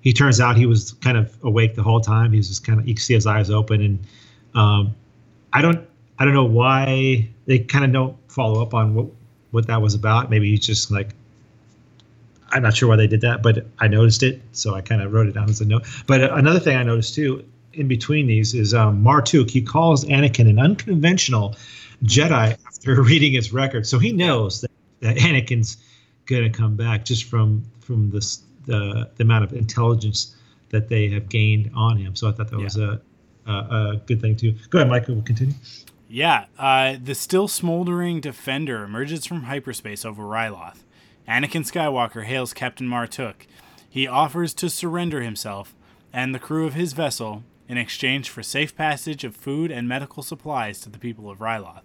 he 0.00 0.12
turns 0.12 0.40
out 0.40 0.56
he 0.56 0.66
was 0.66 0.92
kind 0.92 1.18
of 1.18 1.36
awake 1.42 1.74
the 1.74 1.82
whole 1.82 2.00
time. 2.00 2.32
He's 2.32 2.48
just 2.48 2.64
kind 2.64 2.80
of 2.80 2.88
you 2.88 2.94
can 2.94 3.02
see 3.02 3.14
his 3.14 3.26
eyes 3.26 3.50
open, 3.50 3.82
and 3.82 3.98
um, 4.54 4.94
I 5.52 5.62
don't 5.62 5.86
I 6.18 6.24
don't 6.24 6.34
know 6.34 6.44
why 6.44 7.28
they 7.46 7.60
kind 7.60 7.84
of 7.84 7.92
don't 7.92 8.16
follow 8.28 8.62
up 8.62 8.74
on 8.74 8.94
what 8.94 9.06
what 9.50 9.66
that 9.68 9.80
was 9.80 9.94
about. 9.94 10.30
Maybe 10.30 10.50
he's 10.50 10.66
just 10.66 10.90
like 10.90 11.10
I'm 12.50 12.62
not 12.62 12.76
sure 12.76 12.88
why 12.88 12.96
they 12.96 13.06
did 13.06 13.20
that, 13.22 13.42
but 13.42 13.66
I 13.78 13.88
noticed 13.88 14.22
it, 14.22 14.40
so 14.52 14.74
I 14.74 14.80
kind 14.80 15.02
of 15.02 15.12
wrote 15.12 15.28
it 15.28 15.32
down 15.32 15.50
as 15.50 15.60
a 15.60 15.66
note. 15.66 15.84
But 16.06 16.22
another 16.22 16.60
thing 16.60 16.76
I 16.76 16.82
noticed 16.82 17.14
too, 17.14 17.44
in 17.74 17.88
between 17.88 18.26
these, 18.26 18.54
is 18.54 18.72
um, 18.72 19.02
Mar 19.02 19.20
Tuuk. 19.20 19.50
He 19.50 19.60
calls 19.60 20.04
Anakin 20.06 20.48
an 20.48 20.58
unconventional 20.58 21.56
Jedi 22.04 22.56
after 22.66 23.02
reading 23.02 23.32
his 23.32 23.52
record, 23.52 23.86
so 23.86 23.98
he 23.98 24.12
knows 24.12 24.62
that, 24.62 24.70
that 25.00 25.16
Anakin's 25.16 25.76
gonna 26.26 26.50
come 26.50 26.76
back 26.76 27.04
just 27.04 27.24
from 27.24 27.64
from 27.80 28.10
this 28.10 28.42
the 28.66 29.10
the 29.16 29.24
amount 29.24 29.44
of 29.44 29.52
intelligence 29.52 30.34
that 30.70 30.88
they 30.88 31.08
have 31.08 31.28
gained 31.28 31.70
on 31.74 31.96
him. 31.96 32.14
So 32.14 32.28
I 32.28 32.32
thought 32.32 32.50
that 32.50 32.58
was 32.58 32.76
a, 32.76 32.92
a 32.92 33.00
a 33.52 34.00
good 34.06 34.20
thing 34.20 34.36
too. 34.36 34.54
Go 34.70 34.78
ahead, 34.78 34.90
Michael. 34.90 35.14
We'll 35.14 35.24
continue. 35.24 35.54
yeah, 36.08 36.46
uh, 36.58 36.96
the 37.02 37.14
still 37.14 37.48
smoldering 37.48 38.20
Defender 38.20 38.84
emerges 38.84 39.26
from 39.26 39.44
hyperspace 39.44 40.04
over 40.04 40.22
Ryloth. 40.22 40.84
Anakin 41.26 41.64
Skywalker 41.70 42.24
hails 42.24 42.54
Captain 42.54 42.88
Mar 42.88 43.06
Tuuk. 43.06 43.46
He 43.88 44.06
offers 44.06 44.54
to 44.54 44.70
surrender 44.70 45.20
himself 45.20 45.74
and 46.12 46.34
the 46.34 46.38
crew 46.38 46.66
of 46.66 46.74
his 46.74 46.92
vessel 46.94 47.42
in 47.68 47.76
exchange 47.76 48.30
for 48.30 48.42
safe 48.42 48.74
passage 48.74 49.24
of 49.24 49.36
food 49.36 49.70
and 49.70 49.86
medical 49.86 50.22
supplies 50.22 50.80
to 50.80 50.88
the 50.88 50.98
people 50.98 51.30
of 51.30 51.38
Ryloth. 51.38 51.82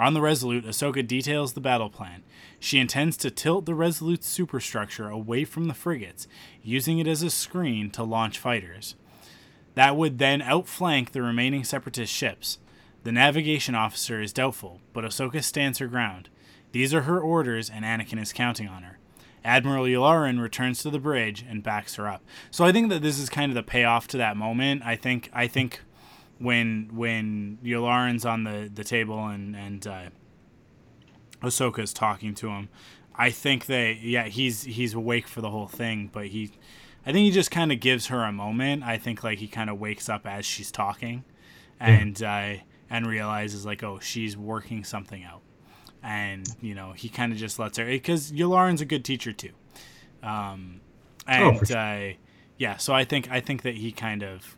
On 0.00 0.14
the 0.14 0.20
Resolute, 0.20 0.64
Ahsoka 0.64 1.06
details 1.06 1.52
the 1.52 1.60
battle 1.60 1.90
plan. 1.90 2.22
She 2.60 2.78
intends 2.78 3.16
to 3.18 3.30
tilt 3.30 3.64
the 3.66 3.74
Resolute's 3.74 4.28
superstructure 4.28 5.08
away 5.08 5.44
from 5.44 5.66
the 5.66 5.74
frigates, 5.74 6.28
using 6.62 6.98
it 6.98 7.06
as 7.08 7.22
a 7.22 7.30
screen 7.30 7.90
to 7.90 8.04
launch 8.04 8.38
fighters. 8.38 8.94
That 9.78 9.96
would 9.96 10.18
then 10.18 10.42
outflank 10.42 11.12
the 11.12 11.22
remaining 11.22 11.62
Separatist 11.62 12.12
ships. 12.12 12.58
The 13.04 13.12
navigation 13.12 13.76
officer 13.76 14.20
is 14.20 14.32
doubtful, 14.32 14.80
but 14.92 15.04
Ahsoka 15.04 15.40
stands 15.40 15.78
her 15.78 15.86
ground. 15.86 16.28
These 16.72 16.92
are 16.92 17.02
her 17.02 17.20
orders, 17.20 17.70
and 17.70 17.84
Anakin 17.84 18.20
is 18.20 18.32
counting 18.32 18.66
on 18.66 18.82
her. 18.82 18.98
Admiral 19.44 19.84
Yularen 19.84 20.42
returns 20.42 20.82
to 20.82 20.90
the 20.90 20.98
bridge 20.98 21.44
and 21.48 21.62
backs 21.62 21.94
her 21.94 22.08
up. 22.08 22.24
So 22.50 22.64
I 22.64 22.72
think 22.72 22.88
that 22.88 23.02
this 23.02 23.20
is 23.20 23.28
kind 23.28 23.52
of 23.52 23.54
the 23.54 23.62
payoff 23.62 24.08
to 24.08 24.16
that 24.16 24.36
moment. 24.36 24.82
I 24.84 24.96
think 24.96 25.30
I 25.32 25.46
think 25.46 25.80
when 26.40 26.90
when 26.92 27.58
Yularen's 27.64 28.24
on 28.24 28.42
the, 28.42 28.68
the 28.74 28.82
table 28.82 29.28
and 29.28 29.54
and 29.54 29.86
uh, 29.86 30.02
Ahsoka's 31.40 31.92
talking 31.92 32.34
to 32.34 32.48
him, 32.48 32.68
I 33.14 33.30
think 33.30 33.66
that 33.66 34.00
yeah 34.00 34.24
he's 34.24 34.64
he's 34.64 34.94
awake 34.94 35.28
for 35.28 35.40
the 35.40 35.50
whole 35.50 35.68
thing, 35.68 36.10
but 36.12 36.26
he 36.26 36.50
I 37.08 37.12
think 37.12 37.24
he 37.24 37.30
just 37.30 37.50
kind 37.50 37.72
of 37.72 37.80
gives 37.80 38.08
her 38.08 38.22
a 38.22 38.30
moment. 38.32 38.82
I 38.84 38.98
think 38.98 39.24
like 39.24 39.38
he 39.38 39.48
kind 39.48 39.70
of 39.70 39.80
wakes 39.80 40.08
up 40.10 40.26
as 40.26 40.44
she's 40.44 40.70
talking, 40.70 41.24
and 41.80 42.22
uh, 42.22 42.54
and 42.90 43.06
realizes 43.06 43.64
like 43.64 43.82
oh 43.82 43.98
she's 43.98 44.36
working 44.36 44.84
something 44.84 45.24
out, 45.24 45.40
and 46.02 46.46
you 46.60 46.74
know 46.74 46.92
he 46.92 47.08
kind 47.08 47.32
of 47.32 47.38
just 47.38 47.58
lets 47.58 47.78
her 47.78 47.86
because 47.86 48.30
Yularen's 48.30 48.82
a 48.82 48.84
good 48.84 49.04
teacher 49.06 49.32
too, 49.32 49.52
um, 50.22 50.82
Oh, 51.26 51.50
and 51.50 51.58
for 51.58 51.64
sure. 51.66 51.76
uh, 51.78 52.12
yeah 52.58 52.76
so 52.76 52.92
I 52.92 53.04
think 53.04 53.30
I 53.30 53.40
think 53.40 53.62
that 53.62 53.76
he 53.76 53.90
kind 53.90 54.22
of 54.22 54.56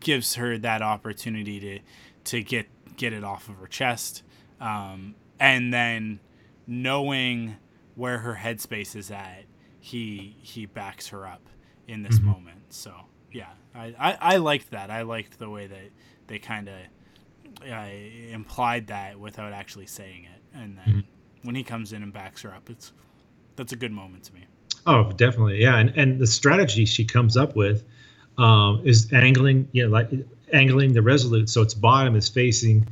gives 0.00 0.34
her 0.34 0.58
that 0.58 0.82
opportunity 0.82 1.60
to 1.60 1.78
to 2.24 2.42
get 2.42 2.66
get 2.96 3.12
it 3.12 3.22
off 3.22 3.48
of 3.48 3.54
her 3.56 3.68
chest, 3.68 4.24
um, 4.60 5.14
and 5.38 5.72
then 5.72 6.18
knowing 6.66 7.56
where 7.94 8.18
her 8.18 8.34
headspace 8.42 8.96
is 8.96 9.10
at, 9.12 9.44
he 9.78 10.36
he 10.42 10.66
backs 10.66 11.08
her 11.08 11.24
up 11.26 11.42
in 11.88 12.02
this 12.02 12.20
moment. 12.20 12.58
So 12.70 12.92
yeah, 13.32 13.48
I, 13.74 13.94
I, 13.98 14.18
I 14.20 14.36
liked 14.36 14.70
that. 14.70 14.90
I 14.90 15.02
liked 15.02 15.38
the 15.38 15.50
way 15.50 15.66
that 15.66 15.90
they 16.26 16.38
kind 16.38 16.68
of 16.68 16.74
uh, 17.68 17.88
implied 18.30 18.86
that 18.88 19.18
without 19.18 19.52
actually 19.52 19.86
saying 19.86 20.24
it, 20.24 20.58
and 20.58 20.78
then 20.78 21.04
when 21.42 21.54
he 21.54 21.64
comes 21.64 21.92
in 21.92 22.02
and 22.02 22.12
backs 22.12 22.42
her 22.42 22.54
up, 22.54 22.68
it's 22.70 22.92
that's 23.56 23.72
a 23.72 23.76
good 23.76 23.92
moment 23.92 24.24
to 24.24 24.34
me. 24.34 24.44
Oh, 24.86 25.10
definitely, 25.12 25.60
yeah. 25.60 25.78
And 25.78 25.90
and 25.96 26.18
the 26.20 26.26
strategy 26.26 26.84
she 26.84 27.04
comes 27.04 27.36
up 27.36 27.56
with 27.56 27.84
um, 28.36 28.80
is 28.84 29.12
angling, 29.12 29.68
you 29.72 29.84
know, 29.84 29.90
like 29.90 30.10
angling 30.52 30.92
the 30.92 31.02
Resolute 31.02 31.50
so 31.50 31.62
its 31.62 31.74
bottom 31.74 32.14
is 32.14 32.28
facing 32.28 32.86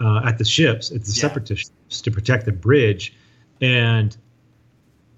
uh, 0.00 0.22
at 0.24 0.38
the 0.38 0.44
ships, 0.44 0.90
at 0.90 1.04
the 1.04 1.12
Yeah. 1.12 1.22
separatist 1.22 1.72
ships 1.88 2.00
to 2.02 2.10
protect 2.10 2.44
the 2.46 2.52
bridge, 2.52 3.14
and 3.60 4.16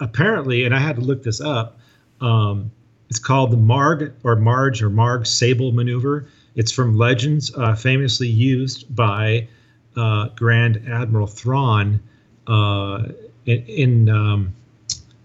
apparently, 0.01 0.65
and 0.65 0.75
I 0.75 0.79
had 0.79 0.97
to 0.97 1.03
look 1.03 1.23
this 1.23 1.41
up. 1.41 1.79
Um, 2.21 2.71
it's 3.11 3.19
called 3.19 3.51
the 3.51 3.57
Marg 3.57 4.15
or 4.23 4.37
Marge 4.37 4.83
or 4.83 4.89
Marg 4.89 5.27
Sable 5.27 5.73
maneuver. 5.73 6.29
It's 6.55 6.73
from 6.73 6.97
Legends, 6.97 7.53
uh, 7.57 7.75
famously 7.75 8.29
used 8.29 8.95
by 8.95 9.49
uh, 9.97 10.29
Grand 10.37 10.83
Admiral 10.89 11.27
Thrawn 11.27 12.01
uh, 12.47 13.09
in 13.47 13.65
in, 13.67 14.09
um, 14.09 14.55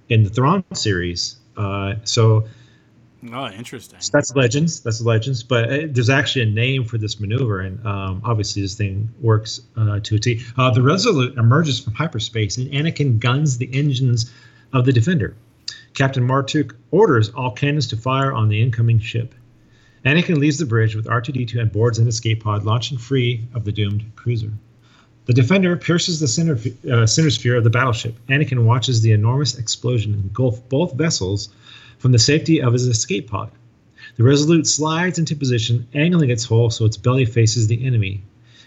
in 0.09 0.23
the 0.23 0.29
Thrawn 0.29 0.63
series. 0.73 1.38
Uh, 1.55 1.95
so 2.03 2.45
Oh, 3.33 3.47
interesting. 3.49 3.99
So 4.01 4.11
that's 4.13 4.36
legends. 4.36 4.81
That's 4.81 5.01
legends. 5.01 5.41
But 5.41 5.71
uh, 5.71 5.77
there's 5.89 6.09
actually 6.09 6.43
a 6.43 6.51
name 6.51 6.83
for 6.83 6.97
this 6.97 7.19
maneuver, 7.19 7.59
and 7.59 7.86
um, 7.86 8.21
obviously 8.23 8.61
this 8.61 8.75
thing 8.75 9.09
works 9.19 9.61
uh, 9.77 9.99
to 10.01 10.15
a 10.15 10.19
T. 10.19 10.43
Uh, 10.57 10.69
the 10.69 10.81
Resolute 10.81 11.38
emerges 11.38 11.79
from 11.79 11.93
hyperspace, 11.93 12.57
and 12.57 12.69
Anakin 12.71 13.19
guns 13.19 13.57
the 13.57 13.69
engines 13.73 14.31
of 14.73 14.86
the 14.86 14.93
Defender. 14.93 15.36
Captain 15.96 16.24
Mar 16.24 16.43
Tuuk 16.43 16.76
orders 16.91 17.30
all 17.30 17.52
cannons 17.52 17.88
to 17.88 17.96
fire 17.96 18.34
on 18.34 18.50
the 18.50 18.62
incoming 18.62 19.00
ship. 19.00 19.34
Anakin 20.04 20.38
leaves 20.38 20.58
the 20.58 20.66
bridge 20.66 20.93
with 20.93 21.06
R2D2 21.06 21.58
and 21.58 21.72
boards 21.72 21.98
an 21.98 22.08
escape 22.08 22.43
pod, 22.43 22.66
launching 22.66 22.98
free 22.98 23.48
of 23.54 23.64
the 23.64 23.72
doomed 23.72 24.04
cruiser. 24.18 24.52
The 25.26 25.34
Defender 25.34 25.78
pierces 25.78 26.20
the 26.20 26.28
center, 26.28 26.60
uh, 26.91 27.06
center 27.06 27.30
sphere 27.30 27.56
of 27.56 27.64
the 27.64 27.70
battleship. 27.70 28.18
Anakin 28.28 28.66
watches 28.66 29.02
the 29.02 29.14
enormous 29.14 29.58
explosion 29.58 30.14
engulf 30.14 30.68
both 30.68 30.98
vessels 30.98 31.48
from 31.98 32.12
the 32.12 32.20
safety 32.20 32.62
of 32.62 32.74
his 32.74 32.86
escape 32.88 33.30
pod. 33.30 33.50
The 34.18 34.24
Resolute 34.24 34.68
slides 34.68 35.18
into 35.18 35.36
position, 35.36 35.88
angling 35.93 36.30
its 36.30 36.43
hull 36.43 36.70
so 36.72 36.84
its 36.84 36.98
belly 36.98 37.24
faces 37.24 37.68
the 37.68 37.86
enemy. 37.86 38.22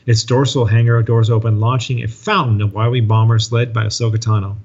Its 0.06 0.24
dorsal 0.24 0.64
hangar 0.64 1.02
doors 1.02 1.28
open, 1.28 1.60
launching 1.60 2.02
a 2.02 2.08
fountain 2.08 2.62
of 2.62 2.72
Y-wing 2.72 3.06
bombers 3.06 3.52
led 3.52 3.74
by 3.74 3.84
Ahsoka 3.84 4.16
Tano. 4.16 4.56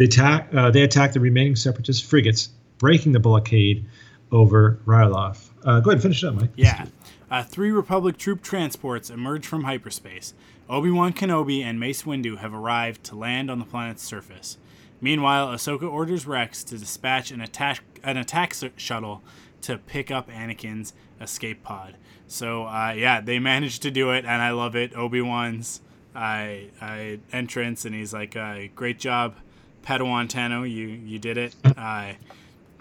They 0.00 0.06
attack, 0.06 0.48
uh, 0.54 0.70
they 0.70 0.80
attack 0.80 1.12
the 1.12 1.20
remaining 1.20 1.56
Separatist 1.56 2.06
frigates, 2.06 2.48
breaking 2.78 3.12
the 3.12 3.20
blockade 3.20 3.84
over 4.32 4.80
Ryloth. 4.86 5.50
Uh, 5.62 5.80
go 5.80 5.90
ahead 5.90 5.96
and 5.96 6.02
finish 6.02 6.24
it 6.24 6.28
up, 6.28 6.36
Mike. 6.36 6.48
Yeah. 6.56 6.86
Uh, 7.30 7.42
three 7.42 7.70
Republic 7.70 8.16
troop 8.16 8.40
transports 8.40 9.10
emerge 9.10 9.46
from 9.46 9.64
hyperspace. 9.64 10.32
Obi 10.70 10.90
Wan 10.90 11.12
Kenobi 11.12 11.62
and 11.62 11.78
Mace 11.78 12.04
Windu 12.04 12.38
have 12.38 12.54
arrived 12.54 13.04
to 13.04 13.14
land 13.14 13.50
on 13.50 13.58
the 13.58 13.66
planet's 13.66 14.02
surface. 14.02 14.56
Meanwhile, 15.02 15.48
Ahsoka 15.48 15.92
orders 15.92 16.26
Rex 16.26 16.64
to 16.64 16.78
dispatch 16.78 17.30
an 17.30 17.42
attack 17.42 17.82
an 18.02 18.16
attack 18.16 18.54
shuttle 18.78 19.22
to 19.60 19.76
pick 19.76 20.10
up 20.10 20.30
Anakin's 20.30 20.94
escape 21.20 21.62
pod. 21.62 21.96
So 22.26 22.64
uh, 22.64 22.94
yeah, 22.96 23.20
they 23.20 23.38
managed 23.38 23.82
to 23.82 23.90
do 23.90 24.12
it, 24.12 24.24
and 24.24 24.40
I 24.40 24.52
love 24.52 24.76
it. 24.76 24.96
Obi 24.96 25.20
Wan's 25.20 25.82
uh, 26.16 26.46
uh, 26.80 27.16
entrance, 27.34 27.84
and 27.84 27.94
he's 27.94 28.14
like, 28.14 28.34
uh, 28.34 28.60
"Great 28.74 28.98
job, 28.98 29.34
Padawan 29.82 30.28
Tano. 30.28 30.62
You 30.62 30.86
you 30.86 31.18
did 31.18 31.38
it." 31.38 31.54
Uh, 31.64 32.12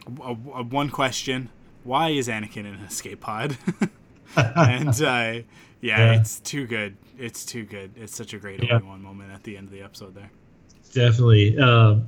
one 0.05 0.89
question: 0.89 1.49
Why 1.83 2.09
is 2.09 2.27
Anakin 2.27 2.57
in 2.57 2.67
an 2.67 2.85
escape 2.85 3.21
pod? 3.21 3.57
and 4.35 4.89
uh, 4.89 4.93
yeah, 5.01 5.43
yeah, 5.81 6.19
it's 6.19 6.39
too 6.39 6.65
good. 6.67 6.97
It's 7.17 7.45
too 7.45 7.63
good. 7.63 7.91
It's 7.95 8.15
such 8.15 8.33
a 8.33 8.37
great 8.37 8.63
yeah. 8.63 8.75
Obi 8.75 8.85
Wan 8.85 9.01
moment 9.01 9.31
at 9.31 9.43
the 9.43 9.57
end 9.57 9.67
of 9.67 9.73
the 9.73 9.81
episode 9.81 10.15
there. 10.15 10.31
Definitely. 10.93 11.57
Uh, 11.57 11.99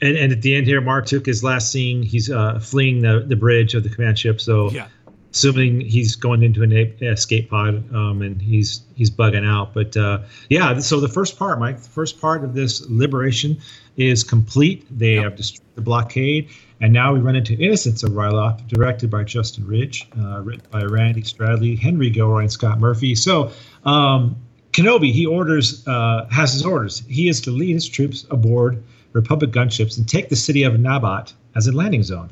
and, 0.00 0.16
and 0.16 0.32
at 0.32 0.42
the 0.42 0.54
end 0.54 0.66
here, 0.66 0.80
Mar 0.80 1.02
Tuuk 1.02 1.26
his 1.26 1.44
last 1.44 1.70
scene. 1.70 2.02
He's 2.02 2.30
uh, 2.30 2.58
fleeing 2.58 3.02
the, 3.02 3.24
the 3.26 3.36
bridge 3.36 3.74
of 3.74 3.84
the 3.84 3.88
command 3.88 4.18
ship. 4.18 4.40
So, 4.40 4.70
yeah. 4.70 4.88
Assuming 5.32 5.80
he's 5.80 6.14
going 6.14 6.42
into 6.42 6.62
an 6.62 6.72
escape 6.72 7.48
pod, 7.48 7.82
um, 7.94 8.20
and 8.20 8.40
he's 8.40 8.82
he's 8.94 9.10
bugging 9.10 9.48
out. 9.48 9.72
But 9.72 9.96
uh, 9.96 10.18
yeah, 10.50 10.78
so 10.78 11.00
the 11.00 11.08
first 11.08 11.38
part, 11.38 11.58
Mike, 11.58 11.80
the 11.80 11.88
first 11.88 12.20
part 12.20 12.44
of 12.44 12.52
this 12.52 12.86
liberation 12.90 13.58
is 13.96 14.24
complete. 14.24 14.86
They 14.90 15.14
yep. 15.14 15.24
have 15.24 15.36
destroyed 15.36 15.74
the 15.74 15.80
blockade, 15.80 16.50
and 16.82 16.92
now 16.92 17.14
we 17.14 17.20
run 17.20 17.34
into 17.34 17.54
Innocents 17.54 18.02
of 18.02 18.10
Ryloth, 18.10 18.66
directed 18.68 19.10
by 19.10 19.24
Justin 19.24 19.66
Ridge, 19.66 20.06
uh, 20.18 20.42
written 20.42 20.66
by 20.70 20.82
Randy 20.82 21.22
Stradley, 21.22 21.78
Henry 21.78 22.10
Gilroy, 22.10 22.40
and 22.40 22.52
Scott 22.52 22.78
Murphy. 22.78 23.14
So. 23.14 23.52
Um, 23.84 24.36
Kenobi, 24.72 25.12
he 25.12 25.26
orders, 25.26 25.86
uh, 25.86 26.26
has 26.30 26.54
his 26.54 26.64
orders. 26.64 27.02
He 27.06 27.28
is 27.28 27.42
to 27.42 27.50
lead 27.50 27.74
his 27.74 27.86
troops 27.86 28.24
aboard 28.30 28.82
Republic 29.12 29.50
gunships 29.50 29.98
and 29.98 30.08
take 30.08 30.30
the 30.30 30.36
city 30.36 30.62
of 30.62 30.72
Nabat 30.74 31.34
as 31.54 31.66
a 31.66 31.72
landing 31.72 32.02
zone. 32.02 32.30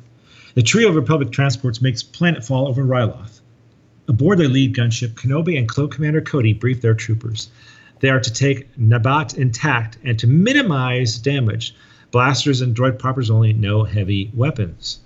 The 0.54 0.62
trio 0.62 0.88
of 0.88 0.96
Republic 0.96 1.30
transports 1.30 1.80
makes 1.80 2.02
planetfall 2.02 2.68
over 2.68 2.82
Ryloth. 2.82 3.40
Aboard 4.08 4.38
their 4.38 4.48
lead 4.48 4.74
gunship, 4.74 5.14
Kenobi 5.14 5.56
and 5.56 5.68
Clone 5.68 5.90
Commander 5.90 6.20
Cody 6.20 6.52
brief 6.52 6.80
their 6.80 6.94
troopers. 6.94 7.50
They 8.00 8.10
are 8.10 8.18
to 8.18 8.32
take 8.32 8.74
Nabat 8.76 9.36
intact 9.36 9.98
and 10.02 10.18
to 10.18 10.26
minimize 10.26 11.18
damage. 11.18 11.74
Blasters 12.10 12.60
and 12.60 12.74
droid 12.74 12.98
poppers 12.98 13.30
only, 13.30 13.52
no 13.52 13.84
heavy 13.84 14.32
weapons. 14.34 14.98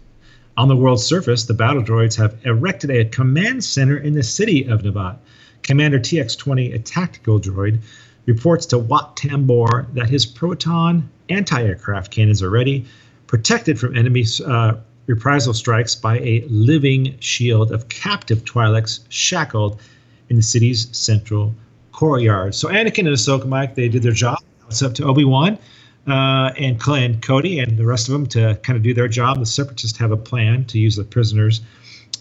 On 0.57 0.69
the 0.69 0.77
world's 0.77 1.05
surface, 1.05 1.45
the 1.45 1.53
battle 1.53 1.83
droids 1.83 2.17
have 2.17 2.37
erected 2.45 2.91
a 2.91 3.05
command 3.05 3.65
center 3.65 3.99
in 3.99 4.15
the 4.15 4.23
city 4.23 4.65
of 4.65 4.83
Nabat 4.83 5.19
Commander 5.63 5.99
TX 5.99 6.39
20, 6.39 6.73
a 6.73 6.79
tactical 6.79 7.41
droid, 7.41 7.81
reports 8.27 8.65
to 8.67 8.79
Wat 8.79 9.17
Tambor 9.17 9.93
that 9.95 10.09
his 10.09 10.25
proton 10.25 11.11
anti 11.29 11.63
aircraft 11.63 12.11
cannons 12.11 12.43
are 12.43 12.51
ready, 12.51 12.87
protected 13.27 13.79
from 13.79 13.97
enemy 13.97 14.25
uh, 14.47 14.75
reprisal 15.07 15.55
strikes 15.55 15.95
by 15.95 16.19
a 16.19 16.45
living 16.49 17.17
shield 17.21 17.73
of 17.73 17.89
captive 17.89 18.45
Twi'leks 18.45 19.01
shackled 19.09 19.81
in 20.29 20.37
the 20.37 20.43
city's 20.43 20.89
central 20.97 21.55
courtyard. 21.93 22.55
So 22.55 22.69
Anakin 22.69 23.01
and 23.01 23.09
Ahsoka, 23.09 23.47
Mike, 23.47 23.75
they 23.75 23.89
did 23.89 24.03
their 24.03 24.13
job. 24.13 24.39
It's 24.69 24.83
up 24.83 24.95
to 24.95 25.05
Obi 25.05 25.25
Wan 25.25 25.59
uh, 26.07 26.53
and, 26.59 26.81
and 26.87 27.23
Cody 27.23 27.59
and 27.59 27.77
the 27.79 27.87
rest 27.87 28.09
of 28.09 28.13
them 28.13 28.27
to 28.29 28.57
kind 28.63 28.77
of 28.77 28.83
do 28.83 28.95
their 28.95 29.09
job. 29.09 29.39
The 29.39 29.47
Separatists 29.47 29.99
have 29.99 30.11
a 30.11 30.17
plan 30.17 30.65
to 30.67 30.79
use 30.79 30.97
the 30.97 31.05
prisoners' 31.05 31.61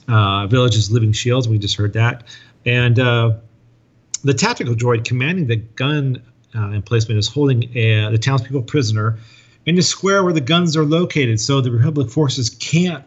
uh, 0.07 0.47
villages 0.47 0.91
living 0.91 1.13
shields. 1.13 1.47
We 1.47 1.57
just 1.57 1.75
heard 1.75 1.93
that. 1.93 2.23
And 2.65 2.99
uh, 2.99 3.33
the 4.23 4.33
tactical 4.33 4.75
droid 4.75 5.05
commanding 5.05 5.47
the 5.47 5.57
gun 5.57 6.21
uh, 6.55 6.69
emplacement 6.69 7.17
is 7.17 7.27
holding 7.27 7.75
a, 7.75 8.09
the 8.11 8.17
townspeople 8.17 8.63
prisoner 8.63 9.17
in 9.65 9.75
the 9.75 9.81
square 9.81 10.23
where 10.23 10.33
the 10.33 10.41
guns 10.41 10.75
are 10.75 10.85
located, 10.85 11.39
so 11.39 11.61
the 11.61 11.71
Republic 11.71 12.09
forces 12.09 12.49
can't 12.49 13.03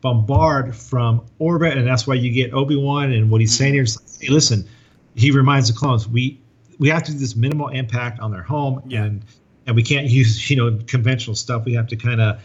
bombard 0.00 0.74
from 0.76 1.24
orbit, 1.38 1.76
and 1.76 1.86
that's 1.86 2.06
why 2.06 2.14
you 2.14 2.30
get 2.30 2.52
Obi 2.52 2.76
Wan 2.76 3.12
and 3.12 3.30
what 3.30 3.40
he's 3.40 3.56
saying 3.56 3.74
here 3.74 3.82
is, 3.82 3.98
hey, 4.20 4.28
listen, 4.28 4.68
he 5.14 5.30
reminds 5.30 5.68
the 5.68 5.74
clones 5.76 6.08
we 6.08 6.40
we 6.78 6.88
have 6.88 7.02
to 7.02 7.12
do 7.12 7.18
this 7.18 7.34
minimal 7.34 7.68
impact 7.68 8.20
on 8.20 8.30
their 8.30 8.42
home, 8.42 8.82
yeah. 8.86 9.04
and 9.04 9.24
and 9.66 9.74
we 9.74 9.82
can't 9.82 10.06
use 10.06 10.48
you 10.48 10.56
know 10.56 10.78
conventional 10.86 11.34
stuff. 11.34 11.64
We 11.64 11.74
have 11.74 11.88
to 11.88 11.96
kind 11.96 12.20
of 12.20 12.40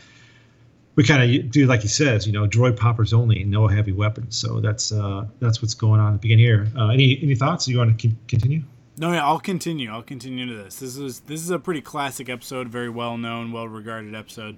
we 0.95 1.03
kind 1.03 1.23
of 1.23 1.51
do 1.51 1.65
like 1.65 1.81
he 1.81 1.87
says, 1.87 2.25
you 2.27 2.33
know, 2.33 2.47
droid 2.47 2.77
poppers 2.77 3.13
only, 3.13 3.43
no 3.43 3.67
heavy 3.67 3.91
weapons. 3.91 4.37
So 4.37 4.59
that's 4.59 4.91
uh, 4.91 5.25
that's 5.39 5.61
what's 5.61 5.73
going 5.73 5.99
on 5.99 6.13
at 6.13 6.13
the 6.13 6.19
beginning 6.19 6.45
here. 6.45 6.67
Uh, 6.75 6.89
any 6.89 7.19
any 7.21 7.35
thoughts? 7.35 7.67
You 7.67 7.77
want 7.77 7.99
to 7.99 8.11
continue? 8.27 8.63
No, 8.95 9.11
yeah, 9.11 9.25
I'll 9.25 9.39
continue. 9.39 9.91
I'll 9.91 10.03
continue 10.03 10.45
to 10.45 10.63
this. 10.63 10.75
This 10.75 10.97
is 10.97 11.21
this 11.21 11.41
is 11.41 11.49
a 11.49 11.57
pretty 11.57 11.81
classic 11.81 12.29
episode, 12.29 12.69
very 12.69 12.89
well 12.89 13.17
known, 13.17 13.51
well 13.51 13.67
regarded 13.67 14.13
episode. 14.13 14.57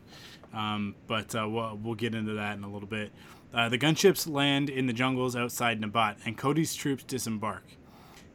Um, 0.53 0.95
but 1.07 1.33
uh, 1.33 1.47
we'll 1.47 1.79
we'll 1.81 1.95
get 1.95 2.13
into 2.13 2.33
that 2.33 2.57
in 2.57 2.63
a 2.63 2.69
little 2.69 2.87
bit. 2.87 3.11
Uh, 3.53 3.69
the 3.69 3.77
gunships 3.77 4.29
land 4.29 4.69
in 4.69 4.87
the 4.87 4.93
jungles 4.93 5.37
outside 5.37 5.79
Nabat, 5.79 6.17
and 6.25 6.37
Cody's 6.37 6.75
troops 6.75 7.05
disembark. 7.05 7.63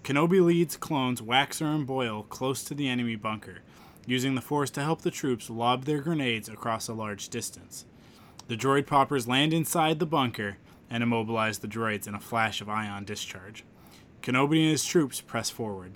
Kenobi 0.02 0.42
leads 0.42 0.78
clones 0.78 1.20
Waxer 1.20 1.74
and 1.74 1.86
Boil 1.86 2.22
close 2.22 2.64
to 2.64 2.74
the 2.74 2.88
enemy 2.88 3.16
bunker, 3.16 3.58
using 4.06 4.34
the 4.34 4.40
Force 4.40 4.70
to 4.70 4.82
help 4.82 5.02
the 5.02 5.10
troops 5.10 5.50
lob 5.50 5.84
their 5.84 6.00
grenades 6.00 6.48
across 6.48 6.88
a 6.88 6.94
large 6.94 7.28
distance. 7.28 7.84
The 8.48 8.56
droid 8.56 8.86
poppers 8.86 9.28
land 9.28 9.52
inside 9.52 9.98
the 9.98 10.06
bunker 10.06 10.56
and 10.88 11.02
immobilize 11.02 11.58
the 11.58 11.68
droids 11.68 12.08
in 12.08 12.14
a 12.14 12.20
flash 12.20 12.62
of 12.62 12.70
ion 12.70 13.04
discharge. 13.04 13.64
Kenobi 14.22 14.60
and 14.62 14.70
his 14.70 14.84
troops 14.84 15.20
press 15.20 15.50
forward. 15.50 15.94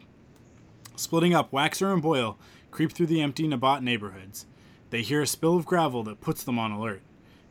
Splitting 0.97 1.35
up, 1.35 1.51
Waxer 1.51 1.93
and 1.93 2.03
Boil 2.03 2.39
creep 2.71 2.93
through 2.93 3.07
the 3.07 3.21
empty 3.21 3.47
Nabat 3.47 3.83
neighborhoods. 3.83 4.47
They 4.91 5.03
hear 5.03 5.23
a 5.23 5.27
spill 5.27 5.57
of 5.57 5.67
gravel 5.67 6.03
that 6.05 6.21
puts 6.21 6.45
them 6.45 6.59
on 6.59 6.71
alert. 6.71 7.03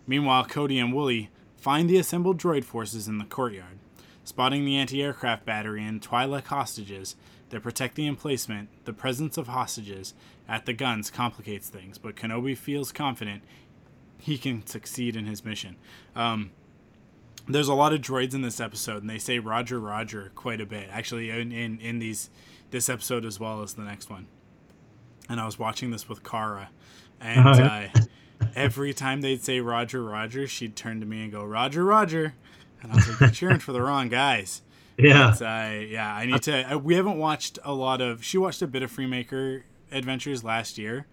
Meanwhile, 0.08 0.46
Cody 0.46 0.80
and 0.80 0.94
Wooley 0.94 1.30
find 1.58 1.90
the 1.90 1.98
assembled 1.98 2.40
droid 2.40 2.64
forces 2.64 3.08
in 3.08 3.18
the 3.18 3.26
courtyard. 3.26 3.80
Spotting 4.24 4.66
the 4.66 4.78
anti 4.78 5.02
aircraft 5.02 5.46
battery 5.46 5.84
and 5.84 6.02
Twi'lek 6.02 6.46
hostages 6.46 7.16
that 7.50 7.62
protect 7.62 7.96
the 7.96 8.08
emplacement, 8.08 8.70
the 8.86 8.94
presence 8.94 9.38
of 9.38 9.48
hostages 9.48 10.14
at 10.48 10.66
the 10.66 10.74
guns 10.74 11.12
complicates 11.12 11.70
things, 11.70 11.98
but 11.98 12.16
Kenobi 12.16 12.58
feels 12.58 12.92
confident 12.92 13.44
he 14.18 14.38
can 14.38 14.66
succeed 14.66 15.16
in 15.16 15.26
his 15.26 15.44
mission. 15.44 15.76
Um, 16.16 16.52
there's 17.48 17.68
a 17.68 17.74
lot 17.74 17.94
of 17.94 18.02
droids 18.02 18.34
in 18.34 18.42
this 18.42 18.60
episode, 18.60 19.02
and 19.02 19.10
they 19.10 19.20
say 19.20 19.40
Roger, 19.40 19.80
Roger 19.80 20.32
quite 20.36 20.62
a 20.62 20.66
bit. 20.66 20.88
Actually, 20.92 21.30
in, 21.30 21.52
in, 21.52 21.80
in 21.80 22.00
these 22.00 22.30
this 22.72 22.90
episode 22.90 23.24
as 23.24 23.40
well 23.40 23.62
as 23.62 23.74
the 23.76 23.84
next 23.84 24.10
one. 24.10 24.28
And 25.30 25.40
I 25.40 25.46
was 25.46 25.58
watching 25.58 25.92
this 25.92 26.10
with 26.10 26.24
Kara, 26.24 26.70
and 27.22 27.48
uh, 27.48 27.88
every 28.56 28.94
time 28.94 29.22
they'd 29.22 29.42
say 29.42 29.62
Roger, 29.62 30.04
Roger, 30.04 30.48
she'd 30.48 30.76
turn 30.76 31.00
to 31.00 31.06
me 31.06 31.24
and 31.24 31.32
go 31.32 31.44
Roger, 31.44 31.86
Roger, 31.86 32.34
and 32.82 32.92
I 32.92 32.96
was 32.96 33.10
like, 33.10 33.20
"You're 33.22 33.30
cheering 33.30 33.60
for 33.60 33.72
the 33.72 33.82
wrong 33.82 34.10
guys." 34.10 34.62
Yeah, 34.96 35.34
but, 35.40 35.42
uh, 35.44 35.80
yeah. 35.88 36.14
I 36.14 36.28
need 36.28 36.44
to. 36.44 36.74
Uh, 36.76 36.78
we 36.78 36.94
haven't 36.94 37.18
watched 37.18 37.58
a 37.64 37.74
lot 37.74 38.00
of. 38.00 38.24
She 38.24 38.38
watched 38.38 38.62
a 38.62 38.68
bit 38.68 38.84
of 38.84 38.96
Freemaker 38.96 39.64
Adventures 39.92 40.44
last 40.44 40.78
year, 40.78 41.08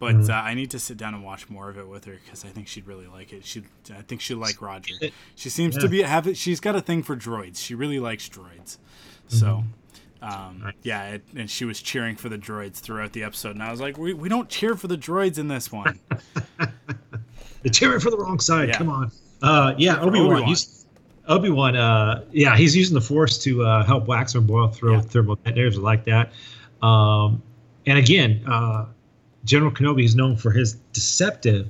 But 0.00 0.14
Mm. 0.14 0.30
uh, 0.30 0.32
I 0.34 0.54
need 0.54 0.70
to 0.70 0.78
sit 0.78 0.96
down 0.96 1.14
and 1.14 1.24
watch 1.24 1.48
more 1.50 1.68
of 1.68 1.76
it 1.76 1.88
with 1.88 2.04
her 2.04 2.18
because 2.24 2.44
I 2.44 2.48
think 2.48 2.68
she'd 2.68 2.86
really 2.86 3.06
like 3.08 3.32
it. 3.32 3.44
She, 3.44 3.62
I 3.96 4.02
think 4.02 4.20
she'd 4.20 4.34
like 4.34 4.62
Roger. 4.62 4.94
She 5.34 5.48
seems 5.50 5.76
to 5.78 5.88
be 5.88 6.02
have 6.02 6.26
it. 6.28 6.36
She's 6.36 6.60
got 6.60 6.76
a 6.76 6.80
thing 6.80 7.02
for 7.02 7.16
droids. 7.16 7.58
She 7.58 7.74
really 7.74 7.98
likes 7.98 8.28
droids. 8.28 8.78
So, 9.26 9.64
Mm-hmm. 10.22 10.64
um, 10.66 10.72
yeah, 10.82 11.10
it, 11.14 11.22
and 11.36 11.50
she 11.50 11.64
was 11.64 11.80
cheering 11.82 12.14
for 12.16 12.28
the 12.28 12.38
droids 12.38 12.76
throughout 12.76 13.12
the 13.12 13.24
episode, 13.24 13.50
and 13.56 13.62
I 13.62 13.70
was 13.70 13.80
like, 13.80 13.98
we, 13.98 14.14
we 14.14 14.28
don't 14.28 14.48
cheer 14.48 14.74
for 14.76 14.86
the 14.86 14.96
droids 14.98 15.36
in 15.38 15.48
this 15.48 15.70
one. 15.72 15.98
They're 16.58 17.72
cheering 17.72 18.00
for 18.00 18.10
the 18.10 18.18
wrong 18.18 18.38
side. 18.40 18.68
Yeah. 18.68 18.78
Come 18.78 18.88
on. 18.90 19.10
Uh, 19.42 19.74
yeah, 19.78 20.00
Obi 20.00 20.20
Wan. 20.20 20.54
Obi-Wan. 21.28 21.76
Uh, 21.76 22.24
yeah, 22.32 22.56
he's 22.56 22.74
using 22.74 22.94
the 22.94 23.00
Force 23.02 23.36
to 23.44 23.62
uh, 23.62 23.84
help 23.84 24.06
Waxer 24.06 24.36
and 24.36 24.46
Boil 24.46 24.68
throw 24.68 24.94
Yeah. 24.94 25.00
thermal 25.02 25.34
detonators 25.36 25.76
like 25.78 26.04
that. 26.06 26.32
Um, 26.80 27.42
and 27.84 27.98
again, 27.98 28.42
uh, 28.46 28.86
General 29.48 29.72
Kenobi 29.72 30.04
is 30.04 30.14
known 30.14 30.36
for 30.36 30.50
his 30.50 30.74
deceptive 30.92 31.68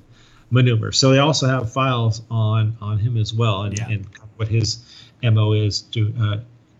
maneuver. 0.50 0.90
So 0.90 1.10
they 1.12 1.18
also 1.18 1.46
have 1.46 1.72
files 1.72 2.22
on 2.30 2.76
on 2.80 2.98
him 2.98 3.16
as 3.16 3.32
well, 3.32 3.62
and, 3.62 3.78
Yeah. 3.78 3.88
and 3.88 4.06
what 4.36 4.48
his 4.48 4.78
mo 5.22 5.52
is 5.52 5.82
to, 5.92 6.12
uh, 6.20 6.36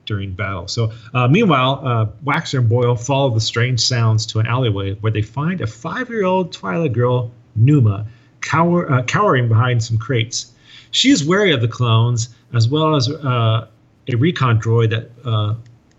during 0.07 0.32
battle. 0.32 0.66
So 0.68 0.92
uh, 1.14 1.28
meanwhile, 1.28 1.80
uh, 1.84 2.07
Waxer 2.24 2.59
and 2.59 2.68
Boil 2.68 2.96
follow 2.96 3.30
the 3.30 3.40
strange 3.40 3.80
sounds 3.80 4.26
to 4.26 4.40
an 4.40 4.46
alleyway 4.46 4.94
where 4.94 5.12
they 5.12 5.22
find 5.22 5.61
a 5.61 5.66
five-year-old 5.66 6.53
Twi'lek 6.53 6.92
girl, 6.92 7.30
Numa, 7.55 8.07
cower, 8.40 8.90
uh, 8.90 9.03
cowering 9.05 9.49
behind 9.49 9.82
some 9.82 9.99
crates. 9.99 10.53
She 10.90 11.11
is 11.11 11.24
wary 11.24 11.53
of 11.53 11.61
the 11.61 11.68
clones 11.68 12.30
as 12.55 12.68
well 12.68 12.96
as 12.96 13.09
uh, 13.11 13.66
a 14.09 14.14
recon 14.16 14.59
droid 14.61 14.90
that 14.90 15.11
uh, 15.24 15.55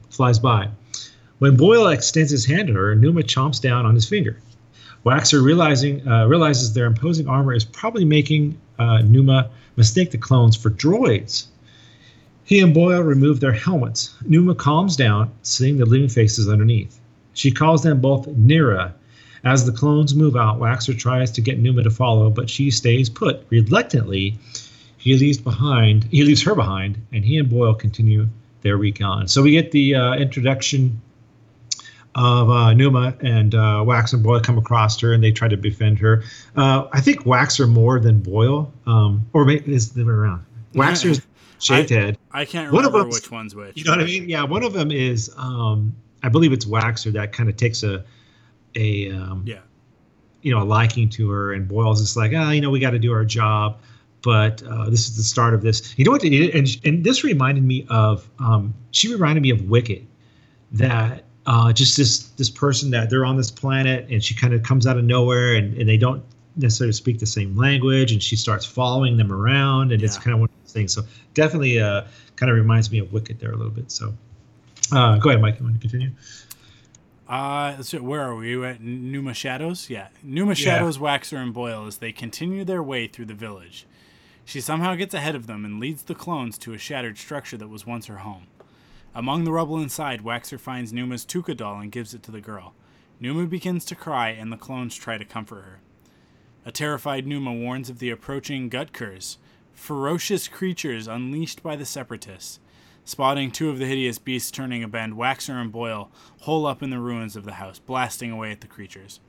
flies 0.09 0.39
by. 0.39 0.67
When 1.37 1.55
Boil 1.55 1.87
extends 1.87 2.31
his 2.31 2.45
hand 2.45 2.67
to 2.67 2.73
her, 2.73 2.95
Numa 2.95 3.21
chomps 3.21 3.61
down 3.61 3.85
on 3.85 3.93
his 3.95 4.09
finger. 4.09 4.35
Waxer 5.05 5.43
realizing 5.43 6.05
uh, 6.07 6.27
realizes 6.27 6.73
their 6.73 6.85
imposing 6.85 7.27
armor 7.27 7.53
is 7.53 7.63
probably 7.63 8.05
making 8.05 8.57
uh, 8.77 9.01
Numa 9.01 9.49
mistake 9.75 10.11
the 10.11 10.17
clones 10.17 10.57
for 10.57 10.69
droids. 10.69 11.47
He 12.43 12.59
and 12.59 12.73
Boil 12.73 13.01
remove 13.01 13.39
their 13.39 13.53
helmets. 13.53 14.15
Numa 14.25 14.55
calms 14.55 14.95
down, 14.95 15.31
seeing 15.43 15.77
the 15.77 15.85
living 15.85 16.09
faces 16.09 16.49
underneath. 16.49 16.99
She 17.33 17.51
calls 17.51 17.83
them 17.83 18.01
both 18.01 18.27
Nira. 18.27 18.93
As 19.43 19.65
the 19.65 19.71
clones 19.71 20.15
move 20.15 20.35
out, 20.35 20.59
Waxer 20.59 20.97
tries 20.97 21.31
to 21.31 21.41
get 21.41 21.59
Numa 21.59 21.83
to 21.83 21.89
follow, 21.89 22.29
but 22.29 22.49
she 22.49 22.71
stays 22.71 23.09
put. 23.09 23.45
Reluctantly, 23.49 24.37
he 24.97 25.15
leaves 25.15 25.37
behind. 25.37 26.05
He 26.05 26.23
leaves 26.23 26.41
her 26.43 26.55
behind, 26.55 26.97
and 27.13 27.23
he 27.23 27.37
and 27.37 27.49
Boil 27.49 27.73
continue 27.73 28.27
their 28.61 28.75
recon. 28.75 29.27
So 29.29 29.41
we 29.41 29.51
get 29.51 29.71
the 29.71 29.95
uh, 29.95 30.15
introduction 30.15 30.99
of 32.15 32.49
uh, 32.49 32.73
Numa 32.73 33.15
and 33.21 33.53
uh, 33.55 33.83
Wax 33.85 34.13
and 34.13 34.23
Boil 34.23 34.39
come 34.39 34.57
across 34.57 34.99
her 34.99 35.13
and 35.13 35.23
they 35.23 35.31
try 35.31 35.47
to 35.47 35.57
befriend 35.57 35.99
her. 35.99 36.23
Uh, 36.55 36.87
I 36.91 37.01
think 37.01 37.23
Waxer 37.23 37.69
more 37.69 37.99
than 37.99 38.19
Boil, 38.19 38.71
um, 38.87 39.25
or 39.33 39.45
maybe 39.45 39.73
it's 39.73 39.89
the 39.89 40.01
other 40.01 40.11
way 40.11 40.17
around. 40.17 40.45
Waxer's 40.73 41.21
shaved 41.59 41.89
head. 41.89 42.17
I 42.31 42.45
can't 42.45 42.73
One 42.73 42.85
of 42.85 42.93
remember 42.93 43.13
which 43.13 43.31
one's 43.31 43.55
which. 43.55 43.77
You 43.77 43.83
know 43.83 43.91
what 43.91 44.01
I 44.01 44.05
mean? 44.05 44.27
Yeah, 44.29 44.43
one 44.43 44.63
of 44.63 44.73
them 44.73 44.91
is, 44.91 45.31
um, 45.37 45.95
I 46.23 46.29
believe 46.29 46.51
it's 46.51 46.65
Waxer 46.65 47.11
that 47.13 47.31
kind 47.31 47.49
of 47.49 47.57
takes 47.57 47.83
a, 47.83 48.03
a, 48.75 49.11
um, 49.11 49.43
Yeah. 49.45 49.59
you 50.41 50.53
know, 50.53 50.61
a 50.61 50.65
liking 50.65 51.09
to 51.09 51.29
her, 51.29 51.53
and 51.53 51.67
Boil's 51.67 52.01
just 52.01 52.17
like, 52.17 52.31
ah, 52.35 52.51
you 52.51 52.61
know, 52.61 52.69
we 52.69 52.79
got 52.79 52.91
to 52.91 52.99
do 52.99 53.13
our 53.13 53.25
job. 53.25 53.79
But 54.21 54.61
uh, 54.63 54.89
this 54.89 55.07
is 55.07 55.15
the 55.15 55.23
start 55.23 55.53
of 55.53 55.61
this. 55.61 55.97
You 55.97 56.03
know 56.03 56.11
what? 56.11 56.23
And, 56.23 56.67
and 56.83 57.03
this 57.05 57.23
reminded 57.23 57.63
me 57.63 57.85
of, 57.89 58.29
um, 58.39 58.73
she 58.91 59.11
reminded 59.13 59.41
me 59.41 59.49
of 59.49 59.69
Wicket, 59.69 60.03
that 60.73 61.23
uh, 61.49 61.73
just 61.73 61.97
this 61.97 62.27
this 62.37 62.49
person 62.49 62.91
that 62.91 63.09
they're 63.09 63.25
on 63.25 63.35
this 63.35 63.49
planet, 63.49 64.07
and 64.11 64.23
she 64.23 64.35
kind 64.35 64.53
of 64.53 64.61
comes 64.61 64.85
out 64.85 64.97
of 64.97 65.03
nowhere, 65.03 65.55
and, 65.55 65.75
and 65.79 65.89
they 65.89 65.97
don't 65.97 66.23
necessarily 66.55 66.93
speak 66.93 67.17
the 67.17 67.25
same 67.25 67.57
language, 67.57 68.11
and 68.11 68.21
she 68.21 68.35
starts 68.35 68.67
following 68.67 69.17
them 69.17 69.31
around, 69.31 69.91
and 69.91 70.03
it's 70.03 70.15
kind 70.15 70.35
of 70.35 70.41
one 70.41 70.49
of 70.49 70.63
those 70.63 70.73
things. 70.73 70.93
So 70.93 71.01
definitely, 71.33 71.79
uh, 71.79 72.03
kind 72.35 72.51
of 72.51 72.55
reminds 72.55 72.91
me 72.91 72.99
of 72.99 73.11
Wicket 73.11 73.39
there 73.39 73.51
a 73.51 73.55
little 73.55 73.71
bit. 73.71 73.91
So, 73.91 74.13
uh, 74.91 75.17
go 75.17 75.29
ahead, 75.29 75.41
Mike. 75.41 75.57
You 75.57 75.65
want 75.65 75.75
to 75.75 75.81
continue? 75.81 76.11
Uh, 77.27 77.81
so 77.81 77.97
where 77.99 78.21
are 78.21 78.35
we? 78.35 78.63
At 78.63 78.81
Numa 78.81 79.33
Shadows? 79.33 79.89
Yeah. 79.89 80.09
Numa 80.21 80.53
Shadows, 80.53 80.99
Waxer, 80.99 81.37
and 81.37 81.51
Boil 81.51 81.87
as 81.87 81.97
they 81.97 82.11
continue 82.11 82.63
their 82.63 82.83
way 82.83 83.07
through 83.07 83.25
the 83.25 83.33
village. 83.33 83.87
She 84.45 84.61
somehow 84.61 84.93
gets 84.93 85.15
ahead 85.15 85.33
of 85.33 85.47
them 85.47 85.65
and 85.65 85.79
leads 85.79 86.03
the 86.03 86.15
clones 86.15 86.59
to 86.59 86.73
a 86.73 86.77
shattered 86.77 87.17
structure 87.17 87.57
that 87.57 87.69
was 87.69 87.87
once 87.87 88.05
her 88.05 88.17
home. 88.17 88.47
Among 89.15 89.43
the 89.43 89.51
rubble 89.51 89.79
inside, 89.79 90.21
Waxer 90.21 90.59
finds 90.59 90.93
Numa's 90.93 91.25
Tooka 91.25 91.57
doll 91.57 91.79
and 91.79 91.91
gives 91.91 92.13
it 92.13 92.21
to 92.23 92.31
the 92.31 92.41
girl. 92.41 92.73
Numa 93.19 93.47
begins 93.47 93.83
to 93.85 93.95
cry, 93.95 94.29
and 94.29 94.51
the 94.51 94.57
clones 94.57 94.95
try 94.95 95.17
to 95.17 95.25
comfort 95.25 95.63
her. 95.63 95.79
A 96.65 96.71
terrified 96.71 97.25
Numa 97.25 97.53
warns 97.53 97.89
of 97.89 97.99
the 97.99 98.11
approaching 98.11 98.69
Gutkurrs, 98.69 99.37
ferocious 99.73 100.47
creatures 100.47 101.07
unleashed 101.07 101.63
by 101.63 101.75
the 101.75 101.85
Separatists. 101.85 102.59
Spotting 103.03 103.49
two 103.49 103.69
of 103.69 103.79
the 103.79 103.87
hideous 103.87 104.19
beasts 104.19 104.51
turning 104.51 104.83
a 104.83 104.87
bend, 104.87 105.13
Waxer 105.13 105.59
and 105.59 105.71
Boil 105.71 106.11
hole 106.41 106.67
up 106.67 106.83
in 106.83 106.91
the 106.91 106.99
ruins 106.99 107.35
of 107.35 107.43
the 107.43 107.53
house, 107.53 107.79
blasting 107.79 108.29
away 108.29 108.51
at 108.51 108.61
the 108.61 108.67
creatures. 108.67 109.19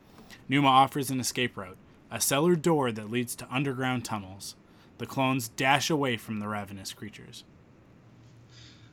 Numa 0.49 0.69
offers 0.69 1.11
an 1.11 1.21
escape 1.21 1.57
route, 1.57 1.79
a 2.11 2.21
cellar 2.21 2.57
door 2.57 2.93
that 2.93 3.11
leads 3.11 3.35
to 3.37 3.49
underground 3.51 4.05
tunnels. 4.05 4.55
The 4.99 5.07
clones 5.07 5.49
dash 5.49 5.89
away 5.89 6.19
from 6.19 6.41
the 6.41 6.49
ravenous 6.49 6.93
creatures. 6.93 7.45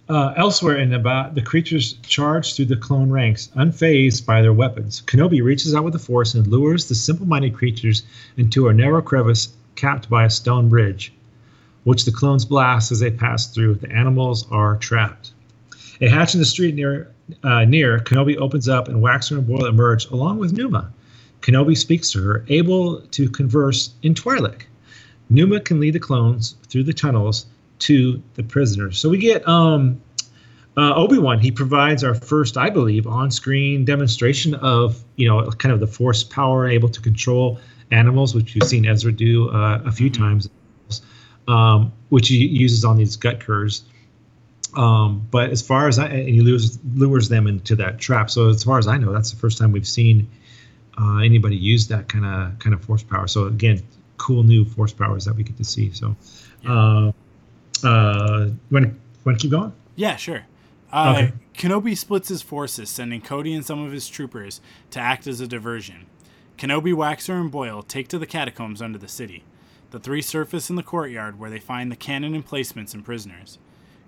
Uh, 0.10 0.34
elsewhere 0.38 0.78
in 0.78 0.90
the 0.90 1.00
ba- 1.00 1.30
the 1.34 1.42
creatures 1.42 1.94
charge 2.04 2.56
through 2.56 2.66
the 2.66 2.78
clone 2.78 3.10
ranks, 3.10 3.50
unfazed 3.58 4.26
by 4.26 4.42
their 4.42 4.54
weapons. 4.54 5.04
Kenobi 5.06 5.44
reaches 5.44 5.76
out 5.76 5.84
with 5.84 5.92
the 5.92 6.00
Force 6.00 6.34
and 6.34 6.48
lures 6.48 6.88
the 6.88 6.96
simple-minded 6.96 7.54
creatures 7.54 8.04
into 8.38 8.70
a 8.70 8.74
narrow 8.74 9.02
crevice 9.02 9.50
capped 9.76 10.10
by 10.10 10.24
a 10.24 10.30
stone 10.30 10.70
bridge, 10.70 11.12
which 11.84 12.06
the 12.06 12.12
clones 12.12 12.46
blast 12.46 12.90
as 12.90 13.02
they 13.02 13.12
pass 13.12 13.48
through. 13.48 13.76
The 13.76 13.92
animals 13.92 14.48
are 14.50 14.78
trapped. 14.78 15.32
A 16.00 16.08
hatch 16.08 16.34
in 16.34 16.40
the 16.40 16.46
street 16.46 16.76
near 16.76 17.12
uh, 17.44 17.66
near 17.66 18.00
Kenobi 18.00 18.38
opens 18.38 18.70
up, 18.70 18.88
and 18.88 19.04
Waxer 19.04 19.38
and 19.38 19.46
Boil 19.46 19.66
emerge 19.66 20.06
along 20.06 20.38
with 20.38 20.54
Numa. 20.54 20.90
Kenobi 21.42 21.76
speaks 21.76 22.12
to 22.12 22.24
her, 22.24 22.46
able 22.48 23.02
to 23.02 23.30
converse 23.30 23.90
in 24.04 24.14
Twi'lek. 24.14 24.62
Numa 25.30 25.60
can 25.60 25.82
lead 25.82 25.96
the 25.96 26.00
clones 26.00 26.56
through 26.70 26.84
the 26.84 26.94
tunnels 26.94 27.48
to 27.80 28.22
the 28.36 28.44
prisoners. 28.44 28.98
So 29.00 29.10
we 29.10 29.18
get 29.18 29.48
um, 29.48 30.02
uh, 30.78 30.94
Obi 30.96 31.18
Wan. 31.18 31.40
He 31.40 31.52
provides 31.52 32.04
our 32.04 32.16
first, 32.16 32.58
I 32.58 32.70
believe, 32.70 33.08
on-screen 33.08 33.86
demonstration 33.86 34.56
of 34.56 35.04
you 35.16 35.28
know 35.28 35.50
kind 35.52 35.74
of 35.74 35.80
the 35.80 35.88
Force 35.88 36.24
power, 36.24 36.68
able 36.68 36.90
to 36.90 37.02
control 37.02 37.60
animals, 37.92 38.36
which 38.36 38.56
you've 38.56 38.68
seen 38.68 38.86
Ezra 38.86 39.12
do 39.12 39.50
uh, 39.50 39.82
a 39.86 39.92
few 39.92 40.10
times, 40.10 40.50
um, 41.48 41.92
which 42.10 42.28
he 42.28 42.46
uses 42.46 42.86
on 42.86 42.98
these 42.98 43.18
gutkurrs. 43.18 43.82
Um, 44.76 45.26
but 45.32 45.50
as 45.50 45.62
far 45.62 45.88
as 45.88 45.98
I, 45.98 46.08
and 46.08 46.30
he 46.30 46.42
lures 46.42 46.78
lures 46.94 47.30
them 47.30 47.48
into 47.48 47.76
that 47.78 48.00
trap. 48.00 48.30
So 48.30 48.50
as 48.50 48.64
far 48.64 48.78
as 48.78 48.88
I 48.88 48.98
know, 48.98 49.12
that's 49.12 49.32
the 49.32 49.38
first 49.38 49.58
time 49.58 49.72
we've 49.72 49.88
seen 49.88 50.30
uh, 51.00 51.18
anybody 51.18 51.56
use 51.56 51.88
that 51.88 52.10
kind 52.10 52.26
of 52.26 52.60
kind 52.60 52.76
of 52.76 52.84
force 52.84 53.04
power. 53.04 53.28
So 53.28 53.46
again, 53.46 53.82
cool 54.18 54.44
new 54.44 54.66
force 54.66 54.94
powers 54.94 55.26
that 55.26 55.36
we 55.36 55.44
get 55.44 55.58
to 55.58 55.64
see. 55.64 55.92
So, 55.94 56.16
uh, 57.84 57.90
uh, 57.90 58.50
want 58.72 58.86
to 58.86 58.92
want 59.24 59.40
to 59.40 59.42
keep 59.42 59.52
going? 59.52 59.74
Yeah, 59.96 60.16
sure. 60.16 60.46
Uh, 60.92 61.14
Okay. 61.18 61.34
Kenobi 61.56 61.98
splits 61.98 62.30
his 62.30 62.42
forces, 62.42 62.90
sending 62.90 63.20
Cody 63.20 63.54
and 63.54 63.66
some 63.66 63.84
of 63.84 63.92
his 63.92 64.08
troopers 64.08 64.62
to 64.92 65.00
act 65.00 65.26
as 65.26 65.42
a 65.42 65.48
diversion. 65.48 66.06
Kenobi, 66.58 66.94
Waxer, 66.94 67.40
and 67.40 67.52
Boil 67.52 67.82
take 67.82 68.08
to 68.10 68.20
the 68.20 68.26
catacombs 68.28 68.82
under 68.82 68.98
the 68.98 69.08
city. 69.08 69.44
The 69.92 70.00
three 70.00 70.22
surface 70.22 70.70
in 70.70 70.76
the 70.76 70.84
courtyard 70.84 71.40
where 71.40 71.50
they 71.50 71.60
find 71.60 71.92
the 71.92 71.96
cannon 71.96 72.36
emplacements 72.36 72.94
and 72.94 73.04
prisoners. 73.04 73.58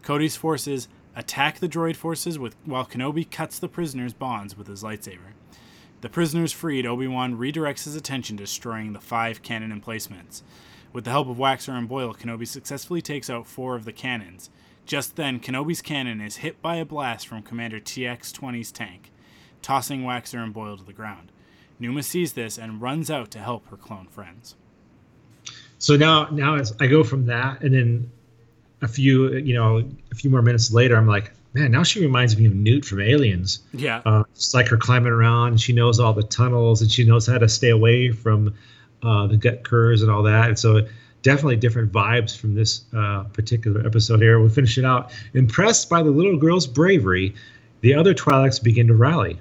Cody's 0.04 0.36
forces 0.36 0.88
attack 1.16 1.60
the 1.60 1.68
droid 1.70 1.96
forces 1.96 2.38
with, 2.38 2.56
while 2.66 2.86
Kenobi 2.86 3.30
cuts 3.30 3.60
the 3.60 3.68
prisoners' 3.68 4.14
bonds 4.14 4.58
with 4.58 4.68
his 4.68 4.84
lightsaber. 4.84 5.34
The 6.02 6.10
prisoners 6.10 6.54
freed, 6.54 6.86
Obi-Wan 6.86 7.38
redirects 7.38 7.84
his 7.84 7.96
attention 7.96 8.38
to 8.38 8.44
destroying 8.44 8.94
the 8.94 9.02
five 9.02 9.42
cannon 9.42 9.72
emplacements. 9.72 10.44
With 10.92 11.04
the 11.06 11.12
help 11.12 11.28
of 11.28 11.38
Waxer 11.38 11.78
and 11.78 11.88
Boil, 11.88 12.14
Kenobi 12.14 12.48
successfully 12.48 13.02
takes 13.02 13.30
out 13.30 13.46
four 13.48 13.76
of 13.76 13.86
the 13.86 13.92
cannons. 13.94 14.50
Just 14.86 15.16
then, 15.16 15.40
Kenobi's 15.40 15.82
cannon 15.82 16.20
is 16.20 16.38
hit 16.38 16.62
by 16.62 16.78
a 16.78 16.86
blast 16.86 17.28
from 17.28 17.44
Commander 17.44 17.80
TX-20's 17.80 18.72
tank, 18.72 19.12
tossing 19.62 20.02
Waxer 20.02 20.44
and 20.44 20.54
Boil 20.54 20.78
to 20.78 20.84
the 20.84 20.94
ground. 20.94 21.32
Numa 21.80 22.02
sees 22.04 22.34
this 22.34 22.58
and 22.58 22.82
runs 22.82 23.12
out 23.12 23.30
to 23.32 23.40
help 23.40 23.68
her 23.70 23.78
clone 23.78 24.08
friends. 24.08 24.56
So 25.78 25.96
now 25.96 26.28
now 26.32 26.56
as 26.56 26.76
I 26.80 26.88
go 26.88 27.04
from 27.04 27.26
that, 27.28 27.62
and 27.62 27.74
then 27.74 28.12
a 28.82 28.88
few 28.88 29.34
you 29.36 29.54
know 29.54 29.84
a 30.12 30.16
few 30.16 30.30
more 30.30 30.42
minutes 30.42 30.74
later, 30.74 30.98
I'm 30.98 31.08
like, 31.08 31.32
man, 31.54 31.72
now 31.72 31.84
she 31.84 32.02
reminds 32.02 32.36
me 32.38 32.48
of 32.48 32.54
Newt 32.56 32.84
from 32.84 33.00
Aliens. 33.00 33.60
Yeah, 33.74 34.02
Uh, 34.06 34.24
it's 34.34 34.54
like 34.54 34.68
her 34.68 34.76
climbing 34.78 35.14
around, 35.14 35.62
she 35.62 35.72
knows 35.72 36.00
all 36.00 36.12
the 36.14 36.24
tunnels, 36.24 36.82
and 36.82 36.92
she 36.92 37.06
knows 37.06 37.28
how 37.28 37.38
to 37.38 37.48
stay 37.48 37.70
away 37.70 38.12
from 38.12 38.54
uh, 39.04 39.28
the 39.28 39.38
gutkurrs 39.38 40.02
and 40.02 40.12
all 40.12 40.24
that. 40.24 40.48
And 40.50 40.60
so, 40.60 40.86
definitely 41.22 41.58
different 41.58 41.92
vibes 41.92 42.38
from 42.38 42.56
this 42.56 42.86
uh, 42.96 43.24
particular 43.34 43.86
episode 43.86 44.22
here. 44.22 44.40
We'll 44.40 44.50
finish 44.50 44.78
it 44.78 44.86
out. 44.86 45.12
Impressed 45.34 45.90
by 45.90 46.04
the 46.04 46.12
little 46.12 46.38
girl's 46.38 46.68
bravery, 46.68 47.36
the 47.82 47.94
other 47.94 48.14
Twi'leks 48.14 48.62
begin 48.62 48.88
to 48.88 48.94
rally. 48.94 49.40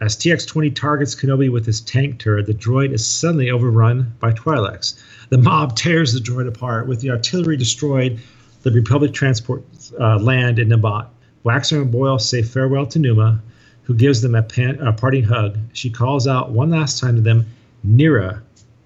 As 0.00 0.16
TX 0.16 0.46
20 0.46 0.70
targets 0.72 1.14
Kenobi 1.14 1.50
with 1.50 1.64
his 1.64 1.80
tank 1.80 2.18
turret, 2.18 2.46
the 2.46 2.54
droid 2.54 2.92
is 2.92 3.06
suddenly 3.06 3.50
overrun 3.50 4.12
by 4.20 4.32
Twi'leks. 4.32 5.00
The 5.30 5.38
mob 5.38 5.76
tears 5.76 6.12
the 6.12 6.20
droid 6.20 6.48
apart. 6.48 6.86
With 6.86 7.00
the 7.00 7.10
artillery 7.10 7.56
destroyed, 7.56 8.20
the 8.62 8.70
Republic 8.70 9.12
transports 9.12 9.92
uh, 9.98 10.18
land 10.18 10.58
in 10.58 10.68
Nabat. 10.68 11.06
Waxer 11.44 11.82
and 11.82 11.92
Boil 11.92 12.18
say 12.18 12.42
farewell 12.42 12.86
to 12.86 12.98
Numa, 12.98 13.40
who 13.82 13.94
gives 13.94 14.22
them 14.22 14.34
a, 14.34 14.42
pan, 14.42 14.80
a 14.80 14.92
parting 14.92 15.24
hug. 15.24 15.58
She 15.74 15.90
calls 15.90 16.26
out 16.26 16.50
one 16.50 16.70
last 16.70 16.98
time 16.98 17.16
to 17.16 17.20
them, 17.20 17.46
Nira. 17.86 18.40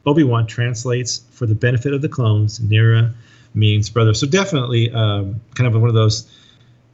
Obi 0.09 0.25
Wan 0.25 0.47
translates 0.47 1.23
for 1.31 1.47
the 1.47 1.55
benefit 1.55 1.93
of 1.93 2.03
the 2.03 2.09
clones. 2.09 2.59
Nira 2.59 3.15
means 3.55 3.91
brother. 3.91 4.15
So 4.15 4.27
definitely, 4.27 4.91
um, 4.93 5.41
kind 5.55 5.73
of 5.73 5.81
one 5.81 5.89
of 5.89 5.95
those. 5.95 6.31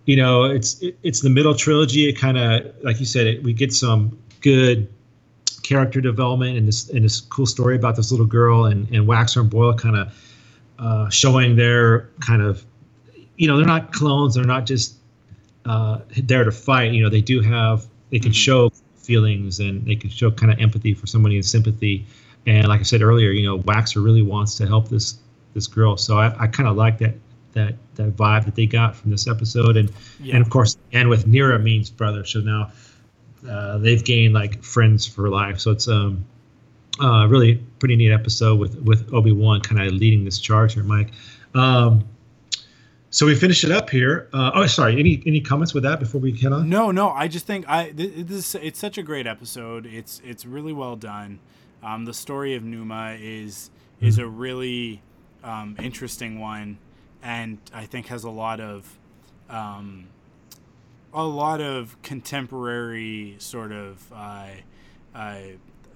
You 0.06 0.16
know, 0.16 0.44
it's 0.44 0.82
it, 0.82 0.98
it's 1.02 1.20
the 1.20 1.30
middle 1.30 1.54
trilogy. 1.54 2.08
It 2.08 2.14
kind 2.14 2.36
of, 2.36 2.74
like 2.82 3.00
you 3.00 3.06
said, 3.06 3.26
it, 3.26 3.42
we 3.42 3.54
get 3.54 3.72
some 3.72 4.18
good 4.42 4.88
character 5.62 6.00
development 6.00 6.58
and 6.58 6.68
this 6.68 6.90
and 6.90 7.04
this 7.04 7.20
cool 7.22 7.46
story 7.46 7.74
about 7.74 7.96
this 7.96 8.10
little 8.10 8.26
girl 8.26 8.66
and 8.66 8.86
and 8.90 9.08
Waxer 9.08 9.40
and 9.40 9.50
Boil 9.50 9.74
kind 9.74 9.96
of 9.96 10.12
uh, 10.78 11.08
showing 11.08 11.56
their 11.56 12.10
kind 12.20 12.42
of, 12.42 12.64
you 13.36 13.48
know, 13.48 13.56
they're 13.56 13.66
not 13.66 13.92
clones. 13.92 14.34
They're 14.34 14.44
not 14.44 14.66
just 14.66 14.96
uh, 15.64 16.00
there 16.22 16.44
to 16.44 16.52
fight. 16.52 16.92
You 16.92 17.02
know, 17.02 17.08
they 17.08 17.22
do 17.22 17.40
have 17.40 17.86
they 18.10 18.18
can 18.18 18.32
show 18.32 18.70
feelings 18.96 19.60
and 19.60 19.86
they 19.86 19.96
can 19.96 20.10
show 20.10 20.30
kind 20.30 20.52
of 20.52 20.58
empathy 20.58 20.94
for 20.94 21.06
somebody 21.06 21.36
and 21.36 21.44
sympathy. 21.44 22.06
And 22.46 22.68
like 22.68 22.80
I 22.80 22.84
said 22.84 23.02
earlier, 23.02 23.30
you 23.30 23.46
know, 23.46 23.58
Waxer 23.60 24.04
really 24.04 24.22
wants 24.22 24.56
to 24.56 24.66
help 24.66 24.88
this 24.88 25.18
this 25.54 25.66
girl. 25.66 25.96
So 25.96 26.18
I, 26.18 26.44
I 26.44 26.46
kind 26.46 26.68
of 26.68 26.76
like 26.76 26.98
that 26.98 27.14
that 27.52 27.74
that 27.94 28.16
vibe 28.16 28.44
that 28.44 28.54
they 28.54 28.66
got 28.66 28.94
from 28.96 29.10
this 29.10 29.26
episode. 29.28 29.76
And 29.76 29.90
yeah. 30.20 30.34
and 30.36 30.44
of 30.44 30.50
course, 30.50 30.76
and 30.92 31.08
with 31.08 31.26
Nira 31.26 31.62
means 31.62 31.90
brother. 31.90 32.24
So 32.24 32.40
now 32.40 32.72
uh, 33.48 33.78
they've 33.78 34.04
gained 34.04 34.34
like 34.34 34.62
friends 34.62 35.06
for 35.06 35.28
life. 35.28 35.60
So 35.60 35.70
it's 35.70 35.88
um 35.88 36.24
uh, 37.00 37.26
really 37.28 37.56
pretty 37.78 37.96
neat 37.96 38.12
episode 38.12 38.58
with 38.58 38.76
with 38.82 39.12
Obi 39.12 39.32
Wan 39.32 39.60
kind 39.60 39.80
of 39.80 39.92
leading 39.92 40.24
this 40.24 40.38
charge 40.38 40.74
here, 40.74 40.84
Mike. 40.84 41.12
Um, 41.54 42.04
so 43.10 43.26
we 43.26 43.34
finish 43.36 43.62
it 43.62 43.70
up 43.70 43.90
here. 43.90 44.28
Uh, 44.32 44.50
oh, 44.54 44.66
sorry. 44.66 44.98
Any 44.98 45.22
any 45.24 45.40
comments 45.40 45.72
with 45.72 45.84
that 45.84 46.00
before 46.00 46.20
we 46.20 46.36
head 46.36 46.52
on? 46.52 46.68
No, 46.68 46.90
no. 46.90 47.10
I 47.10 47.28
just 47.28 47.46
think 47.46 47.68
I 47.68 47.90
this 47.94 48.54
it's 48.56 48.78
such 48.78 48.98
a 48.98 49.02
great 49.02 49.26
episode. 49.26 49.86
It's 49.86 50.20
it's 50.24 50.44
really 50.44 50.72
well 50.72 50.96
done. 50.96 51.38
Um, 51.84 52.04
the 52.04 52.14
story 52.14 52.54
of 52.54 52.64
Numa 52.64 53.16
is 53.20 53.70
is 54.00 54.18
a 54.18 54.26
really 54.26 55.02
um, 55.42 55.76
interesting 55.78 56.40
one, 56.40 56.78
and 57.22 57.58
I 57.72 57.86
think 57.86 58.06
has 58.06 58.24
a 58.24 58.30
lot 58.30 58.60
of 58.60 58.98
um, 59.50 60.08
a 61.12 61.24
lot 61.24 61.60
of 61.60 62.00
contemporary 62.02 63.36
sort 63.38 63.72
of 63.72 64.12
uh, 64.12 64.46
uh, 65.14 65.38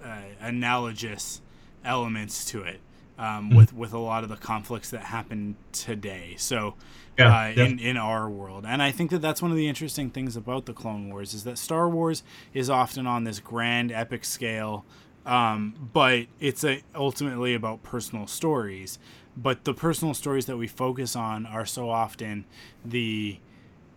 uh, 0.03 0.21
analogous 0.39 1.41
elements 1.83 2.45
to 2.45 2.61
it 2.63 2.79
um, 3.17 3.49
mm-hmm. 3.49 3.57
with 3.57 3.73
with 3.73 3.93
a 3.93 3.99
lot 3.99 4.23
of 4.23 4.29
the 4.29 4.37
conflicts 4.37 4.89
that 4.91 5.01
happen 5.01 5.57
today. 5.71 6.35
So, 6.37 6.75
yeah, 7.17 7.27
uh, 7.27 7.47
yeah. 7.47 7.65
in 7.65 7.79
in 7.79 7.97
our 7.97 8.29
world, 8.29 8.65
and 8.65 8.81
I 8.81 8.91
think 8.91 9.11
that 9.11 9.21
that's 9.21 9.41
one 9.41 9.51
of 9.51 9.57
the 9.57 9.67
interesting 9.67 10.09
things 10.09 10.37
about 10.37 10.65
the 10.65 10.73
Clone 10.73 11.09
Wars 11.09 11.33
is 11.33 11.43
that 11.43 11.57
Star 11.57 11.89
Wars 11.89 12.23
is 12.53 12.69
often 12.69 13.05
on 13.05 13.25
this 13.25 13.39
grand 13.39 13.91
epic 13.91 14.23
scale, 14.23 14.85
um, 15.29 15.89
but 15.93 16.25
it's 16.39 16.63
a, 16.63 16.81
ultimately 16.95 17.53
about 17.53 17.83
personal 17.83 18.25
stories. 18.25 18.97
But 19.37 19.63
the 19.63 19.75
personal 19.75 20.15
stories 20.15 20.47
that 20.47 20.57
we 20.57 20.67
focus 20.67 21.15
on 21.15 21.45
are 21.45 21.67
so 21.67 21.91
often 21.91 22.45
the 22.83 23.37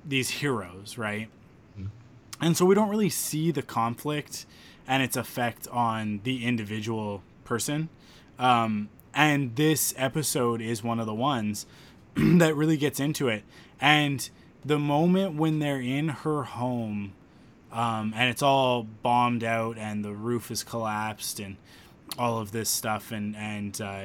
these 0.04 0.28
heroes, 0.28 0.98
right? 0.98 1.28
Mm-hmm. 1.78 1.86
And 2.44 2.56
so 2.56 2.66
we 2.66 2.74
don't 2.74 2.90
really 2.90 3.08
see 3.08 3.50
the 3.50 3.62
conflict 3.62 4.44
and 4.86 5.02
its 5.02 5.16
effect 5.16 5.66
on 5.68 6.20
the 6.24 6.44
individual 6.44 7.22
person. 7.44 7.88
Um, 8.38 8.90
and 9.14 9.56
this 9.56 9.94
episode 9.96 10.60
is 10.60 10.84
one 10.84 11.00
of 11.00 11.06
the 11.06 11.14
ones 11.14 11.64
that 12.14 12.54
really 12.54 12.76
gets 12.76 13.00
into 13.00 13.28
it. 13.28 13.42
And 13.80 14.28
the 14.64 14.78
moment 14.78 15.36
when 15.36 15.60
they're 15.60 15.80
in 15.80 16.08
her 16.08 16.42
home, 16.42 17.14
um, 17.72 18.12
and 18.16 18.28
it's 18.28 18.42
all 18.42 18.82
bombed 18.82 19.42
out, 19.42 19.78
and 19.78 20.04
the 20.04 20.12
roof 20.12 20.50
is 20.50 20.62
collapsed, 20.62 21.40
and 21.40 21.56
all 22.18 22.38
of 22.38 22.52
this 22.52 22.68
stuff, 22.68 23.12
and 23.12 23.34
and 23.36 23.80
uh, 23.80 24.04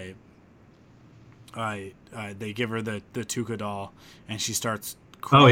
uh, 1.54 1.78
uh, 2.16 2.34
they 2.38 2.54
give 2.54 2.70
her 2.70 2.82
the 2.82 3.02
the 3.14 3.22
Tooka 3.22 3.58
doll, 3.58 3.94
and 4.30 4.42
she 4.42 4.54
starts 4.54 4.96
crying. 5.22 5.44
Oh 5.44 5.48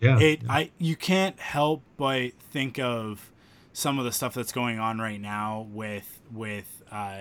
yeah, 0.00 0.18
yeah. 0.18 0.24
It 0.24 0.42
I 0.48 0.70
you 0.78 0.96
can't 0.96 1.38
help 1.38 1.82
but 1.96 2.32
think 2.50 2.78
of 2.78 3.30
some 3.72 3.98
of 3.98 4.04
the 4.04 4.12
stuff 4.12 4.34
that's 4.34 4.52
going 4.52 4.78
on 4.78 4.98
right 4.98 5.20
now 5.20 5.68
with 5.70 6.20
with 6.32 6.82
uh, 6.90 7.18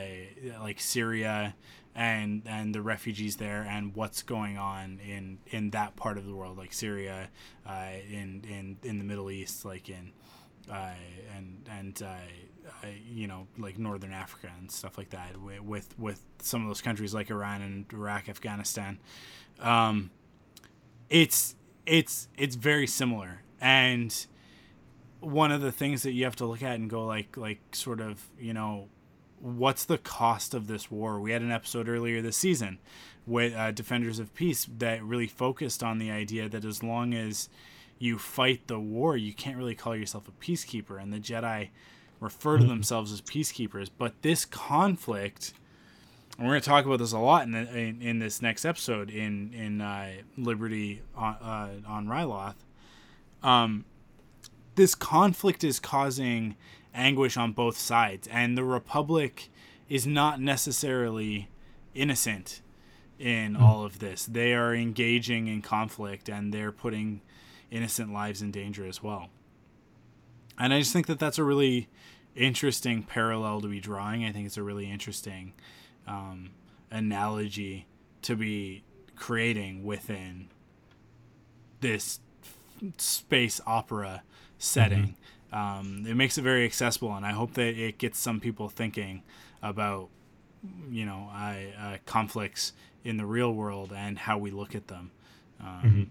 like 0.61 0.79
Syria 0.79 1.55
and 1.99 2.43
and 2.45 2.73
the 2.73 2.81
refugees 2.81 3.35
there 3.35 3.67
and 3.69 3.93
what's 3.93 4.23
going 4.23 4.57
on 4.57 4.99
in 5.05 5.37
in 5.47 5.69
that 5.71 5.97
part 5.97 6.17
of 6.17 6.25
the 6.25 6.33
world 6.33 6.57
like 6.57 6.71
Syria 6.71 7.27
uh, 7.67 7.87
in 8.09 8.41
in 8.49 8.77
in 8.83 8.99
the 8.99 9.03
Middle 9.03 9.29
East 9.29 9.65
like 9.65 9.89
in 9.89 10.13
uh, 10.71 10.93
and 11.35 11.69
and 11.69 12.01
uh, 12.01 12.87
you 13.05 13.27
know 13.27 13.47
like 13.57 13.77
northern 13.77 14.13
Africa 14.13 14.49
and 14.57 14.71
stuff 14.71 14.97
like 14.97 15.09
that 15.09 15.35
with 15.61 15.93
with 15.99 16.21
some 16.41 16.61
of 16.61 16.69
those 16.69 16.81
countries 16.81 17.13
like 17.13 17.29
Iran 17.29 17.61
and 17.61 17.85
Iraq 17.91 18.29
Afghanistan. 18.29 18.97
Um, 19.59 20.09
it's 21.09 21.55
it's 21.85 22.29
it's 22.37 22.55
very 22.55 22.87
similar. 22.87 23.41
And 23.59 24.15
one 25.19 25.51
of 25.51 25.59
the 25.59 25.73
things 25.73 26.03
that 26.03 26.13
you 26.13 26.23
have 26.23 26.37
to 26.37 26.45
look 26.45 26.63
at 26.63 26.75
and 26.75 26.89
go 26.89 27.05
like 27.05 27.35
like 27.35 27.59
sort 27.73 27.99
of 27.99 28.25
you 28.39 28.53
know 28.53 28.87
what's 29.41 29.85
the 29.85 29.97
cost 29.97 30.53
of 30.53 30.67
this 30.67 30.91
war? 30.91 31.19
We 31.19 31.31
had 31.31 31.41
an 31.41 31.51
episode 31.51 31.87
earlier 31.87 32.21
this 32.21 32.37
season 32.37 32.79
with 33.25 33.53
uh, 33.55 33.71
Defenders 33.71 34.19
of 34.19 34.33
Peace 34.33 34.67
that 34.77 35.03
really 35.03 35.27
focused 35.27 35.83
on 35.83 35.99
the 35.99 36.11
idea 36.11 36.49
that 36.49 36.65
as 36.65 36.83
long 36.83 37.13
as 37.13 37.49
you 37.97 38.17
fight 38.17 38.67
the 38.67 38.79
war, 38.79 39.17
you 39.17 39.33
can't 39.33 39.57
really 39.57 39.75
call 39.75 39.95
yourself 39.95 40.27
a 40.27 40.31
peacekeeper. 40.31 41.01
And 41.01 41.13
the 41.13 41.19
Jedi 41.19 41.69
refer 42.19 42.57
to 42.57 42.63
mm-hmm. 42.63 42.69
themselves 42.69 43.11
as 43.11 43.21
peacekeepers. 43.21 43.89
But 43.95 44.21
this 44.21 44.45
conflict, 44.45 45.53
and 46.37 46.47
we're 46.47 46.53
going 46.53 46.61
to 46.61 46.69
talk 46.69 46.85
about 46.85 46.99
this 46.99 47.11
a 47.11 47.19
lot 47.19 47.43
in, 47.43 47.51
the, 47.51 47.77
in, 47.77 48.01
in, 48.01 48.19
this 48.19 48.41
next 48.41 48.65
episode 48.65 49.09
in 49.09 49.53
in 49.53 49.81
uh, 49.81 50.11
Liberty 50.37 51.01
on, 51.15 51.33
uh, 51.35 51.69
on 51.87 52.07
Ryloth. 52.07 52.55
Um, 53.43 53.85
this 54.75 54.95
conflict 54.95 55.63
is 55.63 55.79
causing 55.79 56.55
anguish 56.99 57.37
on 57.37 57.53
both 57.53 57.77
sides, 57.77 58.27
and 58.27 58.57
the 58.57 58.63
Republic 58.63 59.49
is 59.87 60.05
not 60.05 60.39
necessarily 60.39 61.49
innocent 61.95 62.61
in 63.17 63.55
mm. 63.55 63.61
all 63.61 63.83
of 63.83 63.99
this. 63.99 64.25
They 64.25 64.53
are 64.53 64.73
engaging 64.73 65.47
in 65.47 65.61
conflict 65.61 66.29
and 66.29 66.53
they're 66.53 66.71
putting 66.71 67.21
innocent 67.71 68.13
lives 68.13 68.41
in 68.41 68.51
danger 68.51 68.85
as 68.85 69.03
well. 69.03 69.29
And 70.57 70.73
I 70.73 70.79
just 70.79 70.93
think 70.93 71.07
that 71.07 71.19
that's 71.19 71.37
a 71.37 71.43
really 71.43 71.87
interesting 72.35 73.03
parallel 73.03 73.61
to 73.61 73.67
be 73.67 73.79
drawing. 73.79 74.23
I 74.23 74.31
think 74.31 74.45
it's 74.45 74.57
a 74.57 74.63
really 74.63 74.89
interesting 74.89 75.53
um, 76.07 76.51
analogy 76.91 77.87
to 78.23 78.35
be 78.35 78.83
creating 79.15 79.83
within 79.83 80.49
this 81.81 82.19
space 82.97 83.61
opera 83.65 84.23
setting. 84.57 85.15
Um, 85.51 86.05
it 86.07 86.15
makes 86.15 86.37
it 86.37 86.43
very 86.43 86.65
accessible, 86.65 87.15
and 87.15 87.25
I 87.25 87.31
hope 87.31 87.53
that 87.55 87.75
it 87.75 87.97
gets 87.97 88.19
some 88.19 88.39
people 88.39 88.69
thinking 88.69 89.23
about, 89.61 90.09
you 90.91 91.05
know, 91.05 91.29
I, 91.31 91.73
uh, 91.79 91.97
conflicts 92.05 92.73
in 93.03 93.17
the 93.17 93.25
real 93.25 93.53
world 93.53 93.91
and 93.95 94.17
how 94.17 94.37
we 94.37 94.51
look 94.51 94.75
at 94.75 94.87
them. 94.87 95.11
Um, 95.59 95.81
mm-hmm. 95.83 96.03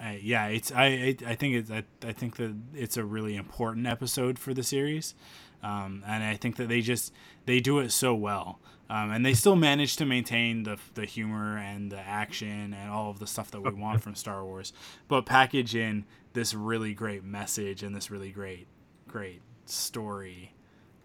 I, 0.00 0.20
yeah, 0.22 0.46
it's 0.46 0.72
I, 0.72 1.16
I 1.26 1.34
think 1.34 1.54
it's 1.54 1.70
I, 1.70 1.84
I 2.06 2.12
think 2.12 2.36
that 2.36 2.54
it's 2.74 2.96
a 2.96 3.04
really 3.04 3.36
important 3.36 3.86
episode 3.86 4.38
for 4.38 4.52
the 4.52 4.62
series, 4.62 5.14
um, 5.62 6.02
and 6.06 6.24
I 6.24 6.36
think 6.36 6.56
that 6.56 6.68
they 6.68 6.80
just 6.80 7.12
they 7.46 7.60
do 7.60 7.78
it 7.78 7.90
so 7.92 8.14
well. 8.14 8.60
Um, 8.90 9.12
and 9.12 9.24
they 9.24 9.32
still 9.32 9.56
manage 9.56 9.96
to 9.96 10.04
maintain 10.04 10.64
the, 10.64 10.76
the 10.92 11.06
humor 11.06 11.56
and 11.56 11.90
the 11.90 11.98
action 11.98 12.74
and 12.74 12.90
all 12.90 13.08
of 13.10 13.18
the 13.18 13.26
stuff 13.26 13.50
that 13.52 13.62
we 13.62 13.72
want 13.72 14.02
from 14.02 14.14
Star 14.14 14.44
Wars, 14.44 14.74
but 15.08 15.24
package 15.24 15.74
in 15.74 16.04
this 16.34 16.52
really 16.52 16.92
great 16.92 17.24
message 17.24 17.82
and 17.82 17.96
this 17.96 18.10
really 18.10 18.30
great 18.30 18.66
great 19.08 19.40
story 19.64 20.52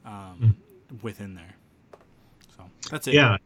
um, 0.06 0.58
mm. 0.92 1.04
within 1.04 1.36
there. 1.36 1.56
So 2.58 2.66
that's 2.92 3.08
it. 3.08 3.14
Yeah, 3.14 3.38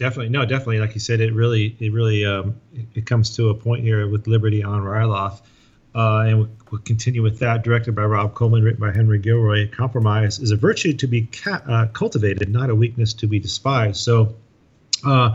definitely. 0.00 0.30
No, 0.30 0.44
definitely. 0.44 0.80
Like 0.80 0.94
you 0.94 1.00
said, 1.00 1.20
it 1.20 1.32
really 1.32 1.76
it 1.78 1.92
really 1.92 2.24
um, 2.24 2.56
it 2.94 3.06
comes 3.06 3.36
to 3.36 3.50
a 3.50 3.54
point 3.54 3.84
here 3.84 4.08
with 4.08 4.26
Liberty 4.26 4.64
on 4.64 4.82
Ryloth. 4.82 5.42
Uh, 5.92 6.24
and 6.26 6.38
we'll, 6.38 6.48
we'll, 6.70 6.80
continue 6.82 7.20
with 7.22 7.40
that. 7.40 7.64
Directed 7.64 7.94
by 7.96 8.04
Rob 8.04 8.34
Coleman, 8.34 8.62
written 8.62 8.80
by 8.80 8.92
Henry 8.92 9.18
Gilroy. 9.18 9.68
Compromise 9.70 10.38
is 10.38 10.52
a 10.52 10.56
virtue 10.56 10.92
to 10.92 11.06
be 11.06 11.22
ca- 11.26 11.62
uh, 11.68 11.86
cultivated, 11.88 12.48
not 12.48 12.70
a 12.70 12.74
weakness 12.74 13.12
to 13.14 13.26
be 13.26 13.40
despised. 13.40 13.96
So, 13.96 14.36
uh, 15.04 15.34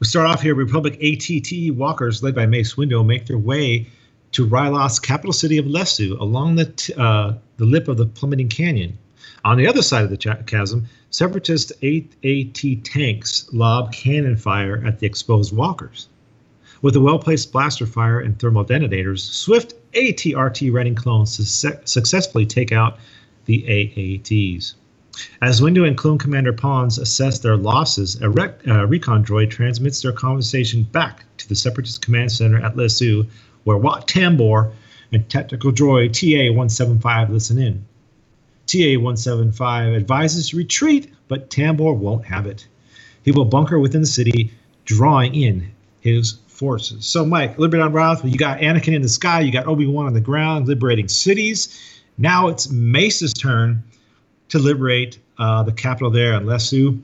we 0.00 0.06
start 0.06 0.26
off 0.26 0.40
here. 0.40 0.54
Republic 0.54 0.94
ATT 1.02 1.74
walkers, 1.76 2.22
led 2.22 2.34
by 2.34 2.46
Mace 2.46 2.74
Windu, 2.74 3.04
make 3.04 3.26
their 3.26 3.38
way 3.38 3.86
to 4.32 4.46
Ryloth's 4.46 4.98
capital 4.98 5.34
city 5.34 5.58
of 5.58 5.66
Lessu 5.66 6.16
along 6.18 6.56
the 6.56 6.64
t- 6.64 6.94
uh, 6.96 7.34
the 7.58 7.66
lip 7.66 7.88
of 7.88 7.98
the 7.98 8.06
plummeting 8.06 8.48
canyon. 8.48 8.98
On 9.44 9.58
the 9.58 9.66
other 9.66 9.82
side 9.82 10.04
of 10.04 10.10
the 10.10 10.42
chasm, 10.46 10.86
separatist 11.10 11.70
AT 11.82 12.84
tanks 12.84 13.46
lob 13.52 13.92
cannon 13.92 14.36
fire 14.36 14.82
at 14.86 15.00
the 15.00 15.06
exposed 15.06 15.54
walkers. 15.54 16.08
With 16.80 16.96
a 16.96 17.00
well 17.00 17.18
placed 17.18 17.52
blaster 17.52 17.84
fire 17.84 18.20
and 18.20 18.38
thermal 18.38 18.64
detonators, 18.64 19.22
swift 19.22 19.74
ATRT 19.92 20.72
Reading 20.72 20.94
clones 20.94 21.36
su- 21.46 21.78
successfully 21.84 22.46
take 22.46 22.72
out 22.72 22.98
the 23.44 23.62
AATs. 23.68 24.74
As 25.42 25.60
Windu 25.60 25.86
and 25.86 25.96
Clone 25.96 26.16
Commander 26.16 26.54
Ponds 26.54 26.96
assess 26.96 27.38
their 27.38 27.58
losses, 27.58 28.18
a 28.22 28.30
rec- 28.30 28.66
uh, 28.66 28.86
recon 28.86 29.22
droid 29.22 29.50
transmits 29.50 30.00
their 30.00 30.12
conversation 30.12 30.84
back 30.84 31.26
to 31.36 31.48
the 31.48 31.54
Separatist 31.54 32.00
Command 32.00 32.32
Center 32.32 32.64
at 32.64 32.78
Lessu, 32.78 33.26
where 33.64 33.76
Wat 33.76 34.08
Tambor 34.08 34.72
and 35.12 35.28
tactical 35.28 35.70
droid 35.70 36.14
TA 36.14 36.50
175 36.50 37.28
listen 37.28 37.58
in. 37.58 37.84
TA 38.66 38.98
175 38.98 39.94
advises 39.94 40.54
retreat, 40.54 41.12
but 41.28 41.50
Tambor 41.50 41.96
won't 41.96 42.24
have 42.24 42.46
it. 42.46 42.66
He 43.24 43.32
will 43.32 43.44
bunker 43.44 43.78
within 43.78 44.02
the 44.02 44.06
city, 44.06 44.52
drawing 44.84 45.34
in 45.34 45.70
his 46.00 46.38
forces. 46.46 47.06
So, 47.06 47.24
Mike, 47.24 47.58
Liberty 47.58 47.82
on 47.82 47.92
Roth, 47.92 48.24
you 48.24 48.38
got 48.38 48.60
Anakin 48.60 48.94
in 48.94 49.02
the 49.02 49.08
sky, 49.08 49.40
you 49.40 49.52
got 49.52 49.66
Obi 49.66 49.86
Wan 49.86 50.06
on 50.06 50.14
the 50.14 50.20
ground, 50.20 50.68
liberating 50.68 51.08
cities. 51.08 52.02
Now 52.18 52.48
it's 52.48 52.70
Mace's 52.70 53.32
turn 53.32 53.82
to 54.48 54.58
liberate 54.58 55.18
uh, 55.38 55.62
the 55.62 55.72
capital 55.72 56.10
there 56.10 56.34
at 56.34 56.44
Lessu. 56.44 56.98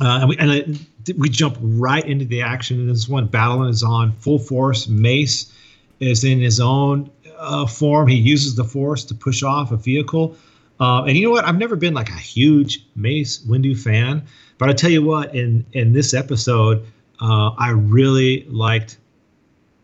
Uh, 0.00 0.18
and 0.20 0.28
we, 0.28 0.36
and 0.38 0.50
it, 0.50 1.18
we 1.18 1.28
jump 1.28 1.56
right 1.60 2.04
into 2.04 2.24
the 2.24 2.42
action 2.42 2.78
in 2.78 2.86
this 2.86 3.08
one. 3.08 3.26
Battle 3.26 3.66
is 3.66 3.82
on 3.82 4.12
full 4.12 4.38
force. 4.38 4.88
Mace 4.88 5.52
is 6.00 6.24
in 6.24 6.40
his 6.40 6.60
own 6.60 7.10
uh, 7.38 7.66
form. 7.66 8.08
He 8.08 8.16
uses 8.16 8.54
the 8.54 8.64
force 8.64 9.04
to 9.04 9.14
push 9.14 9.42
off 9.42 9.72
a 9.72 9.76
vehicle. 9.76 10.36
Uh, 10.78 11.04
and 11.04 11.16
you 11.16 11.24
know 11.24 11.30
what? 11.30 11.44
I've 11.44 11.58
never 11.58 11.76
been 11.76 11.94
like 11.94 12.10
a 12.10 12.16
huge 12.16 12.84
Mace 12.96 13.38
Windu 13.38 13.78
fan, 13.78 14.22
but 14.58 14.68
I 14.68 14.72
tell 14.72 14.90
you 14.90 15.02
what, 15.02 15.34
in 15.34 15.64
in 15.72 15.92
this 15.92 16.14
episode, 16.14 16.86
uh, 17.20 17.50
I 17.50 17.70
really 17.70 18.44
liked. 18.48 18.98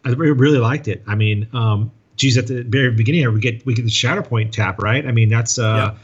I 0.05 0.11
really 0.11 0.59
liked 0.59 0.89
it. 0.89 1.03
I 1.07 1.15
mean, 1.15 1.49
um, 1.53 1.93
geez, 2.17 2.37
at 2.37 2.49
the 2.49 2.63
very 2.63 2.91
beginning 2.91 3.33
we 3.33 3.41
get 3.41 3.65
we 3.65 3.75
get 3.75 3.85
the 3.85 3.91
Shatterpoint 3.91 4.53
tap, 4.53 4.83
right? 4.83 5.07
I 5.07 5.13
mean, 5.13 5.29
that's 5.29 5.59
uh, 5.59 5.93
yeah. 5.93 5.99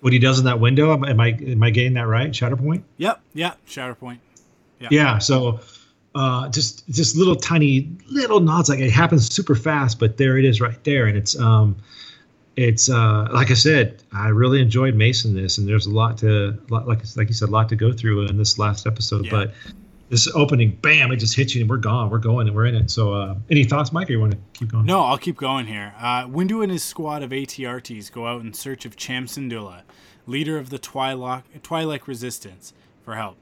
what 0.00 0.12
he 0.12 0.18
does 0.18 0.38
in 0.38 0.44
that 0.44 0.60
window. 0.60 0.92
Am 0.92 1.20
I 1.20 1.28
am 1.28 1.62
I 1.62 1.70
getting 1.70 1.94
that 1.94 2.06
right? 2.06 2.30
Shatterpoint. 2.30 2.82
Yep. 2.98 3.20
Yeah. 3.34 3.54
Shatterpoint. 3.66 4.18
Yeah. 4.78 4.88
Yeah. 4.90 5.18
So 5.18 5.60
uh, 6.14 6.48
just 6.48 6.88
just 6.88 7.16
little 7.16 7.36
tiny 7.36 7.90
little 8.08 8.40
nods 8.40 8.68
like 8.68 8.80
it 8.80 8.90
happens 8.90 9.32
super 9.32 9.54
fast 9.54 10.00
but 10.00 10.16
there 10.16 10.36
it 10.36 10.44
is 10.44 10.60
right 10.60 10.82
there 10.82 11.06
and 11.06 11.16
it's 11.16 11.38
um 11.38 11.76
it's 12.56 12.90
uh 12.90 13.28
like 13.32 13.50
i 13.50 13.54
said 13.54 14.02
i 14.12 14.28
really 14.28 14.60
enjoyed 14.60 14.94
mason 14.94 15.34
this 15.34 15.58
and 15.58 15.68
there's 15.68 15.86
a 15.86 15.90
lot 15.90 16.18
to 16.18 16.58
like 16.68 16.98
like 17.16 17.28
you 17.28 17.34
said 17.34 17.48
a 17.48 17.52
lot 17.52 17.68
to 17.68 17.76
go 17.76 17.92
through 17.92 18.26
in 18.26 18.36
this 18.36 18.58
last 18.58 18.86
episode 18.86 19.24
yeah. 19.24 19.30
but 19.30 19.54
this 20.10 20.26
opening 20.34 20.76
bam 20.82 21.12
it 21.12 21.16
just 21.16 21.36
hits 21.36 21.54
you 21.54 21.62
and 21.62 21.70
we're 21.70 21.76
gone 21.76 22.10
we're 22.10 22.18
going 22.18 22.48
and 22.48 22.54
we're 22.54 22.66
in 22.66 22.74
it. 22.74 22.90
So 22.90 23.14
uh 23.14 23.36
any 23.48 23.64
thoughts 23.64 23.92
mike 23.92 24.10
or 24.10 24.12
you 24.12 24.20
want 24.20 24.32
to 24.32 24.38
keep 24.52 24.72
going? 24.72 24.84
No 24.84 25.00
i'll 25.00 25.18
keep 25.18 25.36
going 25.36 25.66
here. 25.66 25.94
Uh 25.98 26.26
windu 26.26 26.62
and 26.62 26.70
his 26.70 26.82
squad 26.82 27.22
of 27.22 27.30
atrts 27.30 28.10
go 28.10 28.26
out 28.26 28.42
in 28.42 28.52
search 28.52 28.84
of 28.84 28.96
cham 28.96 29.26
syndulla 29.26 29.82
leader 30.26 30.58
of 30.58 30.70
the 30.70 30.78
twi'lek 30.78 31.44
twi'lek 31.62 32.06
resistance 32.06 32.74
for 33.04 33.14
help. 33.14 33.36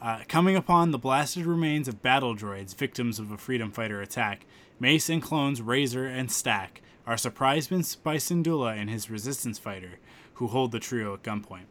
Uh, 0.00 0.20
coming 0.26 0.56
upon 0.56 0.90
the 0.90 0.98
blasted 0.98 1.46
remains 1.46 1.86
of 1.86 2.02
battle 2.02 2.34
droids, 2.34 2.74
victims 2.74 3.20
of 3.20 3.30
a 3.30 3.38
freedom 3.38 3.70
fighter 3.70 4.02
attack, 4.02 4.44
Mace 4.80 5.08
and 5.08 5.22
clones 5.22 5.62
Razor 5.62 6.06
and 6.06 6.28
Stack 6.28 6.82
are 7.06 7.16
surprised 7.16 7.70
by 8.02 8.16
Syndulla 8.16 8.76
and 8.76 8.88
his 8.88 9.10
resistance 9.10 9.58
fighter, 9.58 9.98
who 10.34 10.48
hold 10.48 10.72
the 10.72 10.80
trio 10.80 11.14
at 11.14 11.22
gunpoint. 11.22 11.66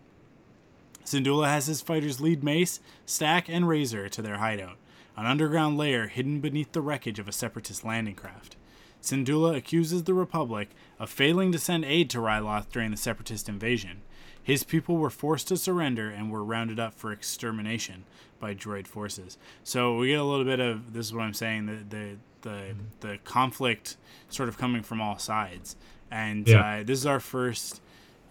Syndulla 1.06 1.48
has 1.48 1.68
his 1.68 1.82
fighters 1.82 2.22
lead 2.22 2.44
Mace, 2.44 2.80
Stack, 3.06 3.50
and 3.50 3.68
Razor 3.68 4.10
to 4.10 4.22
their 4.22 4.38
hideout, 4.38 4.78
an 5.18 5.26
underground 5.26 5.78
lair 5.78 6.08
hidden 6.08 6.40
beneath 6.40 6.72
the 6.72 6.82
wreckage 6.82 7.20
of 7.20 7.28
a 7.28 7.34
separatist 7.34 7.84
landing 7.84 8.16
craft. 8.16 8.56
Syndulla 9.02 9.56
accuses 9.56 10.04
the 10.04 10.14
Republic 10.14 10.70
of 11.00 11.10
failing 11.10 11.52
to 11.52 11.60
send 11.60 11.84
aid 11.86 12.10
to 12.12 12.20
Ryloth 12.20 12.70
during 12.70 12.92
the 12.92 12.98
separatist 12.98 13.50
invasion, 13.50 14.02
his 14.44 14.64
people 14.64 14.98
were 14.98 15.10
forced 15.10 15.48
to 15.50 15.58
surrender 15.58 16.10
and 16.10 16.32
were 16.32 16.44
rounded 16.44 16.80
up 16.80 16.96
for 16.96 17.12
extermination 17.12 18.06
by 18.40 18.56
droid 18.56 18.88
forces. 18.88 19.38
So 19.64 19.98
we 19.98 20.08
get 20.08 20.20
a 20.20 20.24
little 20.24 20.46
bit 20.46 20.60
of 20.60 20.94
this 20.94 21.08
is 21.08 21.14
what 21.14 21.24
I'm 21.24 21.34
saying 21.34 21.68
the 21.68 21.98
the 21.98 22.18
the, 22.42 22.76
the 23.00 23.18
conflict 23.24 23.98
sort 24.30 24.50
of 24.50 24.58
coming 24.58 24.84
from 24.84 25.02
all 25.02 25.18
sides, 25.18 25.76
and 26.10 26.48
yeah. 26.48 26.80
uh, 26.80 26.84
this 26.84 27.00
is 27.00 27.06
our 27.06 27.20
first 27.20 27.82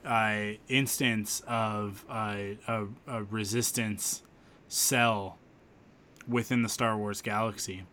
uh, 0.05 0.53
instance 0.69 1.43
of 1.47 2.05
uh, 2.09 2.37
a, 2.69 2.87
a 3.07 3.25
resistance 3.25 4.23
cell 4.69 5.39
within 6.29 6.63
the 6.63 6.69
Star 6.69 6.97
Wars 6.97 7.23
galaxy. 7.23 7.85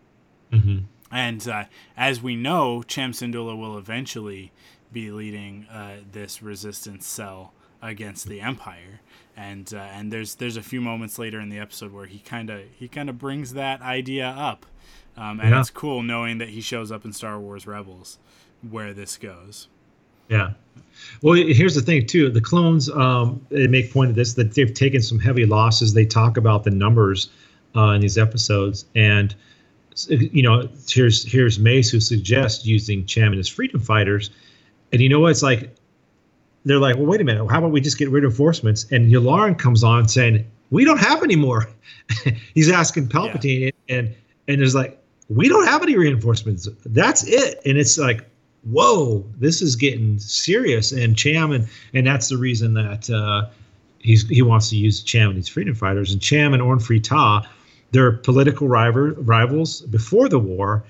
Mm-hmm. 0.51 0.79
And 1.11 1.47
uh, 1.47 1.65
as 1.95 2.21
we 2.21 2.35
know, 2.35 2.83
Cham 2.83 3.11
Syndulla 3.11 3.57
will 3.57 3.77
eventually 3.77 4.51
be 4.91 5.11
leading 5.11 5.65
uh, 5.67 5.97
this 6.11 6.41
resistance 6.41 7.05
cell 7.05 7.53
against 7.81 8.27
the 8.27 8.41
Empire, 8.41 9.01
and 9.35 9.71
uh, 9.73 9.77
and 9.77 10.11
there's 10.11 10.35
there's 10.35 10.57
a 10.57 10.63
few 10.63 10.81
moments 10.81 11.19
later 11.19 11.39
in 11.39 11.49
the 11.49 11.59
episode 11.59 11.93
where 11.93 12.05
he 12.05 12.19
kind 12.19 12.49
of 12.49 12.61
he 12.77 12.87
kind 12.87 13.09
of 13.09 13.17
brings 13.17 13.53
that 13.53 13.81
idea 13.81 14.27
up, 14.27 14.65
um, 15.17 15.39
and 15.39 15.49
yeah. 15.49 15.59
it's 15.59 15.69
cool 15.69 16.03
knowing 16.03 16.37
that 16.37 16.49
he 16.49 16.61
shows 16.61 16.91
up 16.91 17.03
in 17.05 17.11
Star 17.11 17.39
Wars 17.39 17.65
Rebels, 17.67 18.19
where 18.69 18.93
this 18.93 19.17
goes. 19.17 19.67
Yeah. 20.29 20.51
Well, 21.21 21.35
here's 21.35 21.75
the 21.75 21.81
thing 21.81 22.05
too. 22.05 22.29
The 22.29 22.41
clones, 22.41 22.89
um, 22.89 23.45
they 23.49 23.67
make 23.67 23.91
point 23.91 24.09
of 24.09 24.15
this 24.15 24.33
that 24.33 24.53
they've 24.53 24.73
taken 24.73 25.01
some 25.01 25.19
heavy 25.19 25.45
losses. 25.45 25.93
They 25.93 26.05
talk 26.05 26.37
about 26.37 26.63
the 26.63 26.71
numbers 26.71 27.29
uh, 27.75 27.91
in 27.91 28.01
these 28.01 28.17
episodes, 28.17 28.85
and 28.95 29.33
you 30.07 30.43
know, 30.43 30.67
here's 30.87 31.29
here's 31.29 31.57
Mace 31.57 31.89
who 31.89 31.99
suggests 31.99 32.65
using 32.65 33.05
Cham 33.05 33.27
and 33.27 33.37
his 33.37 33.47
freedom 33.47 33.79
fighters, 33.79 34.29
and 34.91 35.01
you 35.01 35.09
know 35.09 35.19
what? 35.19 35.31
It's 35.31 35.43
like 35.43 35.75
they're 36.65 36.79
like, 36.79 36.97
well, 36.97 37.05
wait 37.05 37.21
a 37.21 37.23
minute, 37.23 37.47
how 37.49 37.59
about 37.59 37.71
we 37.71 37.79
just 37.79 37.97
get 37.97 38.09
reinforcements? 38.09 38.85
And 38.91 39.11
Yularen 39.11 39.57
comes 39.57 39.83
on 39.83 40.07
saying, 40.07 40.45
we 40.69 40.83
don't 40.83 40.99
have 40.99 41.23
any 41.23 41.37
more. 41.37 41.69
He's 42.53 42.69
asking 42.69 43.07
Palpatine, 43.07 43.71
yeah. 43.87 43.95
and 43.95 44.15
and 44.47 44.59
there's 44.59 44.75
like, 44.75 45.01
we 45.29 45.49
don't 45.49 45.65
have 45.65 45.83
any 45.83 45.97
reinforcements. 45.97 46.67
That's 46.85 47.23
it. 47.23 47.59
And 47.65 47.77
it's 47.77 47.97
like, 47.97 48.25
whoa, 48.63 49.25
this 49.37 49.61
is 49.61 49.75
getting 49.75 50.19
serious. 50.19 50.91
And 50.91 51.17
Cham, 51.17 51.51
and 51.51 51.67
and 51.93 52.07
that's 52.07 52.29
the 52.29 52.37
reason 52.37 52.73
that 52.75 53.09
uh, 53.09 53.49
he's 53.99 54.27
he 54.27 54.41
wants 54.41 54.69
to 54.69 54.77
use 54.77 55.03
Cham 55.03 55.29
and 55.29 55.37
these 55.37 55.49
freedom 55.49 55.75
fighters. 55.75 56.11
And 56.11 56.21
Cham 56.21 56.53
and 56.53 56.61
Orn 56.61 56.79
Taa, 56.79 57.47
they're 57.91 58.11
political 58.11 58.67
rival, 58.67 59.11
rivals 59.17 59.81
before 59.81 60.29
the 60.29 60.39
war 60.39 60.83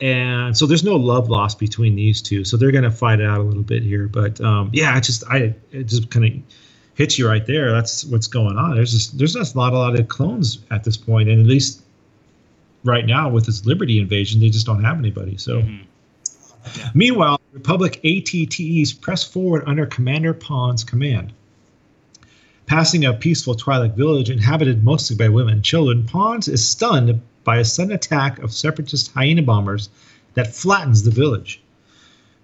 and 0.00 0.56
so 0.56 0.66
there's 0.66 0.84
no 0.84 0.96
love 0.96 1.28
lost 1.28 1.58
between 1.58 1.94
these 1.94 2.22
two. 2.22 2.44
So 2.44 2.56
they're 2.56 2.72
going 2.72 2.84
to 2.84 2.90
fight 2.90 3.20
it 3.20 3.26
out 3.26 3.38
a 3.38 3.42
little 3.42 3.62
bit 3.62 3.82
here. 3.82 4.08
But 4.08 4.40
um, 4.40 4.70
yeah, 4.72 4.96
it 4.96 5.02
just 5.02 5.24
I 5.28 5.54
it 5.72 5.84
just 5.84 6.10
kind 6.10 6.26
of 6.26 6.32
hits 6.94 7.18
you 7.18 7.28
right 7.28 7.46
there. 7.46 7.70
That's 7.70 8.04
what's 8.06 8.26
going 8.26 8.56
on. 8.56 8.76
There's 8.76 8.92
just 8.92 9.18
there's 9.18 9.34
just 9.34 9.54
not 9.54 9.72
a 9.72 9.78
lot 9.78 9.98
of 9.98 10.08
clones 10.08 10.60
at 10.70 10.84
this 10.84 10.96
point, 10.96 11.28
and 11.28 11.40
at 11.40 11.46
least 11.46 11.82
right 12.84 13.06
now 13.06 13.28
with 13.28 13.46
this 13.46 13.64
Liberty 13.66 13.98
invasion, 13.98 14.40
they 14.40 14.50
just 14.50 14.66
don't 14.66 14.84
have 14.84 14.98
anybody. 14.98 15.36
So. 15.36 15.62
Mm-hmm. 15.62 15.84
Yeah. 16.76 16.90
Meanwhile, 16.92 17.40
Republic 17.52 18.00
ATTEs 18.04 18.92
press 18.92 19.24
forward 19.24 19.64
under 19.66 19.86
Commander 19.86 20.34
Pon's 20.34 20.84
command. 20.84 21.32
Passing 22.66 23.04
a 23.04 23.14
peaceful 23.14 23.54
Twi'lek 23.54 23.96
village 23.96 24.30
inhabited 24.30 24.84
mostly 24.84 25.16
by 25.16 25.28
women 25.28 25.54
and 25.54 25.64
children, 25.64 26.04
Ponds 26.04 26.48
is 26.48 26.68
stunned 26.68 27.20
by 27.44 27.56
a 27.56 27.64
sudden 27.64 27.92
attack 27.92 28.38
of 28.40 28.52
separatist 28.52 29.10
hyena 29.12 29.42
bombers 29.42 29.88
that 30.34 30.54
flattens 30.54 31.02
the 31.02 31.10
village. 31.10 31.60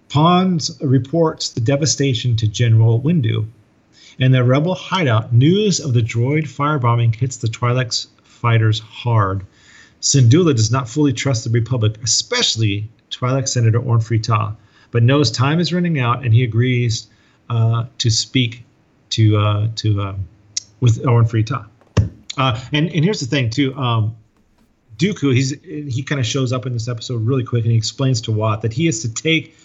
Pons 0.09 0.77
reports 0.81 1.49
the 1.49 1.61
devastation 1.61 2.35
to 2.37 2.47
General 2.47 2.99
Windu. 2.99 3.45
In 4.19 4.31
the 4.31 4.43
rebel 4.43 4.73
hideout, 4.73 5.31
news 5.31 5.79
of 5.79 5.93
the 5.93 6.01
droid 6.01 6.47
firebombing 6.47 7.15
hits 7.15 7.37
the 7.37 7.47
Twi'lek 7.47 8.07
fighters 8.23 8.79
hard. 8.79 9.45
Syndulla 10.07 10.55
does 10.55 10.71
not 10.71 10.87
fully 10.87 11.11
trust 11.11 11.43
the 11.43 11.49
Republic, 11.49 11.97
especially 12.01 12.89
Twi'lek 13.11 13.45
Senator 13.45 13.79
Orn 13.79 13.99
Free 13.99 14.19
Taa, 14.19 14.55
but 14.91 15.03
knows 15.03 15.29
time 15.29 15.59
is 15.59 15.73
running 15.73 15.99
out 15.99 16.23
and 16.23 16.33
he 16.33 16.45
agrees 16.45 17.07
uh, 17.49 17.85
to 17.97 18.09
speak 18.09 18.63
to 19.09 19.35
uh, 19.37 19.67
to 19.75 20.01
uh, 20.01 20.15
with 20.79 21.05
Orn 21.05 21.25
Uh, 22.37 22.61
and 22.71 22.89
and 22.89 23.03
here's 23.03 23.19
the 23.19 23.25
thing 23.25 23.49
too. 23.49 23.75
Um, 23.75 24.15
Dooku, 24.97 25.33
he's 25.33 25.51
he 25.61 26.03
kind 26.03 26.19
of 26.19 26.25
shows 26.25 26.53
up 26.53 26.65
in 26.65 26.71
this 26.71 26.87
episode 26.87 27.25
really 27.25 27.43
quick, 27.43 27.63
and 27.63 27.71
he 27.71 27.77
explains 27.77 28.21
to 28.21 28.31
Wat 28.31 28.61
that 28.61 28.71
he 28.71 28.85
has 28.85 29.01
to 29.01 29.13
take 29.13 29.57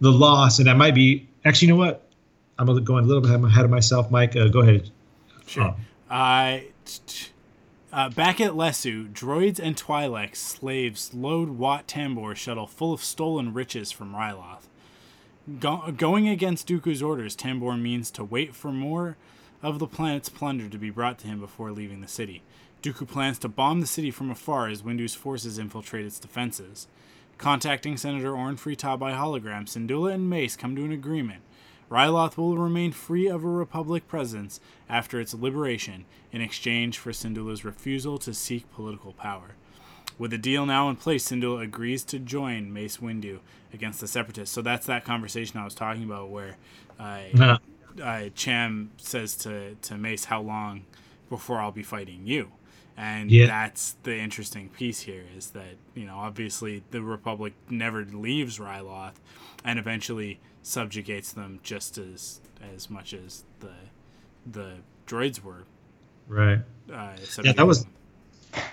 the 0.00 0.12
loss, 0.12 0.58
and 0.58 0.68
that 0.68 0.76
might 0.76 0.94
be 0.94 1.26
actually, 1.44 1.68
you 1.68 1.74
know 1.74 1.78
what? 1.78 2.06
I'm 2.56 2.66
going 2.84 3.04
a 3.04 3.08
little 3.08 3.22
bit 3.22 3.32
ahead 3.32 3.64
of 3.64 3.70
myself, 3.70 4.12
Mike. 4.12 4.36
Uh, 4.36 4.46
go 4.46 4.60
ahead. 4.60 4.90
Sure. 5.46 5.74
Oh. 6.08 6.14
Uh, 6.14 6.60
uh, 7.92 8.08
back 8.08 8.40
at 8.40 8.56
Lessu, 8.56 9.08
droids 9.08 9.58
and 9.58 9.76
Twi'lek 9.76 10.36
slaves 10.36 11.12
load 11.12 11.50
Wat 11.50 11.86
Tambor 11.86 12.36
shuttle 12.36 12.66
full 12.66 12.92
of 12.92 13.02
stolen 13.02 13.52
riches 13.52 13.90
from 13.90 14.14
Ryloth. 14.14 14.68
Go- 15.58 15.92
going 15.96 16.28
against 16.28 16.68
Dooku's 16.68 17.02
orders, 17.02 17.34
Tambor 17.34 17.80
means 17.80 18.10
to 18.12 18.24
wait 18.24 18.54
for 18.54 18.70
more 18.72 19.16
of 19.62 19.78
the 19.78 19.86
planet's 19.86 20.28
plunder 20.28 20.68
to 20.68 20.78
be 20.78 20.90
brought 20.90 21.18
to 21.18 21.26
him 21.26 21.40
before 21.40 21.72
leaving 21.72 22.00
the 22.00 22.08
city. 22.08 22.42
Dooku 22.82 23.06
plans 23.06 23.38
to 23.40 23.48
bomb 23.48 23.80
the 23.80 23.86
city 23.86 24.10
from 24.10 24.30
afar 24.30 24.68
as 24.68 24.82
Windu's 24.82 25.14
forces 25.14 25.58
infiltrate 25.58 26.06
its 26.06 26.18
defenses. 26.18 26.86
Contacting 27.36 27.96
Senator 27.96 28.36
Orn 28.36 28.56
Free 28.56 28.76
by 28.76 29.12
hologram, 29.12 29.66
Syndulla 29.66 30.14
and 30.14 30.30
Mace 30.30 30.56
come 30.56 30.76
to 30.76 30.84
an 30.84 30.92
agreement. 30.92 31.42
Ryloth 31.90 32.36
will 32.36 32.56
remain 32.56 32.92
free 32.92 33.26
of 33.26 33.44
a 33.44 33.48
Republic 33.48 34.06
presence 34.06 34.60
after 34.88 35.20
its 35.20 35.34
liberation 35.34 36.04
in 36.30 36.40
exchange 36.40 36.98
for 36.98 37.10
Syndulla's 37.10 37.64
refusal 37.64 38.16
to 38.18 38.32
seek 38.32 38.70
political 38.72 39.12
power. 39.12 39.56
With 40.16 40.30
the 40.30 40.38
deal 40.38 40.66
now 40.66 40.88
in 40.88 40.96
place, 40.96 41.28
Syndulla 41.28 41.64
agrees 41.64 42.04
to 42.04 42.18
join 42.18 42.72
Mace 42.72 42.98
Windu 42.98 43.40
against 43.72 44.00
the 44.00 44.06
Separatists. 44.06 44.54
So 44.54 44.62
that's 44.62 44.86
that 44.86 45.04
conversation 45.04 45.58
I 45.58 45.64
was 45.64 45.74
talking 45.74 46.04
about 46.04 46.28
where 46.28 46.56
uh, 47.00 47.20
uh, 47.40 47.58
uh, 48.02 48.28
Cham 48.34 48.90
says 48.98 49.34
to, 49.36 49.74
to 49.82 49.96
Mace, 49.96 50.26
How 50.26 50.42
long 50.42 50.84
before 51.28 51.58
I'll 51.58 51.72
be 51.72 51.82
fighting 51.82 52.26
you? 52.26 52.52
And 52.96 53.30
yeah. 53.30 53.46
that's 53.46 53.96
the 54.02 54.16
interesting 54.18 54.68
piece 54.68 55.00
here 55.00 55.24
is 55.36 55.50
that, 55.50 55.76
you 55.94 56.04
know, 56.04 56.16
obviously 56.16 56.82
the 56.90 57.00
Republic 57.00 57.54
never 57.70 58.04
leaves 58.04 58.58
Ryloth 58.58 59.14
and 59.64 59.78
eventually 59.78 60.38
subjugates 60.62 61.32
them 61.32 61.60
just 61.62 61.98
as 61.98 62.40
as 62.74 62.90
much 62.90 63.14
as 63.14 63.44
the 63.60 63.72
the 64.50 64.74
droids 65.06 65.42
were. 65.42 65.64
Right. 66.28 66.60
Uh, 66.92 67.12
yeah, 67.42 67.52
that 67.52 67.66
was. 67.66 67.84
Them. 67.84 67.92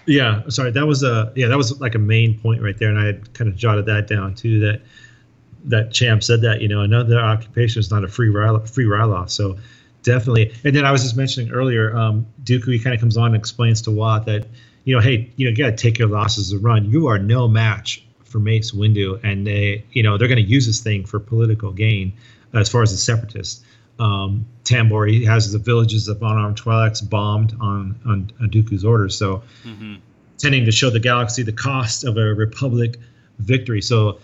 Yeah, 0.05 0.41
sorry. 0.49 0.71
That 0.71 0.87
was 0.87 1.03
a 1.03 1.31
yeah. 1.35 1.47
That 1.47 1.57
was 1.57 1.79
like 1.79 1.95
a 1.95 1.99
main 1.99 2.39
point 2.39 2.61
right 2.61 2.77
there, 2.77 2.89
and 2.89 2.99
I 2.99 3.05
had 3.05 3.33
kind 3.33 3.49
of 3.49 3.55
jotted 3.55 3.85
that 3.85 4.07
down 4.07 4.35
too. 4.35 4.59
That 4.59 4.81
that 5.65 5.91
champ 5.91 6.23
said 6.23 6.41
that 6.41 6.61
you 6.61 6.67
know 6.67 6.81
another 6.81 7.19
occupation 7.19 7.79
is 7.79 7.91
not 7.91 8.03
a 8.03 8.07
free 8.07 8.31
free 8.67 8.91
off 8.91 9.29
So 9.29 9.57
definitely. 10.03 10.53
And 10.63 10.75
then 10.75 10.85
I 10.85 10.91
was 10.91 11.03
just 11.03 11.17
mentioning 11.17 11.51
earlier, 11.51 11.95
um, 11.95 12.25
Dooku 12.43 12.73
he 12.73 12.79
kind 12.79 12.93
of 12.93 12.99
comes 12.99 13.17
on 13.17 13.27
and 13.27 13.35
explains 13.35 13.81
to 13.83 13.91
Wat 13.91 14.25
that 14.25 14.47
you 14.85 14.95
know, 14.95 15.01
hey, 15.01 15.29
you 15.35 15.45
know, 15.45 15.51
you 15.51 15.57
got 15.57 15.71
to 15.71 15.75
take 15.75 15.99
your 15.99 16.07
losses 16.07 16.53
and 16.53 16.63
run. 16.63 16.89
You 16.89 17.07
are 17.07 17.19
no 17.19 17.47
match 17.47 18.06
for 18.27 18.39
Mace 18.39 18.71
Windu, 18.71 19.19
and 19.23 19.45
they, 19.45 19.85
you 19.91 20.03
know, 20.03 20.17
they're 20.17 20.27
going 20.27 20.43
to 20.43 20.49
use 20.49 20.65
this 20.65 20.81
thing 20.81 21.05
for 21.05 21.19
political 21.19 21.71
gain 21.71 22.13
as 22.53 22.69
far 22.69 22.83
as 22.83 22.91
the 22.91 22.97
separatists. 22.97 23.63
Um, 23.99 24.45
Tambor 24.63 25.09
he 25.09 25.25
has 25.25 25.51
the 25.51 25.57
villages 25.57 26.07
of 26.07 26.21
unarmed 26.21 26.61
Twi'leks 26.61 27.07
bombed 27.09 27.55
on, 27.59 27.99
on, 28.05 28.31
on 28.39 28.49
Dooku's 28.49 28.85
orders, 28.85 29.17
so 29.17 29.43
mm-hmm. 29.63 29.95
tending 30.37 30.65
to 30.65 30.71
show 30.71 30.89
the 30.89 30.99
galaxy 30.99 31.41
the 31.43 31.51
cost 31.51 32.03
of 32.03 32.17
a 32.17 32.33
Republic 32.35 32.97
victory. 33.39 33.81
So 33.81 34.19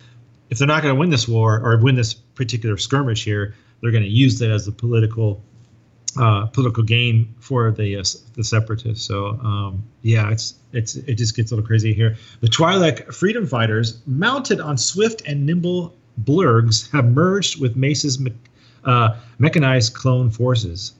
if 0.49 0.59
they're 0.59 0.67
not 0.67 0.83
going 0.83 0.93
to 0.93 0.99
win 0.99 1.09
this 1.09 1.27
war 1.27 1.59
or 1.59 1.77
win 1.77 1.95
this 1.95 2.13
particular 2.13 2.77
skirmish 2.77 3.23
here, 3.23 3.55
they're 3.81 3.91
going 3.91 4.03
to 4.03 4.09
use 4.09 4.39
that 4.39 4.51
as 4.51 4.67
a 4.67 4.71
political 4.71 5.41
uh, 6.17 6.45
political 6.47 6.83
gain 6.83 7.33
for 7.39 7.71
the 7.71 7.97
uh, 7.97 8.03
the 8.35 8.43
separatists. 8.43 9.05
So 9.05 9.39
um, 9.43 9.83
yeah, 10.01 10.31
it's 10.31 10.55
it's 10.71 10.95
it 10.95 11.15
just 11.15 11.35
gets 11.35 11.51
a 11.51 11.55
little 11.55 11.67
crazy 11.67 11.93
here. 11.93 12.15
The 12.41 12.47
Twi'lek 12.47 13.13
freedom 13.13 13.47
fighters, 13.47 14.01
mounted 14.05 14.59
on 14.59 14.77
swift 14.77 15.23
and 15.25 15.45
nimble 15.45 15.95
blurrgs, 16.23 16.91
have 16.91 17.05
merged 17.05 17.59
with 17.59 17.75
Mace's 17.75 18.19
me- 18.19 18.33
uh, 18.83 19.15
mechanized 19.39 19.93
clone 19.93 20.29
forces. 20.29 20.93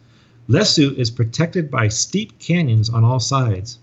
Lessu 0.48 0.94
is 0.98 1.10
protected 1.10 1.72
by 1.72 1.88
steep 1.88 2.38
canyons 2.40 2.90
on 2.90 3.04
all 3.04 3.20
sides. 3.20 3.80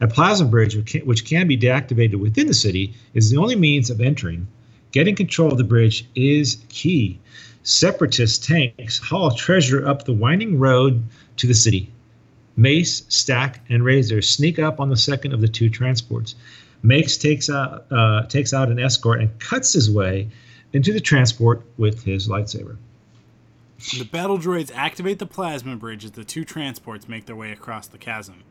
A 0.00 0.08
plasma 0.08 0.48
bridge, 0.48 0.76
which 1.04 1.24
can 1.24 1.46
be 1.46 1.56
deactivated 1.56 2.16
within 2.16 2.48
the 2.48 2.54
city, 2.54 2.94
is 3.14 3.30
the 3.30 3.36
only 3.36 3.54
means 3.54 3.90
of 3.90 4.00
entering. 4.00 4.48
Getting 4.90 5.14
control 5.14 5.52
of 5.52 5.58
the 5.58 5.64
bridge 5.64 6.06
is 6.14 6.58
key. 6.68 7.20
Separatist 7.64 8.44
tanks 8.44 8.98
haul 8.98 9.30
treasure 9.30 9.86
up 9.86 10.04
the 10.04 10.12
winding 10.12 10.58
road 10.58 11.02
to 11.38 11.46
the 11.46 11.54
city. 11.54 11.90
Mace, 12.56 13.04
Stack, 13.08 13.62
and 13.68 13.82
Razor 13.82 14.22
sneak 14.22 14.58
up 14.58 14.80
on 14.80 14.90
the 14.90 14.96
second 14.96 15.32
of 15.32 15.40
the 15.40 15.48
two 15.48 15.68
transports. 15.68 16.36
Mace 16.82 17.16
takes 17.16 17.48
out 17.48 17.86
uh, 17.90 18.26
takes 18.26 18.52
out 18.52 18.70
an 18.70 18.78
escort 18.78 19.20
and 19.20 19.38
cuts 19.40 19.72
his 19.72 19.90
way 19.90 20.28
into 20.74 20.92
the 20.92 21.00
transport 21.00 21.62
with 21.78 22.04
his 22.04 22.28
lightsaber. 22.28 22.76
The 23.98 24.04
battle 24.04 24.38
droids 24.38 24.70
activate 24.74 25.18
the 25.18 25.26
plasma 25.26 25.76
bridge 25.76 26.04
as 26.04 26.12
the 26.12 26.24
two 26.24 26.44
transports 26.44 27.08
make 27.08 27.26
their 27.26 27.36
way 27.36 27.50
across 27.50 27.86
the 27.86 27.98
chasm. 27.98 28.44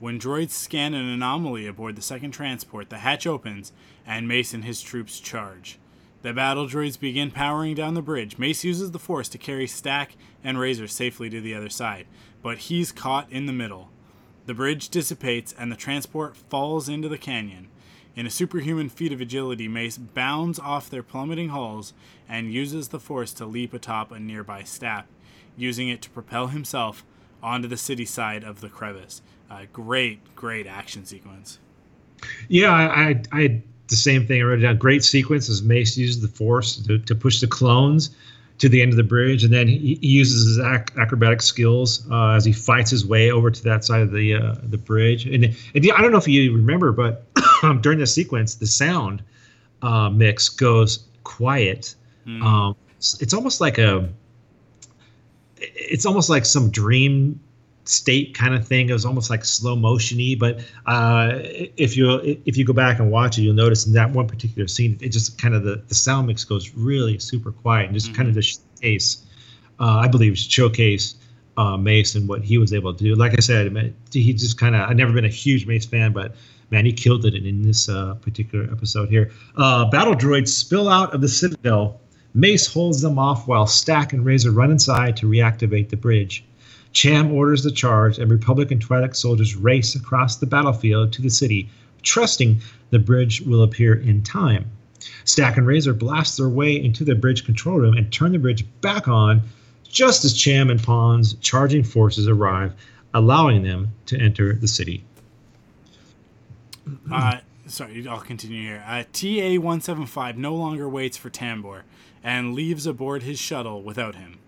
When 0.00 0.18
droids 0.18 0.50
scan 0.50 0.94
an 0.94 1.08
anomaly 1.08 1.66
aboard 1.66 1.94
the 1.94 2.02
second 2.02 2.32
transport, 2.32 2.90
the 2.90 2.98
hatch 2.98 3.26
opens 3.26 3.72
and 4.06 4.26
Mace 4.26 4.52
and 4.52 4.64
his 4.64 4.82
troops 4.82 5.20
charge. 5.20 5.78
The 6.22 6.34
battle 6.34 6.66
droids 6.66 7.00
begin 7.00 7.30
powering 7.30 7.74
down 7.74 7.94
the 7.94 8.02
bridge. 8.02 8.38
Mace 8.38 8.62
uses 8.62 8.90
the 8.90 8.98
Force 8.98 9.28
to 9.30 9.38
carry 9.38 9.66
Stack 9.66 10.16
and 10.44 10.58
Razor 10.58 10.86
safely 10.86 11.30
to 11.30 11.40
the 11.40 11.54
other 11.54 11.70
side, 11.70 12.06
but 12.42 12.58
he's 12.58 12.92
caught 12.92 13.30
in 13.30 13.46
the 13.46 13.52
middle. 13.52 13.88
The 14.46 14.54
bridge 14.54 14.90
dissipates 14.90 15.54
and 15.58 15.72
the 15.72 15.76
transport 15.76 16.36
falls 16.36 16.88
into 16.88 17.08
the 17.08 17.18
canyon. 17.18 17.68
In 18.16 18.26
a 18.26 18.30
superhuman 18.30 18.90
feat 18.90 19.12
of 19.12 19.20
agility, 19.20 19.68
Mace 19.68 19.96
bounds 19.96 20.58
off 20.58 20.90
their 20.90 21.02
plummeting 21.02 21.50
hulls 21.50 21.94
and 22.28 22.52
uses 22.52 22.88
the 22.88 23.00
Force 23.00 23.32
to 23.34 23.46
leap 23.46 23.72
atop 23.72 24.12
a 24.12 24.18
nearby 24.18 24.62
staff, 24.62 25.06
using 25.56 25.88
it 25.88 26.02
to 26.02 26.10
propel 26.10 26.48
himself 26.48 27.04
onto 27.42 27.68
the 27.68 27.76
city 27.76 28.04
side 28.04 28.44
of 28.44 28.60
the 28.60 28.68
crevice. 28.68 29.22
Uh, 29.50 29.62
great, 29.72 30.34
great 30.36 30.66
action 30.66 31.06
sequence. 31.06 31.58
Yeah, 32.48 32.72
I, 32.72 33.08
I, 33.08 33.22
I 33.32 33.62
the 33.90 33.96
same 33.96 34.26
thing. 34.26 34.40
I 34.40 34.44
wrote 34.44 34.60
down 34.60 34.78
great 34.78 35.04
sequence 35.04 35.48
as 35.48 35.62
Mace 35.62 35.96
uses 35.96 36.22
the 36.22 36.28
force 36.28 36.76
to, 36.76 36.98
to 36.98 37.14
push 37.14 37.40
the 37.40 37.46
clones 37.46 38.10
to 38.58 38.68
the 38.68 38.82
end 38.82 38.92
of 38.92 38.96
the 38.96 39.02
bridge, 39.02 39.42
and 39.42 39.52
then 39.52 39.66
he, 39.66 39.98
he 40.00 40.06
uses 40.06 40.46
his 40.46 40.58
ac- 40.58 40.84
acrobatic 40.98 41.40
skills 41.40 42.06
uh, 42.10 42.32
as 42.32 42.44
he 42.44 42.52
fights 42.52 42.90
his 42.90 43.06
way 43.06 43.30
over 43.30 43.50
to 43.50 43.62
that 43.64 43.84
side 43.84 44.02
of 44.02 44.12
the 44.12 44.34
uh, 44.34 44.54
the 44.62 44.78
bridge. 44.78 45.26
And, 45.26 45.44
and 45.44 45.92
I 45.92 46.02
don't 46.02 46.12
know 46.12 46.18
if 46.18 46.28
you 46.28 46.54
remember, 46.54 46.92
but 46.92 47.24
during 47.80 47.98
the 47.98 48.06
sequence, 48.06 48.56
the 48.56 48.66
sound 48.66 49.22
uh, 49.82 50.10
mix 50.10 50.48
goes 50.48 51.04
quiet. 51.24 51.94
Mm. 52.26 52.42
Um, 52.42 52.76
it's 52.98 53.32
almost 53.32 53.60
like 53.60 53.78
a 53.78 54.08
it's 55.56 56.06
almost 56.06 56.28
like 56.28 56.44
some 56.44 56.70
dream 56.70 57.40
state 57.90 58.34
kind 58.34 58.54
of 58.54 58.66
thing. 58.66 58.88
It 58.88 58.92
was 58.92 59.04
almost 59.04 59.30
like 59.30 59.44
slow 59.44 59.76
motiony. 59.76 60.38
But 60.38 60.60
uh, 60.86 61.38
if 61.76 61.96
you 61.96 62.20
if 62.46 62.56
you 62.56 62.64
go 62.64 62.72
back 62.72 62.98
and 62.98 63.10
watch 63.10 63.38
it, 63.38 63.42
you'll 63.42 63.54
notice 63.54 63.86
in 63.86 63.92
that 63.94 64.10
one 64.10 64.26
particular 64.26 64.68
scene, 64.68 64.96
it 65.00 65.10
just 65.10 65.38
kind 65.38 65.54
of 65.54 65.64
the, 65.64 65.82
the 65.88 65.94
sound 65.94 66.26
mix 66.26 66.44
goes 66.44 66.74
really 66.74 67.18
super 67.18 67.52
quiet 67.52 67.86
and 67.86 67.94
just 67.94 68.08
mm-hmm. 68.08 68.16
kind 68.16 68.28
of 68.28 68.34
just 68.34 68.62
showcase, 68.76 69.26
uh, 69.80 69.98
I 69.98 70.08
believe, 70.08 70.38
showcase 70.38 71.16
uh, 71.56 71.76
Mace 71.76 72.14
and 72.14 72.28
what 72.28 72.42
he 72.42 72.58
was 72.58 72.72
able 72.72 72.94
to 72.94 73.04
do. 73.04 73.14
Like 73.14 73.32
I 73.32 73.40
said, 73.40 73.94
he 74.12 74.32
just 74.32 74.58
kind 74.58 74.74
of 74.74 74.88
I've 74.88 74.96
never 74.96 75.12
been 75.12 75.24
a 75.24 75.28
huge 75.28 75.66
Mace 75.66 75.86
fan, 75.86 76.12
but 76.12 76.34
man, 76.70 76.86
he 76.86 76.92
killed 76.92 77.24
it 77.26 77.34
in 77.34 77.62
this 77.62 77.88
uh, 77.88 78.14
particular 78.14 78.70
episode 78.70 79.08
here. 79.08 79.32
Uh, 79.56 79.90
battle 79.90 80.14
droids 80.14 80.48
spill 80.48 80.88
out 80.88 81.12
of 81.12 81.20
the 81.20 81.28
citadel. 81.28 82.00
Mace 82.32 82.72
holds 82.72 83.02
them 83.02 83.18
off 83.18 83.48
while 83.48 83.66
Stack 83.66 84.12
and 84.12 84.24
Razor 84.24 84.52
run 84.52 84.70
inside 84.70 85.16
to 85.16 85.26
reactivate 85.26 85.88
the 85.88 85.96
bridge. 85.96 86.44
Cham 86.92 87.32
orders 87.32 87.62
the 87.62 87.70
charge, 87.70 88.18
and 88.18 88.30
Republican 88.30 88.78
Twi'lek 88.78 89.14
soldiers 89.14 89.54
race 89.54 89.94
across 89.94 90.36
the 90.36 90.46
battlefield 90.46 91.12
to 91.12 91.22
the 91.22 91.30
city, 91.30 91.68
trusting 92.02 92.60
the 92.90 92.98
bridge 92.98 93.40
will 93.42 93.62
appear 93.62 93.94
in 93.94 94.22
time. 94.22 94.70
Stack 95.24 95.56
and 95.56 95.66
Razor 95.66 95.94
blast 95.94 96.36
their 96.36 96.48
way 96.48 96.74
into 96.82 97.04
the 97.04 97.14
bridge 97.14 97.44
control 97.44 97.78
room 97.78 97.96
and 97.96 98.12
turn 98.12 98.32
the 98.32 98.38
bridge 98.38 98.64
back 98.80 99.08
on 99.08 99.42
just 99.88 100.24
as 100.24 100.32
Cham 100.32 100.70
and 100.70 100.82
Ponds' 100.82 101.34
charging 101.34 101.82
forces 101.82 102.28
arrive, 102.28 102.72
allowing 103.14 103.62
them 103.62 103.92
to 104.06 104.18
enter 104.18 104.54
the 104.54 104.68
city. 104.68 105.04
Uh, 107.10 107.38
sorry, 107.66 108.06
I'll 108.06 108.20
continue 108.20 108.62
here. 108.62 108.84
Uh, 108.86 109.04
TA 109.12 109.60
175 109.60 110.36
no 110.36 110.54
longer 110.54 110.88
waits 110.88 111.16
for 111.16 111.30
Tambor 111.30 111.82
and 112.22 112.54
leaves 112.54 112.86
aboard 112.86 113.22
his 113.22 113.38
shuttle 113.38 113.82
without 113.82 114.14
him. 114.16 114.38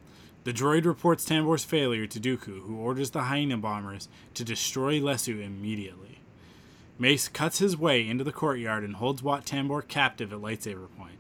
The 0.45 0.53
droid 0.53 0.85
reports 0.85 1.25
Tambor's 1.25 1.65
failure 1.65 2.07
to 2.09 2.19
Dooku, 2.19 2.63
who 2.63 2.77
orders 2.77 3.11
the 3.11 3.23
hyena 3.23 3.57
bombers 3.59 4.09
to 4.35 4.45
destroy 4.45 5.01
Lessu 5.01 5.41
immediately. 5.41 6.19
Mace 6.99 7.29
cuts 7.29 7.61
his 7.61 7.77
way 7.77 8.07
into 8.07 8.25
the 8.25 8.33
courtyard 8.33 8.83
and 8.83 8.97
holds 8.97 9.23
Wat 9.23 9.47
Tambor 9.47 9.87
captive 9.87 10.33
at 10.33 10.41
lightsaber 10.41 10.89
point. 10.99 11.19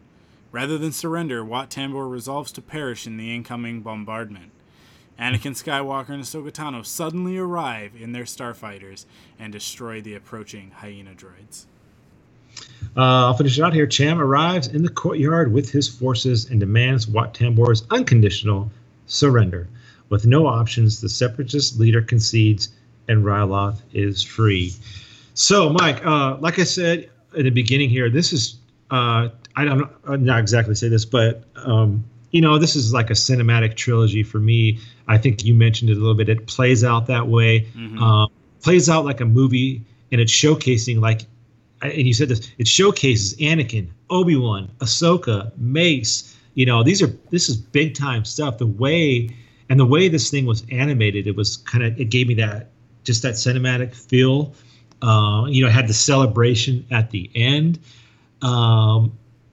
Rather 0.50 0.76
than 0.76 0.92
surrender, 0.92 1.44
Wat 1.44 1.70
Tambor 1.70 2.10
resolves 2.10 2.50
to 2.52 2.62
perish 2.62 3.06
in 3.06 3.16
the 3.16 3.34
incoming 3.34 3.80
bombardment. 3.80 4.50
Anakin 5.18 5.54
Skywalker 5.54 6.10
and 6.10 6.24
Ahsoka 6.24 6.50
Tano 6.50 6.84
suddenly 6.84 7.36
arrive 7.36 7.92
in 7.98 8.12
their 8.12 8.24
starfighters 8.24 9.04
and 9.38 9.52
destroy 9.52 10.00
the 10.00 10.14
approaching 10.14 10.72
hyena 10.72 11.12
droids. 11.12 11.66
Uh, 12.96 13.26
I'll 13.26 13.34
finish 13.34 13.56
it 13.56 13.62
out 13.62 13.72
here. 13.72 13.86
Cham 13.86 14.20
arrives 14.20 14.66
in 14.68 14.82
the 14.82 14.90
courtyard 14.90 15.52
with 15.52 15.70
his 15.70 15.88
forces 15.88 16.50
and 16.50 16.58
demands 16.58 17.06
Wat 17.06 17.34
Tambor's 17.34 17.86
unconditional 17.90 18.70
surrender. 19.12 19.68
With 20.08 20.26
no 20.26 20.46
options, 20.46 21.00
the 21.00 21.08
separatist 21.08 21.78
leader 21.78 22.02
concedes 22.02 22.70
and 23.08 23.24
Ryloth 23.24 23.80
is 23.92 24.22
free. 24.22 24.74
So, 25.34 25.70
Mike, 25.70 26.04
uh, 26.04 26.36
like 26.40 26.58
I 26.58 26.64
said 26.64 27.10
in 27.34 27.44
the 27.44 27.50
beginning 27.50 27.88
here, 27.88 28.10
this 28.10 28.32
is, 28.32 28.56
uh, 28.90 29.28
I 29.56 29.64
don't 29.64 29.88
not 30.22 30.38
exactly 30.38 30.74
say 30.74 30.88
this, 30.88 31.04
but 31.04 31.44
um, 31.56 32.04
you 32.30 32.40
know, 32.40 32.58
this 32.58 32.76
is 32.76 32.92
like 32.92 33.10
a 33.10 33.14
cinematic 33.14 33.76
trilogy 33.76 34.22
for 34.22 34.38
me. 34.38 34.78
I 35.08 35.18
think 35.18 35.44
you 35.44 35.54
mentioned 35.54 35.90
it 35.90 35.96
a 35.96 36.00
little 36.00 36.14
bit. 36.14 36.28
It 36.28 36.46
plays 36.46 36.84
out 36.84 37.06
that 37.06 37.28
way, 37.28 37.66
mm-hmm. 37.76 38.02
um, 38.02 38.30
plays 38.62 38.88
out 38.88 39.04
like 39.04 39.20
a 39.20 39.24
movie, 39.24 39.82
and 40.10 40.20
it's 40.20 40.32
showcasing 40.32 41.00
like, 41.00 41.22
and 41.82 42.06
you 42.06 42.14
said 42.14 42.28
this, 42.28 42.50
it 42.58 42.68
showcases 42.68 43.36
Anakin, 43.36 43.88
Obi 44.08 44.36
Wan, 44.36 44.70
Ahsoka, 44.78 45.56
Mace. 45.58 46.32
You 46.55 46.66
know, 46.66 46.82
these 46.82 47.03
are 47.03 47.09
this 47.30 47.48
is 47.48 47.57
big 47.57 47.94
time 47.94 48.24
stuff. 48.24 48.59
The 48.59 48.66
way 48.66 49.30
and 49.68 49.80
the 49.80 49.86
way 49.86 50.09
this 50.09 50.30
thing 50.30 50.46
was 50.46 50.64
animated, 50.70 51.26
it 51.26 51.36
was 51.36 51.57
kind 51.59 51.84
of 51.84 51.98
it 51.98 52.11
gave 52.11 52.28
me 52.28 52.34
that 52.34 52.68
just 53.05 53.22
that 53.22 53.34
cinematic 53.34 53.94
feel. 53.94 54.55
Uh, 55.00 55.46
you 55.48 55.64
know, 55.64 55.70
had 55.70 55.88
the 55.88 55.94
celebration 55.94 56.86
at 56.92 57.11
the 57.11 57.28
end. 57.34 57.80
Um, 58.40 59.12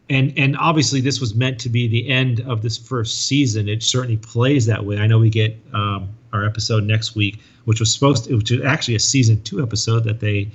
and 0.10 0.34
and 0.38 0.58
obviously 0.58 1.02
this 1.02 1.20
was 1.20 1.36
meant 1.36 1.60
to 1.60 1.70
be 1.70 1.88
the 1.88 2.10
end 2.10 2.42
of 2.42 2.62
this 2.62 2.78
first 2.78 3.28
season. 3.28 3.70
It 3.70 3.84
certainly 3.84 4.18
plays 4.18 4.66
that 4.66 4.84
way. 4.84 4.98
I 4.98 5.08
know 5.08 5.20
we 5.20 5.30
get 5.30 5.58
um, 5.74 6.10
our 6.34 6.46
episode 6.46 6.84
next 6.84 7.16
week, 7.16 7.40
which 7.66 7.80
was 7.80 7.94
supposed 7.94 8.26
to, 8.26 8.36
which 8.36 8.52
is 8.52 8.64
actually 8.64 8.96
a 8.96 9.00
season 9.00 9.42
two 9.44 9.62
episode 9.62 10.04
that 10.06 10.20
they 10.20 10.50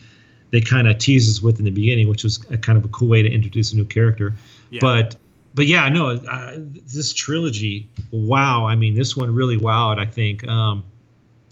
they 0.51 0.61
kind 0.61 0.89
of 0.89 0.99
teases 0.99 1.43
with 1.43 1.59
in 1.59 1.65
the 1.65 1.71
beginning, 1.71 2.09
which 2.09 2.25
was 2.25 2.45
a 2.51 2.59
kind 2.59 2.79
of 2.79 2.85
a 2.85 2.89
cool 2.89 3.09
way 3.09 3.23
to 3.23 3.31
introduce 3.31 3.73
a 3.73 3.77
new 3.77 3.85
character. 3.85 4.35
Yeah. 4.71 4.81
But 4.81 5.17
but 5.55 5.67
yeah, 5.67 5.89
no, 5.89 6.11
uh, 6.11 6.57
this 6.57 7.13
trilogy, 7.13 7.89
wow. 8.11 8.67
I 8.67 8.75
mean, 8.75 8.95
this 8.95 9.17
one 9.17 9.33
really 9.33 9.57
wowed. 9.57 9.99
I 9.99 10.07
think 10.07 10.47
um, 10.49 10.85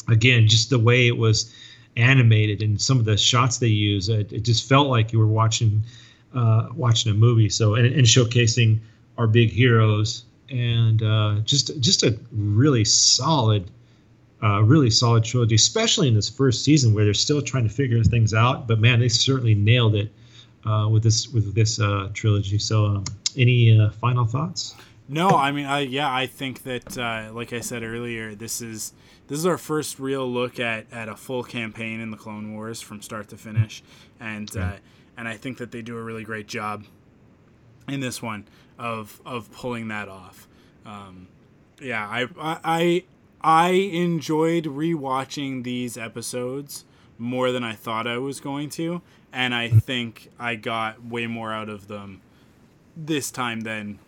again, 0.08 0.48
just 0.48 0.70
the 0.70 0.78
way 0.78 1.06
it 1.06 1.16
was 1.16 1.54
animated 1.96 2.62
and 2.62 2.80
some 2.80 2.98
of 2.98 3.04
the 3.04 3.16
shots 3.16 3.58
they 3.58 3.68
use, 3.68 4.08
it, 4.08 4.32
it 4.32 4.40
just 4.40 4.68
felt 4.68 4.88
like 4.88 5.12
you 5.12 5.20
were 5.20 5.26
watching 5.26 5.82
uh, 6.34 6.68
watching 6.74 7.12
a 7.12 7.14
movie. 7.14 7.48
So 7.48 7.74
and, 7.74 7.86
and 7.86 8.04
showcasing 8.04 8.80
our 9.18 9.28
big 9.28 9.50
heroes 9.50 10.24
and 10.50 11.02
uh, 11.02 11.36
just 11.44 11.78
just 11.80 12.02
a 12.02 12.18
really 12.32 12.84
solid, 12.84 13.70
uh, 14.42 14.62
really 14.64 14.90
solid 14.90 15.22
trilogy, 15.22 15.54
especially 15.54 16.08
in 16.08 16.14
this 16.14 16.28
first 16.28 16.64
season 16.64 16.92
where 16.92 17.04
they're 17.04 17.14
still 17.14 17.40
trying 17.40 17.68
to 17.68 17.72
figure 17.72 18.02
things 18.02 18.34
out. 18.34 18.66
But 18.66 18.80
man, 18.80 18.98
they 18.98 19.08
certainly 19.08 19.54
nailed 19.54 19.94
it 19.94 20.12
uh, 20.64 20.88
with 20.90 21.02
this 21.02 21.28
with 21.28 21.54
this 21.54 21.80
uh, 21.80 22.10
trilogy. 22.14 22.58
So, 22.58 22.86
um, 22.86 23.04
any 23.36 23.78
uh, 23.78 23.90
final 23.90 24.24
thoughts? 24.24 24.74
No, 25.08 25.30
I 25.30 25.52
mean, 25.52 25.66
I 25.66 25.80
yeah, 25.80 26.12
I 26.12 26.26
think 26.26 26.62
that 26.64 26.96
uh, 26.98 27.30
like 27.32 27.52
I 27.52 27.60
said 27.60 27.82
earlier, 27.82 28.34
this 28.34 28.60
is 28.60 28.92
this 29.28 29.38
is 29.38 29.46
our 29.46 29.58
first 29.58 29.98
real 29.98 30.30
look 30.30 30.60
at 30.60 30.86
at 30.92 31.08
a 31.08 31.16
full 31.16 31.42
campaign 31.42 32.00
in 32.00 32.10
the 32.10 32.16
Clone 32.16 32.54
Wars 32.54 32.80
from 32.80 33.02
start 33.02 33.28
to 33.28 33.36
finish, 33.36 33.82
and. 34.20 34.50
Yeah 34.54 34.76
and 35.16 35.28
I 35.28 35.36
think 35.36 35.58
that 35.58 35.70
they 35.70 35.82
do 35.82 35.96
a 35.96 36.02
really 36.02 36.24
great 36.24 36.46
job 36.46 36.84
in 37.88 38.00
this 38.00 38.22
one 38.22 38.46
of 38.78 39.20
of 39.24 39.50
pulling 39.52 39.88
that 39.88 40.08
off. 40.08 40.48
Um, 40.84 41.28
yeah, 41.80 42.06
I, 42.08 42.28
I 42.38 43.04
I 43.40 43.70
enjoyed 43.70 44.64
rewatching 44.64 45.64
these 45.64 45.96
episodes 45.98 46.84
more 47.18 47.52
than 47.52 47.62
I 47.62 47.74
thought 47.74 48.06
I 48.06 48.18
was 48.18 48.40
going 48.40 48.70
to, 48.70 49.02
and 49.32 49.54
I 49.54 49.68
think 49.68 50.30
I 50.38 50.56
got 50.56 51.04
way 51.04 51.26
more 51.26 51.52
out 51.52 51.68
of 51.68 51.88
them 51.88 52.20
this 52.96 53.30
time 53.30 53.60
than 53.60 53.98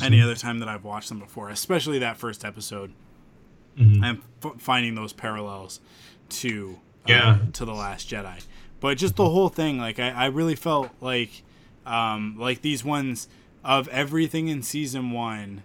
any 0.00 0.18
one. 0.18 0.24
other 0.24 0.34
time 0.34 0.58
that 0.60 0.68
I've 0.68 0.84
watched 0.84 1.08
them 1.08 1.18
before, 1.18 1.50
especially 1.50 1.98
that 2.00 2.16
first 2.16 2.44
episode. 2.44 2.92
Mm-hmm. 3.78 4.04
And 4.04 4.22
f- 4.44 4.60
finding 4.60 4.94
those 4.94 5.12
parallels 5.12 5.80
to 6.28 6.78
uh, 7.04 7.08
yeah. 7.08 7.38
to 7.52 7.64
the 7.64 7.72
Last 7.72 8.10
Jedi. 8.10 8.44
But 8.80 8.98
just 8.98 9.16
the 9.16 9.28
whole 9.28 9.48
thing, 9.48 9.78
like 9.78 9.98
I, 9.98 10.10
I 10.10 10.26
really 10.26 10.56
felt 10.56 10.90
like 11.00 11.42
um, 11.86 12.36
like 12.38 12.62
these 12.62 12.84
ones 12.84 13.28
of 13.64 13.86
everything 13.88 14.48
in 14.48 14.62
season 14.62 15.12
one, 15.12 15.62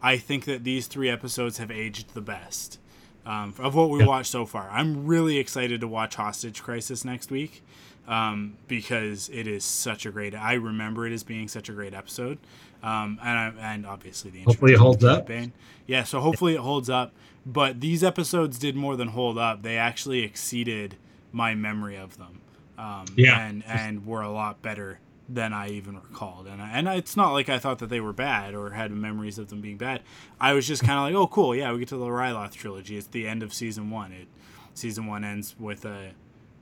I 0.00 0.16
think 0.16 0.44
that 0.46 0.64
these 0.64 0.86
three 0.86 1.10
episodes 1.10 1.58
have 1.58 1.70
aged 1.70 2.14
the 2.14 2.20
best. 2.20 2.78
Um, 3.24 3.54
of 3.60 3.76
what 3.76 3.88
we 3.88 4.04
watched 4.04 4.32
so 4.32 4.44
far. 4.44 4.68
I'm 4.72 5.06
really 5.06 5.38
excited 5.38 5.80
to 5.80 5.86
watch 5.86 6.16
Hostage 6.16 6.60
Crisis 6.60 7.04
next 7.04 7.30
week 7.30 7.62
um, 8.08 8.56
because 8.68 9.28
it 9.32 9.46
is 9.46 9.64
such 9.64 10.06
a 10.06 10.10
great. 10.10 10.34
I 10.34 10.54
remember 10.54 11.06
it 11.06 11.12
as 11.12 11.22
being 11.22 11.48
such 11.48 11.68
a 11.68 11.72
great 11.72 11.94
episode, 11.94 12.38
um, 12.82 13.18
and 13.22 13.38
I, 13.38 13.52
and 13.74 13.86
obviously 13.86 14.30
the 14.30 14.42
hopefully 14.42 14.72
it 14.72 14.78
holds 14.78 15.04
up. 15.04 15.26
Bane. 15.26 15.52
Yeah, 15.86 16.04
so 16.04 16.20
hopefully 16.20 16.54
it 16.54 16.60
holds 16.60 16.90
up. 16.90 17.12
But 17.44 17.80
these 17.80 18.04
episodes 18.04 18.58
did 18.58 18.76
more 18.76 18.96
than 18.96 19.08
hold 19.08 19.36
up. 19.36 19.62
They 19.62 19.76
actually 19.76 20.22
exceeded 20.22 20.96
my 21.32 21.54
memory 21.54 21.96
of 21.96 22.16
them 22.18 22.40
um, 22.78 23.06
yeah. 23.16 23.46
and 23.46 23.64
and 23.66 24.06
were 24.06 24.22
a 24.22 24.30
lot 24.30 24.62
better 24.62 24.98
than 25.28 25.52
I 25.52 25.70
even 25.70 25.94
recalled. 25.94 26.46
And 26.46 26.60
I, 26.60 26.70
and 26.70 26.88
it's 26.88 27.16
not 27.16 27.32
like 27.32 27.48
I 27.48 27.58
thought 27.58 27.78
that 27.78 27.88
they 27.88 28.00
were 28.00 28.12
bad 28.12 28.54
or 28.54 28.70
had 28.70 28.90
memories 28.90 29.38
of 29.38 29.48
them 29.48 29.60
being 29.60 29.78
bad. 29.78 30.02
I 30.40 30.52
was 30.52 30.66
just 30.66 30.82
kind 30.82 30.98
of 30.98 31.04
like, 31.04 31.14
oh, 31.14 31.26
cool, 31.26 31.54
yeah, 31.54 31.72
we 31.72 31.78
get 31.78 31.88
to 31.88 31.96
the 31.96 32.06
Ryloth 32.06 32.52
trilogy. 32.52 32.96
It's 32.96 33.06
the 33.06 33.26
end 33.26 33.42
of 33.42 33.54
season 33.54 33.90
one. 33.90 34.12
It 34.12 34.28
season 34.74 35.06
one 35.06 35.24
ends 35.24 35.54
with 35.58 35.84
a 35.84 36.12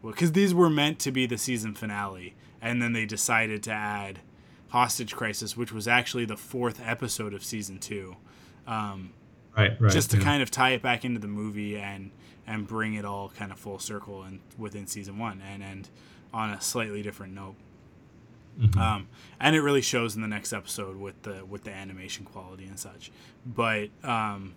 because 0.03 0.33
these 0.33 0.55
were 0.55 0.71
meant 0.71 0.99
to 1.01 1.13
be 1.13 1.27
the 1.27 1.39
season 1.39 1.75
finale, 1.75 2.35
and 2.61 2.81
then 2.83 2.93
they 2.93 3.07
decided 3.07 3.63
to 3.65 3.71
add 3.71 4.21
Hostage 4.69 5.15
Crisis, 5.15 5.57
which 5.57 5.73
was 5.73 5.89
actually 5.89 6.25
the 6.25 6.37
fourth 6.37 6.81
episode 6.85 7.35
of 7.35 7.45
season 7.45 7.79
two. 7.79 8.17
Um, 8.67 9.13
right, 9.57 9.81
right. 9.81 9.93
Just 9.93 10.11
to 10.13 10.17
yeah. 10.19 10.25
kind 10.25 10.43
of 10.43 10.51
tie 10.51 10.71
it 10.71 10.83
back 10.83 11.05
into 11.05 11.21
the 11.21 11.29
movie 11.29 11.77
and 11.77 12.11
and 12.47 12.67
bring 12.67 12.95
it 12.95 13.05
all 13.05 13.29
kind 13.31 13.53
of 13.53 13.59
full 13.59 13.79
circle 13.79 14.23
and 14.23 14.41
within 14.59 14.87
season 14.87 15.19
one 15.19 15.41
and 15.41 15.63
and 15.63 15.89
on 16.33 16.51
a 16.51 16.61
slightly 16.61 17.03
different 17.03 17.35
note. 17.35 17.55
Mm-hmm. 18.59 18.79
Um, 18.79 19.09
and 19.39 19.57
it 19.57 19.61
really 19.61 19.81
shows 19.81 20.17
in 20.17 20.23
the 20.23 20.29
next 20.29 20.53
episode 20.53 20.97
with 20.97 21.23
the 21.23 21.45
with 21.45 21.65
the 21.65 21.73
animation 21.73 22.25
quality 22.25 22.65
and 22.65 22.79
such. 22.79 23.11
But 23.47 23.91
um, 24.05 24.55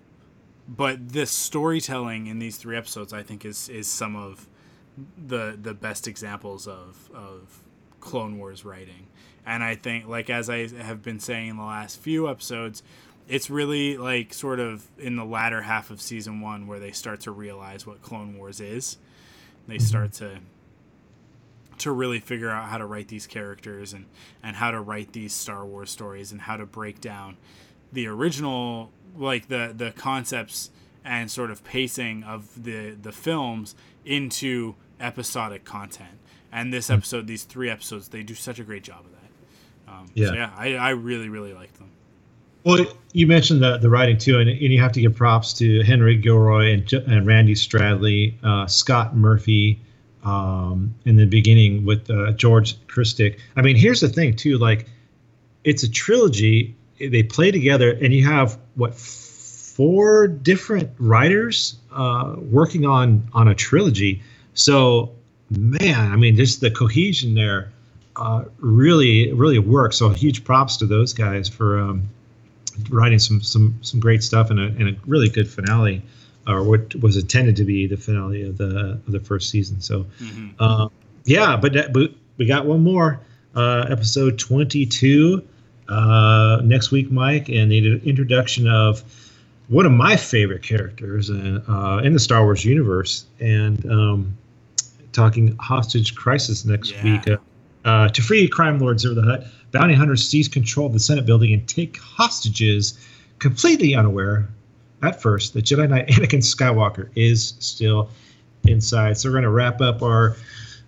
but 0.68 1.10
this 1.10 1.32
storytelling 1.32 2.28
in 2.28 2.40
these 2.40 2.58
three 2.58 2.78
episodes, 2.78 3.14
I 3.14 3.24
think, 3.24 3.46
is 3.46 3.70
is 3.70 3.88
some 3.88 4.16
of 4.16 4.48
the 5.28 5.58
the 5.60 5.74
best 5.74 6.08
examples 6.08 6.68
of 6.68 7.10
of 7.14 7.64
Clone 8.00 8.38
Wars 8.38 8.66
writing. 8.66 9.08
And 9.46 9.64
I 9.64 9.76
think, 9.76 10.08
like 10.08 10.30
as 10.30 10.50
I 10.50 10.68
have 10.68 11.02
been 11.02 11.20
saying 11.20 11.50
in 11.50 11.58
the 11.58 11.64
last 11.64 12.00
few 12.00 12.30
episodes, 12.30 12.84
it's 13.28 13.50
really 13.50 13.98
like 13.98 14.34
sort 14.34 14.60
of 14.60 14.88
in 14.98 15.16
the 15.16 15.26
latter 15.26 15.62
half 15.62 15.90
of 15.90 16.02
season 16.02 16.42
one 16.42 16.68
where 16.68 16.80
they 16.80 16.92
start 16.92 17.22
to 17.22 17.32
realize 17.32 17.86
what 17.86 18.02
Clone 18.02 18.38
Wars 18.38 18.60
is. 18.60 18.98
They 19.68 19.76
mm-hmm. 19.76 19.84
start 19.84 20.14
to 20.14 20.40
to 21.80 21.92
really 21.92 22.20
figure 22.20 22.50
out 22.50 22.70
how 22.70 22.78
to 22.78 22.86
write 22.86 23.08
these 23.08 23.28
characters 23.28 23.94
and 23.94 24.06
and 24.42 24.56
how 24.56 24.72
to 24.72 24.80
write 24.80 25.14
these 25.14 25.34
Star 25.34 25.66
Wars 25.66 25.90
stories 25.90 26.32
and 26.32 26.42
how 26.42 26.58
to 26.58 26.66
break 26.66 27.02
down 27.02 27.38
the 27.92 28.08
original 28.08 28.92
like 29.16 29.48
the 29.48 29.74
the 29.76 29.92
concepts 29.92 30.70
and 31.06 31.30
sort 31.30 31.52
of 31.52 31.64
pacing 31.64 32.24
of 32.24 32.64
the 32.64 32.92
the 32.92 33.12
films 33.12 33.76
into 34.06 34.76
episodic 35.00 35.66
content. 35.66 36.20
And 36.52 36.72
this 36.72 36.90
mm. 36.90 36.96
episode, 36.96 37.28
these 37.28 37.44
three 37.44 37.70
episodes, 37.70 38.10
they 38.10 38.24
do 38.24 38.36
such 38.36 38.60
a 38.60 38.64
great 38.64 38.84
job 38.84 39.00
of 39.06 39.12
that. 39.12 39.92
Um, 39.92 40.06
yeah, 40.14 40.28
so 40.28 40.34
yeah, 40.34 40.52
I, 40.56 40.76
I 40.76 40.90
really 40.92 41.30
really 41.30 41.54
like 41.54 41.74
them. 41.74 41.90
Well, 42.66 42.86
you 43.12 43.28
mentioned 43.28 43.62
the, 43.62 43.78
the 43.78 43.90
writing 43.90 44.18
too, 44.18 44.40
and, 44.40 44.50
and 44.50 44.62
you 44.62 44.82
have 44.82 44.94
to 44.94 45.02
give 45.02 45.16
props 45.16 45.54
to 45.56 45.84
Henry 45.84 46.16
Gilroy 46.16 46.74
and, 46.74 46.94
and 46.94 47.28
Randy 47.28 47.56
Stradley, 47.56 48.36
uh, 48.42 48.68
Scott 48.68 49.18
Murphy, 49.18 49.82
um, 50.24 50.96
in 51.04 51.18
the 51.18 51.26
beginning 51.26 51.84
with 51.84 52.10
uh, 52.10 52.32
George 52.32 52.78
Krstic. 52.88 53.38
I 53.58 53.62
mean, 53.62 53.76
here's 53.76 54.00
the 54.00 54.08
thing 54.08 54.36
too, 54.36 54.58
like 54.58 54.88
it's 55.66 55.84
a 55.84 55.92
trilogy. 55.92 56.76
They 57.00 57.24
play 57.24 57.52
together, 57.52 57.92
and 57.92 58.14
you 58.14 58.26
have 58.26 58.58
what 58.76 58.94
four 59.74 60.28
different 60.28 60.92
writers 61.00 61.76
uh, 61.92 62.36
working 62.38 62.86
on 62.86 63.28
on 63.34 63.48
a 63.48 63.56
trilogy. 63.56 64.22
So, 64.54 65.12
man, 65.50 66.12
I 66.12 66.16
mean, 66.16 66.36
just 66.36 66.62
the 66.62 66.70
cohesion 66.70 67.34
there 67.34 67.72
uh, 68.16 68.46
really 68.60 69.34
really 69.34 69.60
works. 69.60 69.98
So, 69.98 70.10
huge 70.10 70.44
props 70.44 70.78
to 70.78 70.86
those 70.86 71.14
guys 71.14 71.50
for 71.50 71.80
um, 71.80 72.08
writing 72.90 73.20
some 73.20 73.42
some 73.42 73.78
some 73.82 74.00
great 74.00 74.24
stuff 74.24 74.50
and 74.52 74.60
a, 74.60 74.64
and 74.64 74.90
a 74.90 74.96
really 75.08 75.30
good 75.30 75.50
finale 75.50 76.02
or 76.48 76.64
what 76.64 76.94
was 76.96 77.18
intended 77.18 77.56
to 77.56 77.64
be 77.64 77.88
the 77.88 77.98
finale 77.98 78.44
of 78.44 78.58
the 78.58 79.00
of 79.08 79.12
the 79.12 79.20
first 79.20 79.50
season. 79.50 79.82
So, 79.82 80.06
mm-hmm. 80.22 80.50
uh, 80.60 80.90
yeah, 81.26 81.58
but, 81.58 81.74
that, 81.74 81.94
but 81.94 82.12
we 82.38 82.46
got 82.46 82.66
one 82.66 82.82
more 82.84 83.20
uh, 83.56 83.86
episode 83.90 84.38
twenty 84.38 84.86
two 84.86 85.48
uh, 85.88 86.62
next 86.64 86.92
week, 86.92 87.12
Mike, 87.12 87.50
and 87.50 87.72
the 87.72 88.02
introduction 88.08 88.68
of 88.68 89.04
one 89.68 89.86
of 89.86 89.92
my 89.92 90.16
favorite 90.16 90.64
characters 90.64 91.30
in 91.30 91.58
uh, 91.68 92.02
in 92.04 92.14
the 92.14 92.20
Star 92.20 92.44
Wars 92.44 92.66
universe, 92.66 93.26
and 93.40 93.86
um, 93.90 94.38
talking 95.12 95.56
hostage 95.58 96.16
crisis 96.16 96.66
next 96.66 96.92
yeah. 96.92 97.04
week. 97.04 97.28
Uh, 97.28 97.38
uh, 97.86 98.08
to 98.10 98.22
free 98.22 98.48
crime 98.48 98.80
lords 98.80 99.04
of 99.04 99.16
the 99.16 99.22
Hutt, 99.22 99.46
bounty 99.72 99.94
hunters 99.94 100.28
seize 100.28 100.48
control 100.48 100.88
of 100.88 100.94
the 100.94 101.00
Senate 101.00 101.26
building 101.26 101.54
and 101.54 101.68
take 101.68 101.98
hostages, 102.00 102.98
completely 103.40 103.94
unaware 103.94 104.48
at 105.02 105.22
first, 105.22 105.54
that 105.54 105.66
Jedi 105.66 105.90
Knight 105.90 106.08
Anakin 106.10 106.40
Skywalker 106.40 107.10
is 107.16 107.56
still 107.60 108.10
inside. 108.64 109.18
So 109.18 109.30
we're 109.30 109.34
going 109.34 109.44
to 109.44 109.50
wrap 109.50 109.82
up 109.82 110.02
our 110.02 110.38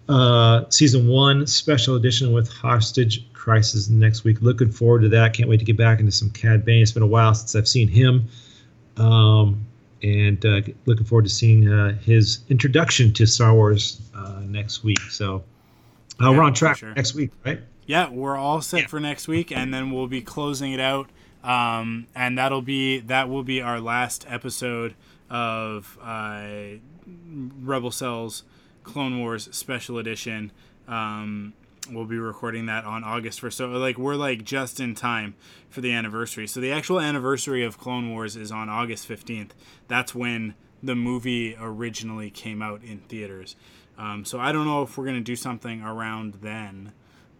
uh, 0.07 0.64
season 0.69 1.07
one 1.07 1.47
special 1.47 1.95
edition 1.95 2.31
with 2.31 2.49
Hostage 2.49 3.31
Crisis 3.34 3.89
next 3.89 4.23
week. 4.23 4.41
Looking 4.41 4.72
forward 4.72 5.02
to 5.02 5.10
that. 5.10 5.34
Can't 5.34 5.49
wait 5.49 5.60
to 5.60 5.65
get 5.65 5.77
back 5.77 5.99
into 5.99 6.11
some 6.11 6.30
Cad 6.30 6.64
Bane. 6.64 6.81
It's 6.81 6.91
been 6.91 7.03
a 7.03 7.07
while 7.07 7.34
since 7.34 7.56
I've 7.56 7.68
seen 7.68 7.88
him. 7.88 8.30
Um, 8.97 9.65
and 10.03 10.45
uh, 10.45 10.61
looking 10.85 11.05
forward 11.05 11.23
to 11.26 11.30
seeing 11.30 11.67
uh, 11.72 11.97
his 11.99 12.39
introduction 12.49 13.11
to 13.13 13.26
Star 13.26 13.53
Wars 13.53 14.01
uh, 14.15 14.41
next 14.45 14.84
week. 14.84 14.99
So 15.09 15.43
uh, 16.22 16.30
Yeah, 16.31 16.38
we're 16.38 16.43
on 16.43 16.53
track 16.53 16.77
sure. 16.77 16.93
next 16.93 17.15
week, 17.15 17.31
right? 17.45 17.59
Yeah, 17.88 18.09
we're 18.09 18.38
all 18.38 18.61
set 18.61 18.89
for 18.89 18.99
next 18.99 19.27
week, 19.27 19.51
and 19.51 19.73
then 19.73 19.91
we'll 19.91 20.07
be 20.07 20.22
closing 20.22 20.73
it 20.73 20.80
out. 20.80 21.09
Um, 21.43 22.07
and 22.15 22.38
that'll 22.38 22.63
be 22.63 22.99
that 23.01 23.30
will 23.30 23.43
be 23.43 23.61
our 23.61 23.80
last 23.80 24.26
episode 24.27 24.95
of 25.30 25.97
uh, 26.01 26.47
Rebel 27.61 27.91
Cells 27.91 28.43
Clone 28.84 29.19
Wars 29.19 29.47
Special 29.51 29.99
Edition. 29.99 30.51
Um, 30.88 31.53
we'll 31.91 32.06
be 32.06 32.18
recording 32.18 32.66
that 32.68 32.84
on 32.86 33.03
August 33.03 33.41
1st. 33.41 33.53
So 33.53 33.68
like 33.70 33.98
we're 33.98 34.16
like 34.16 34.44
just 34.44 34.80
in 34.80 34.95
time 34.95 35.36
for 35.70 35.82
the 35.82 35.91
anniversary. 35.94 36.48
So 36.48 36.60
the 36.60 36.72
actual 36.72 36.99
anniversary 36.99 37.64
of 37.64 37.78
Clone 37.78 38.10
Wars 38.12 38.36
is 38.36 38.52
on 38.52 38.70
August 38.70 39.07
15th. 39.07 39.52
That's 39.88 40.16
when 40.16 40.56
the 40.82 40.95
movie 40.95 41.56
originally 41.60 42.30
came 42.30 42.62
out 42.62 42.84
in 42.84 42.99
theaters. 42.99 43.56
Um, 43.98 44.26
so 44.26 44.40
I 44.40 44.52
don't 44.52 44.66
know 44.66 44.82
if 44.84 44.98
we're 44.98 45.06
gonna 45.06 45.22
do 45.22 45.36
something 45.36 45.82
around 45.82 46.36
then, 46.41 46.91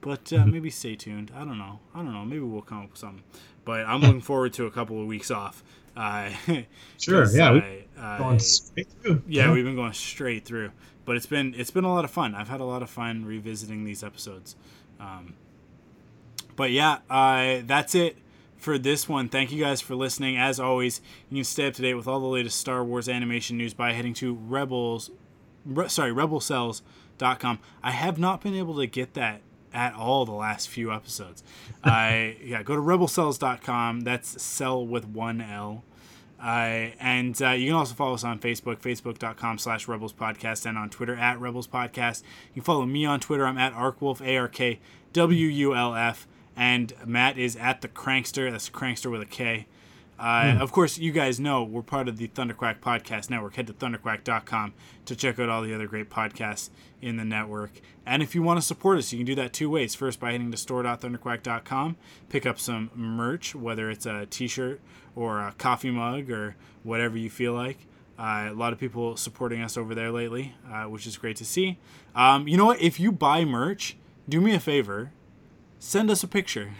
but 0.02 0.32
uh, 0.32 0.46
maybe 0.48 0.70
stay 0.70 0.96
tuned. 0.96 1.32
I 1.36 1.40
don't 1.40 1.58
know. 1.58 1.80
I 1.94 2.00
don't 2.00 2.14
know. 2.14 2.24
Maybe 2.26 2.40
we'll 2.42 2.62
come 2.62 2.84
up 2.84 2.92
with 2.92 3.00
something. 3.00 3.24
But 3.66 3.82
I'm 3.82 4.02
looking 4.02 4.22
forward 4.22 4.54
to 4.54 4.66
a 4.68 4.72
couple 4.72 5.02
of 5.02 5.08
weeks 5.08 5.32
off. 5.32 5.64
Uh, 5.98 6.30
Sure, 7.00 7.26
yeah, 7.36 7.52
I- 7.52 7.85
I- 8.00 8.18
Going 8.18 8.40
straight 8.40 8.88
through. 9.02 9.22
yeah, 9.28 9.52
we've 9.52 9.64
been 9.66 9.76
going 9.76 9.94
straight 9.94 10.46
through, 10.46 10.72
but 11.06 11.16
it's 11.16 11.26
been 11.26 11.54
it's 11.58 11.72
been 11.72 11.84
a 11.86 11.94
lot 11.94 12.06
of 12.06 12.12
fun. 12.12 12.36
I've 12.36 12.50
had 12.50 12.60
a 12.62 12.66
lot 12.66 12.82
of 12.82 12.90
fun 12.90 13.26
revisiting 13.26 13.84
these 13.84 14.04
episodes. 14.04 14.56
Um, 15.00 15.34
but 16.56 16.72
yeah, 16.72 17.00
uh, 17.10 17.62
that's 17.66 17.96
it 17.96 18.18
for 18.58 18.78
this 18.78 19.08
one. 19.10 19.28
Thank 19.30 19.52
you 19.52 19.62
guys 19.64 19.82
for 19.82 19.96
listening. 19.96 20.38
As 20.38 20.60
always, 20.60 21.02
you 21.30 21.38
can 21.38 21.44
stay 21.44 21.68
up 21.68 21.74
to 21.76 21.82
date 21.82 21.94
with 21.96 22.08
all 22.08 22.20
the 22.20 22.26
latest 22.26 22.60
Star 22.60 22.84
Wars 22.84 23.10
animation 23.10 23.58
news 23.58 23.74
by 23.74 23.92
heading 23.94 24.14
to 24.16 24.34
Rebels, 24.34 25.12
re, 25.66 25.88
sorry, 25.90 26.12
RebelCells.com. 26.12 27.60
I 27.84 27.92
have 27.92 28.18
not 28.18 28.42
been 28.42 28.56
able 28.56 28.76
to 28.78 28.88
get 28.88 29.14
that 29.16 29.42
at 29.74 29.94
all 29.94 30.26
the 30.26 30.32
last 30.32 30.70
few 30.70 30.92
episodes. 30.94 31.44
I 31.84 32.38
yeah, 32.44 32.64
go 32.64 32.76
to 32.76 32.82
RebelCells.com. 32.82 34.02
That's 34.02 34.42
cell 34.42 34.86
with 34.86 35.06
one 35.06 35.42
L. 35.42 35.84
Uh, 36.41 36.91
and 36.99 37.41
uh, 37.41 37.52
you 37.52 37.68
can 37.68 37.76
also 37.76 37.95
follow 37.95 38.14
us 38.14 38.24
on 38.24 38.40
Facebook, 38.40 38.78
facebook.com 38.78 39.57
slash 39.57 39.88
Rebels 39.88 40.14
Podcast, 40.14 40.66
and 40.66 40.78
on 40.78 40.90
Twitter 40.90 41.16
at 41.16 41.40
Rebels 41.40 41.68
Podcast. 41.68 42.24
You 42.53 42.62
can 42.62 42.64
follow 42.64 42.86
me 42.86 43.06
on 43.06 43.20
Twitter. 43.20 43.45
I'm 43.48 43.57
at 43.57 43.74
ArkWulf, 43.74 44.26
A 44.26 44.38
R 44.38 44.48
K 44.48 44.80
W 45.14 45.48
U 45.48 45.76
L 45.76 45.95
F. 45.95 46.28
And 46.57 46.94
Matt 47.06 47.38
is 47.38 47.56
at 47.56 47.82
the 47.82 47.88
Crankster. 47.88 48.52
That's 48.52 48.70
Crankster 48.70 49.12
with 49.12 49.22
a 49.22 49.26
K. 49.26 49.68
Uh, 50.18 50.56
Of 50.60 50.72
course, 50.72 50.98
you 50.98 51.12
guys 51.12 51.40
know 51.41 51.64
we're 51.64 51.82
part 51.82 52.07
of 52.07 52.16
the 52.18 52.30
Thunderquack 52.30 52.80
Podcast 52.80 53.30
Network. 53.30 53.56
Head 53.56 53.68
to 53.68 53.74
thunderquack.com 53.74 54.74
to 55.06 55.16
check 55.16 55.38
out 55.40 55.49
all 55.49 55.62
the 55.62 55.74
other 55.74 55.88
great 55.88 56.10
podcasts 56.10 56.70
in 57.02 57.18
the 57.18 57.26
network. 57.26 57.72
And 58.06 58.24
if 58.24 58.34
you 58.34 58.41
want 58.41 58.57
to 58.60 58.66
support 58.66 58.98
us, 58.98 59.12
you 59.12 59.20
can 59.20 59.26
do 59.26 59.36
that 59.36 59.52
two 59.52 59.70
ways. 59.70 59.94
First, 59.95 60.22
by 60.22 60.32
heading 60.32 60.52
to 60.52 60.57
store.thunderquack.com, 60.57 61.98
pick 62.30 62.45
up 62.45 62.60
some 62.60 62.91
merch, 62.95 63.53
whether 63.56 63.90
it's 63.90 64.06
a 64.06 64.26
t 64.26 64.48
shirt 64.48 64.80
or 65.16 65.40
a 65.40 65.54
coffee 65.58 65.92
mug 65.92 66.30
or 66.30 66.56
whatever 66.84 67.18
you 67.18 67.30
feel 67.30 67.54
like. 67.54 67.80
Uh, 68.18 68.48
a 68.50 68.54
lot 68.54 68.72
of 68.72 68.80
people 68.80 69.18
supporting 69.18 69.62
us 69.62 69.76
over 69.76 69.94
there 69.94 70.12
lately, 70.12 70.56
uh, 70.72 70.84
which 70.84 71.06
is 71.06 71.18
great 71.18 71.36
to 71.36 71.46
see. 71.46 71.78
Um, 72.16 72.48
you 72.48 72.56
know 72.56 72.66
what? 72.66 72.82
If 72.82 73.00
you 73.00 73.12
buy 73.12 73.44
merch, 73.44 73.98
do 74.30 74.40
me 74.40 74.54
a 74.56 74.60
favor, 74.60 75.12
send 75.80 76.10
us 76.10 76.24
a 76.24 76.28
picture. 76.28 76.72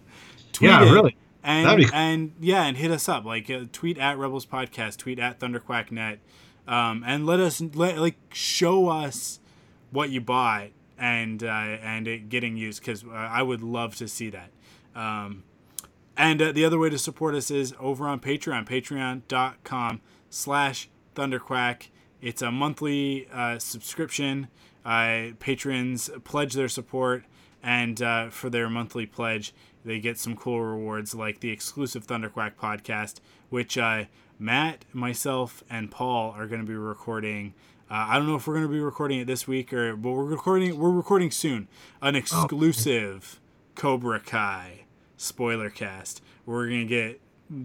Tweet 0.52 0.70
Yeah, 0.70 0.84
it, 0.84 0.92
really. 0.92 1.16
And 1.42 1.66
That'd 1.66 1.78
be 1.78 1.84
cool. 1.90 1.94
and 1.98 2.32
yeah, 2.40 2.64
and 2.64 2.76
hit 2.76 2.90
us 2.90 3.08
up 3.08 3.24
like 3.24 3.50
uh, 3.50 3.64
tweet 3.72 3.98
at 3.98 4.16
Rebels 4.18 4.46
Podcast, 4.46 4.96
tweet 4.98 5.18
at 5.18 5.40
ThunderQuackNet, 5.40 6.18
um, 6.66 7.02
and 7.06 7.26
let 7.26 7.40
us 7.40 7.60
let 7.60 7.98
like 7.98 8.16
show 8.32 8.88
us 8.88 9.40
what 9.90 10.10
you 10.10 10.20
bought 10.20 10.68
and 10.96 11.42
uh, 11.42 11.46
and 11.46 12.08
it 12.08 12.28
getting 12.28 12.56
used 12.56 12.80
because 12.80 13.04
uh, 13.04 13.08
I 13.10 13.42
would 13.42 13.62
love 13.62 13.96
to 13.96 14.08
see 14.08 14.30
that. 14.30 14.50
Um, 14.94 15.42
and 16.16 16.40
uh, 16.40 16.52
the 16.52 16.64
other 16.64 16.78
way 16.78 16.90
to 16.90 16.98
support 16.98 17.34
us 17.34 17.50
is 17.50 17.74
over 17.80 18.06
on 18.08 18.20
Patreon, 18.20 18.66
patreon.com 18.66 20.00
slash 20.30 20.88
thunderquack. 21.14 21.88
It's 22.20 22.42
a 22.42 22.50
monthly 22.50 23.28
uh, 23.32 23.58
subscription. 23.58 24.48
Uh, 24.84 25.28
patrons 25.40 26.10
pledge 26.24 26.54
their 26.54 26.68
support, 26.68 27.24
and 27.62 28.00
uh, 28.02 28.28
for 28.30 28.50
their 28.50 28.68
monthly 28.68 29.06
pledge, 29.06 29.54
they 29.84 29.98
get 29.98 30.18
some 30.18 30.36
cool 30.36 30.60
rewards 30.60 31.14
like 31.14 31.40
the 31.40 31.50
exclusive 31.50 32.06
Thunderquack 32.06 32.54
podcast, 32.54 33.20
which 33.50 33.76
uh, 33.76 34.04
Matt, 34.38 34.84
myself, 34.92 35.62
and 35.70 35.90
Paul 35.90 36.34
are 36.36 36.46
going 36.46 36.60
to 36.60 36.66
be 36.66 36.74
recording. 36.74 37.54
Uh, 37.90 38.06
I 38.08 38.16
don't 38.16 38.26
know 38.26 38.36
if 38.36 38.46
we're 38.46 38.54
going 38.54 38.66
to 38.66 38.72
be 38.72 38.80
recording 38.80 39.20
it 39.20 39.26
this 39.26 39.46
week 39.46 39.72
or, 39.72 39.96
but 39.96 40.12
we're 40.12 40.24
recording. 40.24 40.78
We're 40.78 40.90
recording 40.90 41.30
soon 41.30 41.68
an 42.00 42.16
exclusive 42.16 43.40
Cobra 43.74 44.20
Kai 44.20 44.83
spoiler 45.24 45.70
cast. 45.70 46.22
We're 46.46 46.66
gonna 46.66 46.84
get 46.84 47.20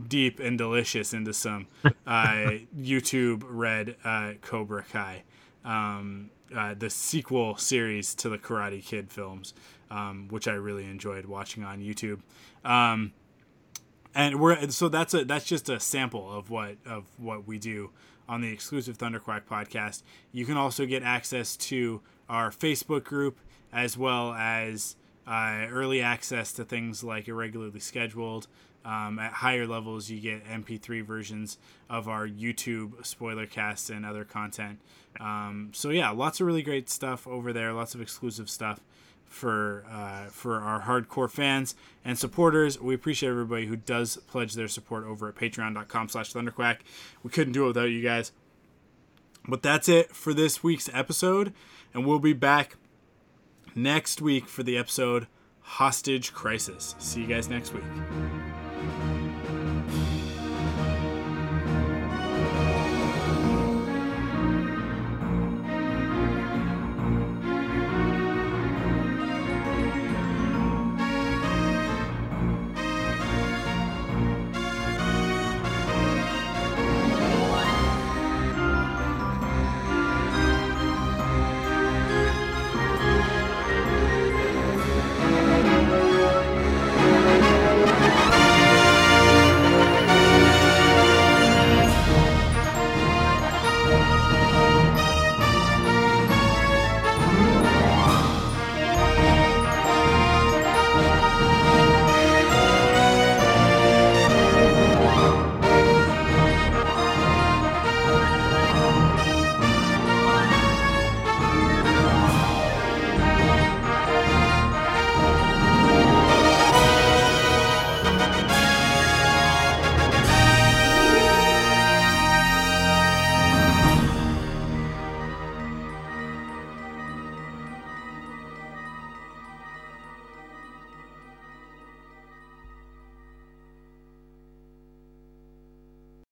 deep 0.07 0.39
and 0.39 0.57
delicious 0.57 1.13
into 1.13 1.33
some 1.33 1.67
uh, 2.07 2.59
YouTube 2.77 3.43
red 3.45 3.95
uh, 4.03 4.33
Cobra 4.41 4.83
Kai, 4.91 5.23
um, 5.63 6.29
uh, 6.55 6.73
the 6.77 6.89
sequel 6.89 7.57
series 7.57 8.15
to 8.15 8.29
the 8.29 8.37
Karate 8.37 8.83
Kid 8.83 9.11
films, 9.11 9.53
um, 9.91 10.27
which 10.29 10.47
I 10.47 10.53
really 10.53 10.85
enjoyed 10.85 11.25
watching 11.25 11.63
on 11.63 11.79
YouTube. 11.79 12.21
Um, 12.63 13.13
and 14.15 14.39
we're 14.39 14.69
so 14.69 14.89
that's 14.89 15.13
a 15.13 15.23
that's 15.23 15.45
just 15.45 15.69
a 15.69 15.79
sample 15.79 16.31
of 16.31 16.49
what 16.49 16.77
of 16.85 17.05
what 17.17 17.47
we 17.47 17.59
do 17.59 17.91
on 18.27 18.41
the 18.41 18.51
exclusive 18.51 18.97
Thunderquack 18.97 19.43
podcast. 19.49 20.03
You 20.31 20.45
can 20.45 20.57
also 20.57 20.85
get 20.85 21.03
access 21.03 21.55
to 21.57 22.01
our 22.27 22.51
Facebook 22.51 23.03
group 23.03 23.39
as 23.71 23.97
well 23.97 24.33
as 24.33 24.95
uh, 25.29 25.67
early 25.69 26.01
access 26.01 26.51
to 26.53 26.65
things 26.65 27.03
like 27.03 27.27
irregularly 27.27 27.79
scheduled. 27.79 28.47
Um, 28.83 29.19
at 29.19 29.33
higher 29.33 29.67
levels, 29.67 30.09
you 30.09 30.19
get 30.19 30.45
MP3 30.45 31.03
versions 31.03 31.57
of 31.89 32.07
our 32.07 32.27
YouTube 32.27 33.05
spoiler 33.05 33.45
casts 33.45 33.89
and 33.89 34.05
other 34.05 34.23
content. 34.23 34.79
Um, 35.19 35.69
so 35.73 35.89
yeah, 35.89 36.09
lots 36.09 36.39
of 36.39 36.47
really 36.47 36.63
great 36.63 36.89
stuff 36.89 37.27
over 37.27 37.53
there. 37.53 37.73
Lots 37.73 37.93
of 37.93 38.01
exclusive 38.01 38.49
stuff 38.49 38.79
for 39.25 39.85
uh, 39.87 40.25
for 40.29 40.59
our 40.59 40.81
hardcore 40.81 41.29
fans 41.29 41.75
and 42.03 42.17
supporters. 42.17 42.79
We 42.79 42.95
appreciate 42.95 43.29
everybody 43.29 43.67
who 43.67 43.75
does 43.75 44.17
pledge 44.17 44.55
their 44.55 44.67
support 44.67 45.05
over 45.05 45.27
at 45.27 45.35
patreon.com 45.35 46.09
slash 46.09 46.33
thunderquack. 46.33 46.77
We 47.21 47.29
couldn't 47.29 47.53
do 47.53 47.65
it 47.65 47.67
without 47.67 47.91
you 47.91 48.01
guys. 48.01 48.31
But 49.47 49.61
that's 49.61 49.87
it 49.87 50.15
for 50.15 50.33
this 50.33 50.63
week's 50.63 50.89
episode, 50.93 51.53
and 51.93 52.05
we'll 52.05 52.19
be 52.19 52.33
back 52.33 52.75
next 53.75 54.21
week 54.21 54.47
for 54.47 54.63
the 54.63 54.77
episode 54.77 55.27
Hostage 55.61 56.33
Crisis. 56.33 56.95
See 56.99 57.21
you 57.21 57.27
guys 57.27 57.47
next 57.47 57.73
week. 57.73 57.83